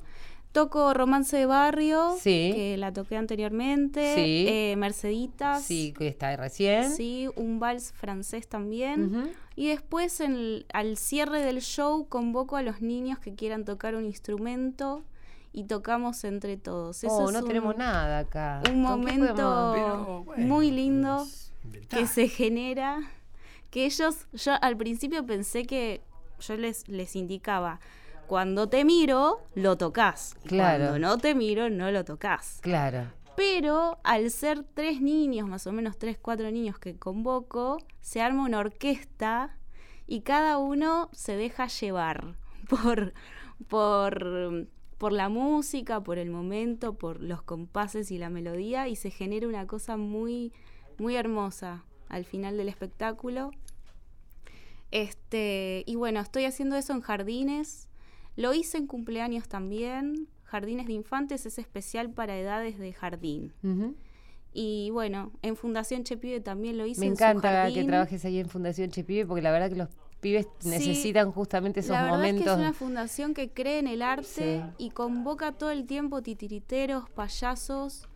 Toco 0.52 0.92
Romance 0.94 1.36
de 1.36 1.46
Barrio, 1.46 2.16
Sí. 2.18 2.50
que 2.54 2.76
la 2.76 2.92
toqué 2.92 3.16
anteriormente. 3.16 4.14
Sí. 4.16 4.46
eh, 4.48 4.74
Merceditas. 4.76 5.62
Sí, 5.62 5.94
que 5.96 6.08
está 6.08 6.36
recién. 6.36 6.90
Sí, 6.90 7.28
un 7.36 7.60
vals 7.60 7.92
francés 7.92 8.48
también. 8.48 9.32
Y 9.54 9.68
después, 9.68 10.20
en 10.20 10.32
el- 10.34 10.66
al 10.72 10.96
cierre 10.96 11.40
del 11.42 11.60
show, 11.60 12.08
convoco 12.08 12.56
a 12.56 12.62
los 12.62 12.80
niños 12.80 13.18
que 13.20 13.34
quieran 13.34 13.64
tocar 13.64 13.94
un 13.94 14.04
instrumento 14.04 15.04
y 15.52 15.64
tocamos 15.64 16.24
entre 16.24 16.56
todos. 16.56 17.04
Eso 17.04 17.14
Oh, 17.14 17.26
es 17.28 17.32
no 17.32 17.40
un- 17.40 17.46
tenemos 17.46 17.76
nada 17.76 18.18
acá. 18.20 18.62
Un 18.72 18.82
¿Con 18.84 19.04
qué 19.04 19.12
momento 19.12 19.34
podemos- 19.34 19.74
Pero, 19.74 20.24
bueno, 20.24 20.46
muy 20.46 20.70
lindo 20.72 21.26
que 21.90 22.06
se 22.08 22.26
genera. 22.28 22.98
Que 23.70 23.84
ellos, 23.84 24.26
yo 24.32 24.52
al 24.60 24.76
principio 24.76 25.24
pensé 25.24 25.64
que 25.64 26.00
yo 26.40 26.56
les, 26.56 26.88
les 26.88 27.14
indicaba, 27.14 27.78
cuando 28.30 28.68
te 28.68 28.84
miro, 28.84 29.40
lo 29.56 29.76
tocas. 29.76 30.36
Claro. 30.44 30.84
Cuando 30.84 30.98
no 31.00 31.18
te 31.18 31.34
miro, 31.34 31.68
no 31.68 31.90
lo 31.90 32.04
tocas. 32.04 32.60
Claro. 32.62 33.10
Pero 33.34 33.98
al 34.04 34.30
ser 34.30 34.62
tres 34.62 35.00
niños, 35.00 35.48
más 35.48 35.66
o 35.66 35.72
menos 35.72 35.98
tres, 35.98 36.16
cuatro 36.16 36.48
niños 36.52 36.78
que 36.78 36.96
convoco, 36.96 37.78
se 38.00 38.20
arma 38.20 38.44
una 38.44 38.60
orquesta 38.60 39.58
y 40.06 40.20
cada 40.20 40.58
uno 40.58 41.08
se 41.12 41.34
deja 41.34 41.66
llevar 41.66 42.36
por, 42.68 43.14
por, 43.66 44.68
por 44.96 45.10
la 45.10 45.28
música, 45.28 46.00
por 46.00 46.16
el 46.16 46.30
momento, 46.30 46.94
por 46.94 47.20
los 47.20 47.42
compases 47.42 48.12
y 48.12 48.18
la 48.18 48.30
melodía 48.30 48.86
y 48.86 48.94
se 48.94 49.10
genera 49.10 49.48
una 49.48 49.66
cosa 49.66 49.96
muy, 49.96 50.52
muy 50.98 51.16
hermosa 51.16 51.82
al 52.08 52.24
final 52.24 52.56
del 52.56 52.68
espectáculo. 52.68 53.50
Este, 54.92 55.82
y 55.84 55.96
bueno, 55.96 56.20
estoy 56.20 56.44
haciendo 56.44 56.76
eso 56.76 56.92
en 56.92 57.00
jardines. 57.00 57.89
Lo 58.36 58.54
hice 58.54 58.78
en 58.78 58.86
cumpleaños 58.86 59.48
también. 59.48 60.28
Jardines 60.44 60.86
de 60.86 60.92
Infantes 60.94 61.46
es 61.46 61.58
especial 61.58 62.10
para 62.10 62.36
edades 62.38 62.78
de 62.78 62.92
jardín. 62.92 63.52
Y 64.52 64.90
bueno, 64.90 65.30
en 65.42 65.54
Fundación 65.56 66.02
Chepibe 66.02 66.40
también 66.40 66.76
lo 66.76 66.84
hice. 66.86 67.00
Me 67.00 67.06
en 67.06 67.16
su 67.16 67.22
encanta 67.22 67.68
que 67.72 67.84
trabajes 67.84 68.24
ahí 68.24 68.38
en 68.40 68.48
Fundación 68.48 68.90
Chepibe 68.90 69.26
porque 69.26 69.42
la 69.42 69.52
verdad 69.52 69.68
que 69.70 69.76
los 69.76 69.88
pibes 70.20 70.46
Sí, 70.58 70.68
necesitan 70.68 71.30
justamente 71.30 71.80
esos 71.80 71.92
La 71.92 72.02
verdad 72.02 72.16
momentos. 72.18 72.40
es 72.40 72.46
que 72.46 72.52
es 72.52 72.58
una 72.58 72.72
fundación 72.72 73.32
que 73.32 73.50
cree 73.50 73.78
en 73.78 73.86
el 73.86 74.02
arte 74.02 74.26
Sí. 74.26 74.60
y 74.78 74.90
convoca 74.90 75.52
todo 75.52 75.70
el 75.70 75.86
tiempo 75.86 76.20
titiriteros, 76.20 77.08
payasos. 77.10 78.08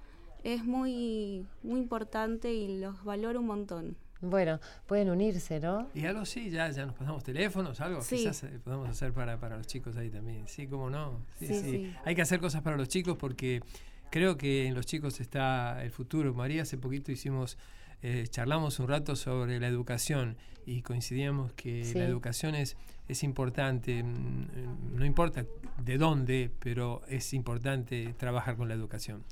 Es 0.42 0.64
muy, 0.64 1.46
muy 1.62 1.78
importante 1.80 2.52
y 2.52 2.78
los 2.80 3.02
valoro 3.04 3.40
un 3.40 3.46
montón. 3.46 3.96
Bueno, 4.20 4.58
pueden 4.86 5.10
unirse, 5.10 5.60
¿no? 5.60 5.88
Y 5.94 6.06
algo 6.06 6.24
sí, 6.24 6.48
ya, 6.50 6.70
ya 6.70 6.86
nos 6.86 6.94
pasamos 6.94 7.22
teléfonos, 7.24 7.80
algo 7.80 8.00
Sí. 8.00 8.16
quizás 8.16 8.44
eh, 8.44 8.58
podemos 8.62 8.88
hacer 8.88 9.12
para, 9.12 9.38
para 9.38 9.56
los 9.58 9.66
chicos 9.66 9.96
ahí 9.96 10.08
también. 10.10 10.48
Sí, 10.48 10.66
cómo 10.66 10.88
no. 10.88 11.20
Sí, 11.38 11.46
Sí, 11.48 11.54
sí. 11.54 11.70
sí. 11.70 11.94
Hay 12.04 12.14
que 12.14 12.22
hacer 12.22 12.40
cosas 12.40 12.62
para 12.62 12.76
los 12.76 12.88
chicos 12.88 13.16
porque 13.18 13.60
creo 14.10 14.36
que 14.38 14.66
en 14.66 14.74
los 14.74 14.86
chicos 14.86 15.20
está 15.20 15.82
el 15.84 15.90
futuro. 15.90 16.32
María, 16.32 16.62
hace 16.62 16.78
poquito 16.78 17.12
hicimos, 17.12 17.58
eh, 18.02 18.26
charlamos 18.28 18.78
un 18.78 18.88
rato 18.88 19.14
sobre 19.16 19.60
la 19.60 19.66
educación 19.68 20.36
y 20.64 20.80
coincidíamos 20.82 21.52
que 21.52 21.84
Sí. 21.84 21.98
la 21.98 22.04
educación 22.06 22.54
es, 22.54 22.76
es 23.08 23.22
importante, 23.24 24.02
mm, 24.02 24.94
no 24.96 25.04
importa 25.04 25.44
de 25.82 25.98
dónde, 25.98 26.50
pero 26.60 27.02
es 27.08 27.34
importante 27.34 28.14
trabajar 28.16 28.56
con 28.56 28.68
la 28.68 28.74
educación. 28.74 29.22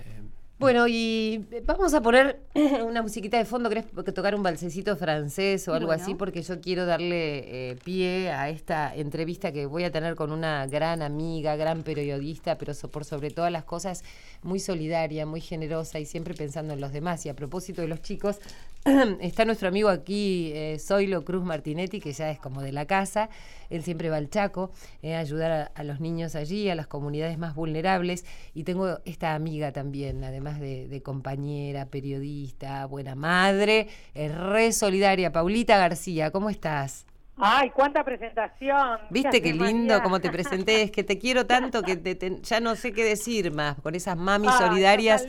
Eh, 0.00 0.22
Bueno, 0.58 0.88
y 0.88 1.46
vamos 1.66 1.94
a 1.94 2.00
poner 2.02 2.40
una 2.84 3.00
musiquita 3.00 3.38
de 3.38 3.44
fondo. 3.44 3.68
¿Querés 3.68 3.84
tocar 4.12 4.34
un 4.34 4.42
balsecito 4.42 4.96
francés 4.96 5.68
o 5.68 5.74
algo 5.74 5.86
Bueno. 5.86 6.02
así? 6.02 6.16
Porque 6.16 6.42
yo 6.42 6.60
quiero 6.60 6.84
darle 6.84 7.70
eh, 7.70 7.76
pie 7.84 8.32
a 8.32 8.48
esta 8.48 8.92
entrevista 8.96 9.52
que 9.52 9.66
voy 9.66 9.84
a 9.84 9.92
tener 9.92 10.16
con 10.16 10.32
una 10.32 10.66
gran 10.66 11.02
amiga, 11.02 11.54
gran 11.54 11.84
periodista, 11.84 12.58
pero 12.58 12.74
so- 12.74 12.90
por 12.90 13.04
sobre 13.04 13.30
todas 13.30 13.52
las 13.52 13.62
cosas 13.62 14.02
muy 14.42 14.60
solidaria, 14.60 15.26
muy 15.26 15.40
generosa 15.40 15.98
y 15.98 16.06
siempre 16.06 16.34
pensando 16.34 16.74
en 16.74 16.80
los 16.80 16.92
demás. 16.92 17.24
Y 17.26 17.28
a 17.28 17.34
propósito 17.34 17.82
de 17.82 17.88
los 17.88 18.02
chicos, 18.02 18.38
está 19.20 19.44
nuestro 19.44 19.68
amigo 19.68 19.88
aquí, 19.88 20.52
eh, 20.54 20.78
Zoilo 20.78 21.24
Cruz 21.24 21.44
Martinetti, 21.44 22.00
que 22.00 22.12
ya 22.12 22.30
es 22.30 22.38
como 22.38 22.62
de 22.62 22.72
la 22.72 22.86
casa. 22.86 23.28
Él 23.70 23.82
siempre 23.82 24.08
va 24.08 24.16
al 24.16 24.30
Chaco 24.30 24.70
eh, 25.02 25.14
a 25.14 25.18
ayudar 25.18 25.72
a, 25.74 25.84
los 25.84 26.00
niños 26.00 26.34
allí, 26.34 26.70
a 26.70 26.74
las 26.74 26.86
comunidades 26.86 27.38
más 27.38 27.54
vulnerables. 27.54 28.24
Y 28.54 28.64
tengo 28.64 29.00
esta 29.04 29.34
amiga 29.34 29.72
también, 29.72 30.24
además 30.24 30.60
de, 30.60 30.88
de 30.88 31.02
compañera, 31.02 31.86
periodista, 31.86 32.86
buena 32.86 33.14
madre, 33.14 33.88
es 34.14 34.34
re 34.34 34.72
solidaria. 34.72 35.32
Paulita 35.32 35.76
García, 35.76 36.30
¿cómo 36.30 36.50
estás? 36.50 37.04
Ay, 37.40 37.70
cuánta 37.70 38.04
presentación. 38.04 38.98
¿Viste 39.10 39.40
qué 39.40 39.52
lindo 39.52 40.02
cómo 40.02 40.20
te 40.20 40.30
presenté? 40.30 40.82
Es 40.82 40.90
que 40.90 41.04
te 41.04 41.18
quiero 41.18 41.46
tanto 41.46 41.82
que 41.82 41.96
te- 41.96 42.14
te- 42.14 42.40
ya 42.42 42.60
no 42.60 42.74
sé 42.74 42.92
qué 42.92 43.04
decir 43.04 43.52
más 43.52 43.80
con 43.80 43.94
esas 43.94 44.16
mamis 44.16 44.50
Ay, 44.54 44.66
solidarias. 44.66 45.26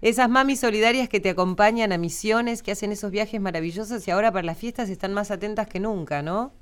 Esas 0.00 0.28
mamis 0.28 0.60
solidarias 0.60 1.08
que 1.08 1.20
te 1.20 1.30
acompañan 1.30 1.92
a 1.92 1.98
misiones, 1.98 2.62
que 2.62 2.72
hacen 2.72 2.92
esos 2.92 3.10
viajes 3.10 3.40
maravillosos 3.40 4.06
y 4.06 4.10
ahora 4.10 4.32
para 4.32 4.44
las 4.46 4.58
fiestas 4.58 4.88
están 4.88 5.12
más 5.12 5.30
atentas 5.30 5.66
que 5.68 5.80
nunca, 5.80 6.22
¿no? 6.22 6.52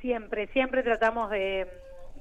Siempre, 0.00 0.46
siempre 0.48 0.82
tratamos 0.82 1.30
de, 1.30 1.66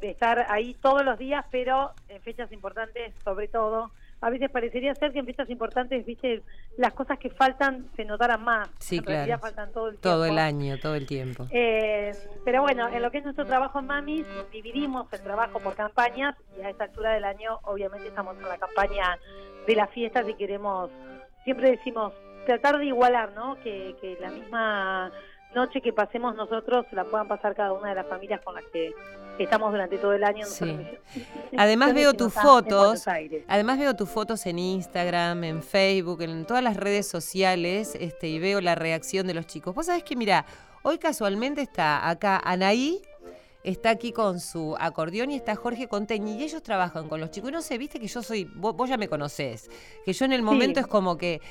de 0.01 0.09
estar 0.11 0.45
ahí 0.49 0.75
todos 0.81 1.03
los 1.05 1.17
días, 1.17 1.45
pero 1.51 1.91
en 2.09 2.21
fechas 2.21 2.51
importantes 2.51 3.13
sobre 3.23 3.47
todo. 3.47 3.91
A 4.19 4.29
veces 4.31 4.49
parecería 4.49 4.95
ser 4.95 5.11
que 5.13 5.19
en 5.19 5.25
fechas 5.27 5.47
importantes, 5.49 6.03
viste, 6.05 6.41
las 6.77 6.93
cosas 6.93 7.19
que 7.19 7.29
faltan 7.29 7.85
se 7.95 8.03
notaran 8.03 8.43
más. 8.43 8.67
Sí, 8.79 8.97
en 8.97 9.03
claro. 9.03 9.17
realidad 9.17 9.39
faltan 9.39 9.71
todo 9.71 9.89
el 9.89 9.97
Todo 9.99 10.25
el 10.25 10.31
tiempo. 10.31 10.41
año, 10.47 10.79
todo 10.79 10.95
el 10.95 11.05
tiempo. 11.05 11.47
Eh, 11.51 12.11
pero 12.43 12.61
bueno, 12.63 12.87
en 12.87 13.01
lo 13.01 13.11
que 13.11 13.19
es 13.19 13.23
nuestro 13.23 13.45
trabajo 13.45 13.77
en 13.79 13.85
Mamis, 13.85 14.25
dividimos 14.51 15.11
el 15.13 15.21
trabajo 15.21 15.59
por 15.59 15.75
campañas 15.75 16.35
y 16.57 16.61
a 16.63 16.69
esta 16.71 16.85
altura 16.85 17.13
del 17.13 17.25
año 17.25 17.59
obviamente 17.63 18.07
estamos 18.07 18.35
en 18.37 18.47
la 18.49 18.57
campaña 18.57 19.19
de 19.67 19.75
las 19.75 19.89
fiestas 19.91 20.27
y 20.27 20.33
queremos, 20.33 20.89
siempre 21.43 21.69
decimos, 21.71 22.11
tratar 22.47 22.77
de 22.79 22.85
igualar, 22.85 23.33
¿no? 23.33 23.55
Que, 23.61 23.95
que 24.01 24.17
la 24.19 24.31
misma 24.31 25.11
noche 25.57 25.81
que 25.81 25.91
pasemos 25.91 26.35
nosotros 26.35 26.85
la 26.91 27.03
puedan 27.03 27.27
pasar 27.27 27.55
cada 27.55 27.73
una 27.73 27.89
de 27.89 27.95
las 27.95 28.07
familias 28.07 28.39
con 28.43 28.55
las 28.55 28.63
que 28.71 28.93
estamos 29.39 29.71
durante 29.71 29.97
todo 29.97 30.13
el 30.13 30.23
año. 30.23 30.45
en 30.45 30.51
Sí. 30.51 30.77
Además 31.57 31.93
veo 31.93 32.13
tus 32.13 32.33
fotos, 32.33 33.05
además 33.47 33.79
veo 33.79 33.95
tus 33.95 34.09
fotos 34.09 34.45
en 34.45 34.59
Instagram, 34.59 35.43
en 35.43 35.63
Facebook, 35.63 36.21
en 36.21 36.45
todas 36.45 36.63
las 36.63 36.77
redes 36.77 37.07
sociales, 37.07 37.97
este, 37.99 38.27
y 38.27 38.39
veo 38.39 38.61
la 38.61 38.75
reacción 38.75 39.27
de 39.27 39.33
los 39.33 39.47
chicos. 39.47 39.73
Vos 39.73 39.87
sabés 39.87 40.03
que, 40.03 40.15
mira, 40.15 40.45
hoy 40.83 40.97
casualmente 40.99 41.61
está 41.61 42.07
acá 42.07 42.39
Anaí, 42.43 43.01
está 43.69 43.89
aquí 43.89 44.11
con 44.11 44.39
su 44.39 44.75
acordeón 44.79 45.31
y 45.31 45.35
está 45.35 45.55
Jorge 45.55 45.87
Conteñi, 45.87 46.37
y 46.39 46.43
ellos 46.43 46.63
trabajan 46.63 47.09
con 47.09 47.19
los 47.19 47.31
chicos. 47.31 47.49
Y 47.49 47.53
no 47.53 47.61
sé, 47.61 47.77
viste 47.77 47.99
que 47.99 48.07
yo 48.07 48.23
soy, 48.23 48.45
vos, 48.45 48.75
vos 48.75 48.89
ya 48.89 48.97
me 48.97 49.07
conocés, 49.09 49.69
que 50.05 50.13
yo 50.13 50.25
en 50.25 50.33
el 50.33 50.41
momento 50.41 50.79
Sí. 50.79 50.81
es 50.81 50.87
como 50.87 51.17
que. 51.17 51.41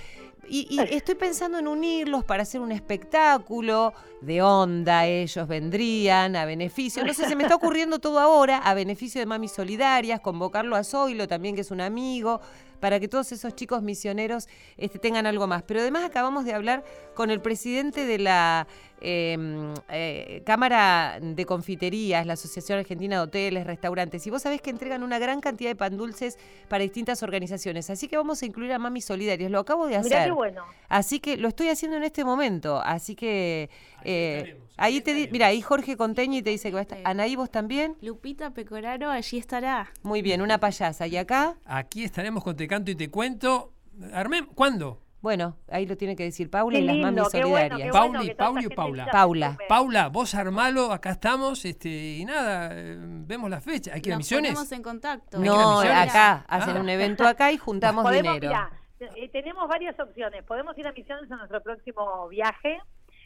Y, 0.48 0.68
y 0.70 0.94
estoy 0.94 1.16
pensando 1.16 1.58
en 1.58 1.66
unirlos 1.66 2.22
para 2.24 2.44
hacer 2.44 2.60
un 2.60 2.70
espectáculo 2.70 3.92
de 4.20 4.42
onda, 4.42 5.04
ellos 5.04 5.48
vendrían 5.48 6.36
a 6.36 6.44
beneficio. 6.44 7.04
No 7.04 7.12
sé, 7.14 7.26
se 7.28 7.34
me 7.34 7.42
está 7.42 7.56
ocurriendo 7.56 7.98
todo 7.98 8.20
ahora, 8.20 8.58
a 8.58 8.72
beneficio 8.74 9.20
de 9.20 9.26
Mami 9.26 9.48
Solidarias, 9.48 10.20
convocarlo 10.20 10.76
a 10.76 10.84
Zoilo 10.84 11.26
también, 11.26 11.56
que 11.56 11.62
es 11.62 11.72
un 11.72 11.80
amigo, 11.80 12.40
para 12.78 13.00
que 13.00 13.08
todos 13.08 13.32
esos 13.32 13.56
chicos 13.56 13.82
misioneros 13.82 14.46
este, 14.76 15.00
tengan 15.00 15.26
algo 15.26 15.48
más. 15.48 15.64
Pero 15.64 15.80
además 15.80 16.04
acabamos 16.04 16.44
de 16.44 16.52
hablar 16.54 16.84
con 17.14 17.30
el 17.30 17.40
presidente 17.40 18.06
de 18.06 18.18
la 18.20 18.68
eh, 19.00 19.74
eh, 19.90 20.42
Cámara 20.46 21.18
de 21.20 21.44
Confiterías, 21.44 22.26
la 22.26 22.32
Asociación 22.34 22.78
Argentina 22.78 23.16
de 23.16 23.22
Hoteles, 23.22 23.66
Restaurantes, 23.66 24.26
y 24.26 24.30
vos 24.30 24.42
sabés 24.42 24.60
que 24.62 24.70
entregan 24.70 25.02
una 25.02 25.18
gran 25.18 25.40
cantidad 25.40 25.70
de 25.70 25.76
pan 25.76 25.96
dulces 25.96 26.38
para 26.68 26.82
distintas 26.82 27.22
organizaciones. 27.22 27.90
Así 27.90 28.08
que 28.08 28.16
vamos 28.16 28.42
a 28.42 28.46
incluir 28.46 28.72
a 28.72 28.78
Mami 28.78 29.00
Solidarias. 29.00 29.50
Lo 29.50 29.60
acabo 29.60 29.86
de 29.86 29.96
hacer. 29.96 30.10
Mirá 30.12 30.24
qué 30.24 30.30
bueno. 30.32 30.64
Así 30.88 31.20
que 31.20 31.36
lo 31.36 31.48
estoy 31.48 31.68
haciendo 31.68 31.96
en 31.96 32.04
este 32.04 32.24
momento. 32.24 32.80
Así 32.80 33.14
que 33.14 33.68
eh, 34.04 34.56
ahí 34.76 34.94
ahí 34.96 35.00
te 35.00 35.12
di- 35.12 35.20
estaremos. 35.22 35.32
mira, 35.32 35.46
ahí 35.48 35.60
Jorge 35.62 35.96
Conteñi 35.96 36.42
te 36.42 36.50
dice 36.50 36.68
que 36.70 36.74
va 36.74 36.80
a 36.80 36.82
estar. 36.82 36.98
Anaí, 37.04 37.36
vos 37.36 37.50
también. 37.50 37.96
Lupita 38.00 38.50
Pecoraro 38.50 39.10
allí 39.10 39.38
estará. 39.38 39.90
Muy 40.02 40.22
bien, 40.22 40.40
una 40.42 40.58
payasa. 40.58 41.06
Y 41.06 41.16
acá, 41.16 41.56
Aquí 41.64 42.04
estaremos 42.04 42.42
con 42.44 42.56
Te 42.56 42.66
Canto 42.68 42.90
y 42.90 42.94
Te 42.94 43.10
Cuento. 43.10 43.72
Armé, 44.12 44.46
¿Cuándo? 44.54 45.00
Bueno, 45.26 45.56
ahí 45.68 45.86
lo 45.86 45.96
tiene 45.96 46.14
que 46.14 46.22
decir 46.22 46.48
Paula 46.48 46.76
Qué 46.78 46.84
y 46.84 46.86
las 46.86 46.94
lindo, 46.94 47.10
mamis 47.10 47.32
qué 47.32 47.44
bueno, 47.44 47.68
solidarias. 47.74 47.92
Pauli, 47.92 48.34
Pauli 48.36 48.66
o 48.66 48.70
Paula. 48.70 49.06
Paula. 49.10 49.58
Paula, 49.68 50.08
vos 50.08 50.36
armalo, 50.36 50.92
acá 50.92 51.10
estamos, 51.10 51.64
este, 51.64 51.88
y 51.88 52.24
nada, 52.24 52.68
eh, 52.72 52.94
vemos 52.96 53.50
la 53.50 53.60
fecha. 53.60 53.92
¿Hay 53.92 54.02
que 54.02 54.10
ir 54.10 54.12
a 54.12 54.18
Nos 54.18 54.20
misiones? 54.20 54.52
ponemos 54.52 54.70
en 54.70 54.82
contacto. 54.84 55.38
No, 55.40 55.80
acá, 55.80 56.44
hacen 56.46 56.76
Ah. 56.76 56.80
un 56.80 56.88
evento 56.88 57.26
acá 57.26 57.50
y 57.50 57.56
juntamos 57.58 58.04
Podemos, 58.04 58.34
dinero. 58.34 58.52
mirá, 59.00 59.10
eh, 59.16 59.28
tenemos 59.30 59.66
varias 59.68 59.98
opciones. 59.98 60.44
Podemos 60.44 60.78
ir 60.78 60.86
a 60.86 60.92
Misiones 60.92 61.28
en 61.28 61.38
nuestro 61.38 61.60
próximo 61.60 62.28
viaje, 62.28 62.78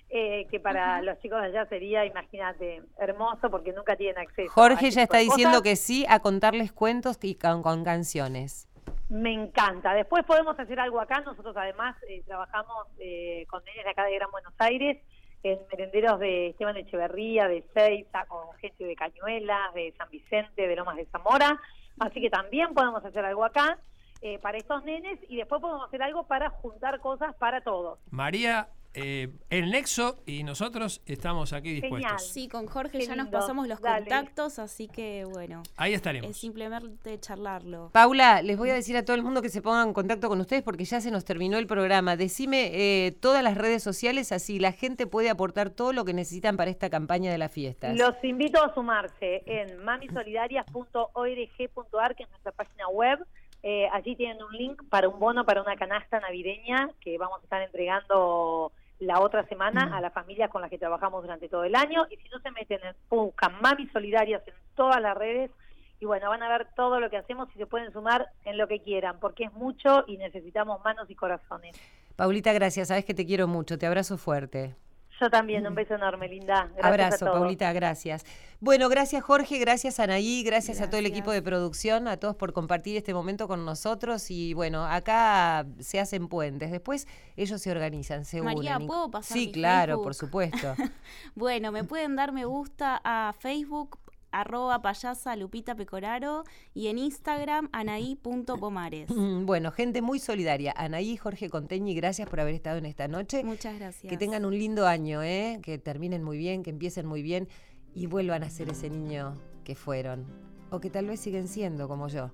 eh, 0.08 0.46
que 0.50 0.58
para 0.58 1.02
los 1.02 1.18
chicos 1.20 1.38
de 1.42 1.48
allá 1.48 1.66
sería, 1.66 2.06
imagínate, 2.06 2.82
hermoso 2.98 3.50
porque 3.50 3.74
nunca 3.74 3.94
tienen 3.96 4.16
acceso. 4.26 4.50
Jorge 4.50 4.86
ese 4.88 4.96
ya 4.96 5.02
está 5.02 5.18
diciendo 5.18 5.58
cosas. 5.58 5.62
que 5.64 5.76
sí 5.76 6.06
a 6.08 6.20
contarles 6.20 6.72
cuentos 6.72 7.18
y 7.20 7.34
con, 7.34 7.62
con 7.62 7.84
canciones. 7.84 8.69
Me 9.08 9.32
encanta. 9.32 9.94
Después 9.94 10.24
podemos 10.24 10.58
hacer 10.58 10.78
algo 10.80 11.00
acá. 11.00 11.20
Nosotros 11.20 11.56
además 11.56 11.96
eh, 12.08 12.22
trabajamos 12.26 12.86
eh, 12.98 13.46
con 13.48 13.64
nenes 13.64 13.84
de 13.84 13.90
acá 13.90 14.04
de 14.04 14.14
Gran 14.14 14.30
Buenos 14.30 14.54
Aires, 14.58 14.98
en 15.42 15.58
merenderos 15.70 16.20
de 16.20 16.48
Esteban 16.48 16.76
Echeverría, 16.76 17.48
de 17.48 17.64
Seiza, 17.74 18.26
con 18.26 18.52
gente 18.58 18.84
de 18.84 18.94
Cañuelas, 18.94 19.74
de 19.74 19.94
San 19.96 20.10
Vicente, 20.10 20.66
de 20.66 20.76
Lomas 20.76 20.96
de 20.96 21.06
Zamora. 21.06 21.60
Así 21.98 22.20
que 22.20 22.30
también 22.30 22.74
podemos 22.74 23.04
hacer 23.04 23.24
algo 23.24 23.44
acá 23.44 23.78
eh, 24.22 24.38
para 24.38 24.58
estos 24.58 24.84
nenes 24.84 25.18
y 25.28 25.36
después 25.36 25.60
podemos 25.60 25.86
hacer 25.86 26.02
algo 26.02 26.26
para 26.26 26.50
juntar 26.50 27.00
cosas 27.00 27.34
para 27.36 27.62
todos. 27.62 27.98
María, 28.10 28.68
eh, 28.94 29.28
el 29.50 29.70
Nexo 29.70 30.18
y 30.26 30.42
nosotros 30.42 31.00
estamos 31.06 31.52
aquí 31.52 31.70
dispuestos. 31.72 32.00
Genial. 32.10 32.18
Sí, 32.18 32.48
con 32.48 32.66
Jorge 32.66 32.98
Qué 32.98 33.06
ya 33.06 33.14
nos 33.14 33.28
pasamos 33.28 33.68
los 33.68 33.80
dale. 33.80 34.00
contactos, 34.06 34.58
así 34.58 34.88
que 34.88 35.24
bueno, 35.24 35.62
Ahí 35.76 35.92
es 35.92 35.96
estaremos. 35.98 36.36
simplemente 36.36 37.18
charlarlo. 37.20 37.90
Paula, 37.92 38.42
les 38.42 38.58
voy 38.58 38.70
a 38.70 38.74
decir 38.74 38.96
a 38.96 39.04
todo 39.04 39.14
el 39.14 39.22
mundo 39.22 39.42
que 39.42 39.48
se 39.48 39.62
pongan 39.62 39.88
en 39.88 39.94
contacto 39.94 40.28
con 40.28 40.40
ustedes 40.40 40.62
porque 40.62 40.84
ya 40.84 41.00
se 41.00 41.10
nos 41.10 41.24
terminó 41.24 41.58
el 41.58 41.66
programa. 41.68 42.16
Decime 42.16 42.70
eh, 42.72 43.12
todas 43.12 43.42
las 43.44 43.56
redes 43.56 43.82
sociales, 43.82 44.32
así 44.32 44.58
la 44.58 44.72
gente 44.72 45.06
puede 45.06 45.30
aportar 45.30 45.70
todo 45.70 45.92
lo 45.92 46.04
que 46.04 46.12
necesitan 46.12 46.56
para 46.56 46.70
esta 46.70 46.90
campaña 46.90 47.30
de 47.30 47.38
las 47.38 47.52
fiestas. 47.52 47.96
Los 47.96 48.14
invito 48.24 48.60
a 48.62 48.74
sumarse 48.74 49.42
en 49.46 49.78
mamisolidarias.org.ar, 49.84 52.16
que 52.16 52.22
es 52.24 52.30
nuestra 52.30 52.50
página 52.52 52.88
web. 52.88 53.24
Eh, 53.62 53.86
allí 53.92 54.16
tienen 54.16 54.42
un 54.42 54.52
link 54.56 54.82
para 54.88 55.08
un 55.08 55.20
bono 55.20 55.44
para 55.44 55.62
una 55.62 55.76
canasta 55.76 56.18
navideña 56.18 56.90
que 57.00 57.18
vamos 57.18 57.40
a 57.40 57.44
estar 57.44 57.62
entregando 57.62 58.72
la 59.00 59.20
otra 59.20 59.44
semana 59.46 59.96
a 59.96 60.00
las 60.00 60.12
familias 60.12 60.50
con 60.50 60.62
las 60.62 60.70
que 60.70 60.78
trabajamos 60.78 61.22
durante 61.22 61.48
todo 61.48 61.64
el 61.64 61.74
año. 61.74 62.06
Y 62.10 62.16
si 62.16 62.28
no 62.28 62.38
se 62.40 62.50
meten, 62.52 62.80
en, 62.84 62.94
buscan 63.08 63.60
Mami 63.60 63.88
Solidarias 63.88 64.42
en 64.46 64.54
todas 64.74 65.00
las 65.00 65.16
redes. 65.16 65.50
Y 65.98 66.06
bueno, 66.06 66.30
van 66.30 66.42
a 66.42 66.48
ver 66.48 66.68
todo 66.76 67.00
lo 67.00 67.10
que 67.10 67.16
hacemos 67.16 67.48
y 67.54 67.58
se 67.58 67.66
pueden 67.66 67.92
sumar 67.92 68.28
en 68.44 68.56
lo 68.56 68.68
que 68.68 68.80
quieran, 68.80 69.18
porque 69.20 69.44
es 69.44 69.52
mucho 69.52 70.04
y 70.06 70.16
necesitamos 70.16 70.82
manos 70.82 71.10
y 71.10 71.14
corazones. 71.14 71.78
Paulita, 72.16 72.52
gracias. 72.52 72.88
Sabes 72.88 73.04
que 73.04 73.14
te 73.14 73.26
quiero 73.26 73.48
mucho. 73.48 73.78
Te 73.78 73.86
abrazo 73.86 74.16
fuerte. 74.16 74.76
Yo 75.20 75.28
también, 75.28 75.66
un 75.66 75.74
beso 75.74 75.94
enorme, 75.94 76.28
linda. 76.28 76.70
Gracias 76.76 76.82
a 76.84 76.88
Abrazo, 76.88 77.24
todos. 77.26 77.38
Paulita, 77.40 77.72
gracias. 77.74 78.24
Bueno, 78.58 78.88
gracias 78.88 79.22
Jorge, 79.22 79.58
gracias 79.58 80.00
Anaí, 80.00 80.42
gracias, 80.42 80.80
a 80.80 80.88
todo 80.88 80.98
el 80.98 81.06
equipo 81.06 81.30
de 81.30 81.40
producción, 81.42 82.08
a 82.08 82.18
todos 82.18 82.36
por 82.36 82.52
compartir 82.52 82.96
este 82.96 83.14
momento 83.14 83.48
con 83.48 83.64
nosotros 83.64 84.30
y 84.30 84.52
bueno, 84.54 84.84
acá 84.86 85.66
se 85.78 85.98
hacen 85.98 86.28
puentes, 86.28 86.70
después 86.70 87.06
ellos 87.36 87.60
se 87.62 87.70
organizan, 87.70 88.24
se 88.26 88.42
María, 88.42 88.76
unen. 88.76 88.86
¿puedo 88.86 89.10
pasar 89.10 89.36
Sí, 89.36 89.46
mi 89.46 89.52
claro, 89.52 89.92
Facebook? 89.94 90.04
por 90.04 90.14
supuesto. 90.14 90.74
Bueno, 91.34 91.72
me 91.72 91.84
pueden 91.84 92.16
dar 92.16 92.32
me 92.32 92.44
gusta 92.44 93.00
a 93.02 93.32
Facebook 93.38 93.98
arroba 94.32 94.82
payasa 94.82 95.36
Lupita 95.36 95.74
Pecoraro 95.74 96.44
y 96.74 96.88
en 96.88 96.98
Instagram 96.98 97.68
anaí.pomares. 97.72 99.08
Bueno, 99.50 99.72
gente 99.72 100.02
muy 100.02 100.18
solidaria. 100.18 100.72
Anaí, 100.76 101.16
Jorge 101.16 101.50
Conteñi, 101.50 101.94
gracias 101.94 102.28
por 102.28 102.40
haber 102.40 102.54
estado 102.54 102.78
en 102.78 102.86
esta 102.86 103.08
noche. 103.08 103.42
Muchas 103.44 103.78
gracias. 103.78 104.08
Que 104.08 104.16
tengan 104.16 104.44
un 104.44 104.56
lindo 104.56 104.86
año, 104.86 105.22
¿eh? 105.22 105.60
que 105.62 105.78
terminen 105.78 106.22
muy 106.22 106.38
bien, 106.38 106.62
que 106.62 106.70
empiecen 106.70 107.06
muy 107.06 107.22
bien 107.22 107.48
y 107.94 108.06
vuelvan 108.06 108.42
a 108.42 108.50
ser 108.50 108.68
ese 108.68 108.90
niño 108.90 109.34
que 109.64 109.74
fueron. 109.74 110.26
O 110.70 110.80
que 110.80 110.90
tal 110.90 111.06
vez 111.06 111.20
siguen 111.20 111.48
siendo 111.48 111.88
como 111.88 112.08
yo. 112.08 112.30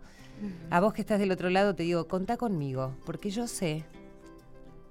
A 0.71 0.81
vos 0.81 0.93
que 0.93 1.01
estás 1.01 1.19
del 1.19 1.33
otro 1.33 1.49
lado 1.49 1.75
te 1.75 1.85
digo, 1.85 2.07
contá 2.09 2.37
conmigo, 2.37 2.95
porque 3.07 3.31
yo 3.31 3.47
sé 3.47 3.85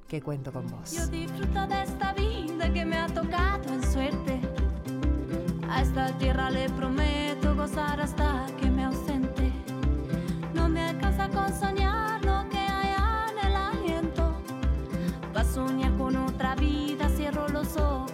que 0.07 0.21
cuento 0.21 0.51
con 0.51 0.67
vos. 0.67 0.93
Yo 0.93 1.07
disfruto 1.07 1.67
de 1.67 1.83
esta 1.83 2.13
vida 2.13 2.73
que 2.73 2.85
me 2.85 2.97
ha 2.97 3.07
tocado 3.07 3.73
en 3.73 3.83
suerte. 3.83 4.34
A 5.69 5.81
esta 5.81 6.07
tierra 6.17 6.49
le 6.49 6.69
prometo 6.69 7.55
gozar 7.55 7.99
hasta 7.99 8.45
que 8.59 8.69
me 8.69 8.85
ausente. 8.85 9.51
No 10.53 10.69
me 10.69 10.81
alcanza 10.81 11.27
con 11.29 11.51
soñar 11.53 12.23
lo 12.23 12.47
que 12.49 12.57
hay 12.59 12.93
en 13.29 13.47
el 13.47 13.55
aliento. 13.55 14.33
Va 15.35 15.41
a 15.41 15.43
soñar 15.43 15.95
con 15.97 16.15
otra 16.15 16.55
vida, 16.55 17.09
cierro 17.09 17.47
los 17.49 17.75
ojos. 17.77 18.04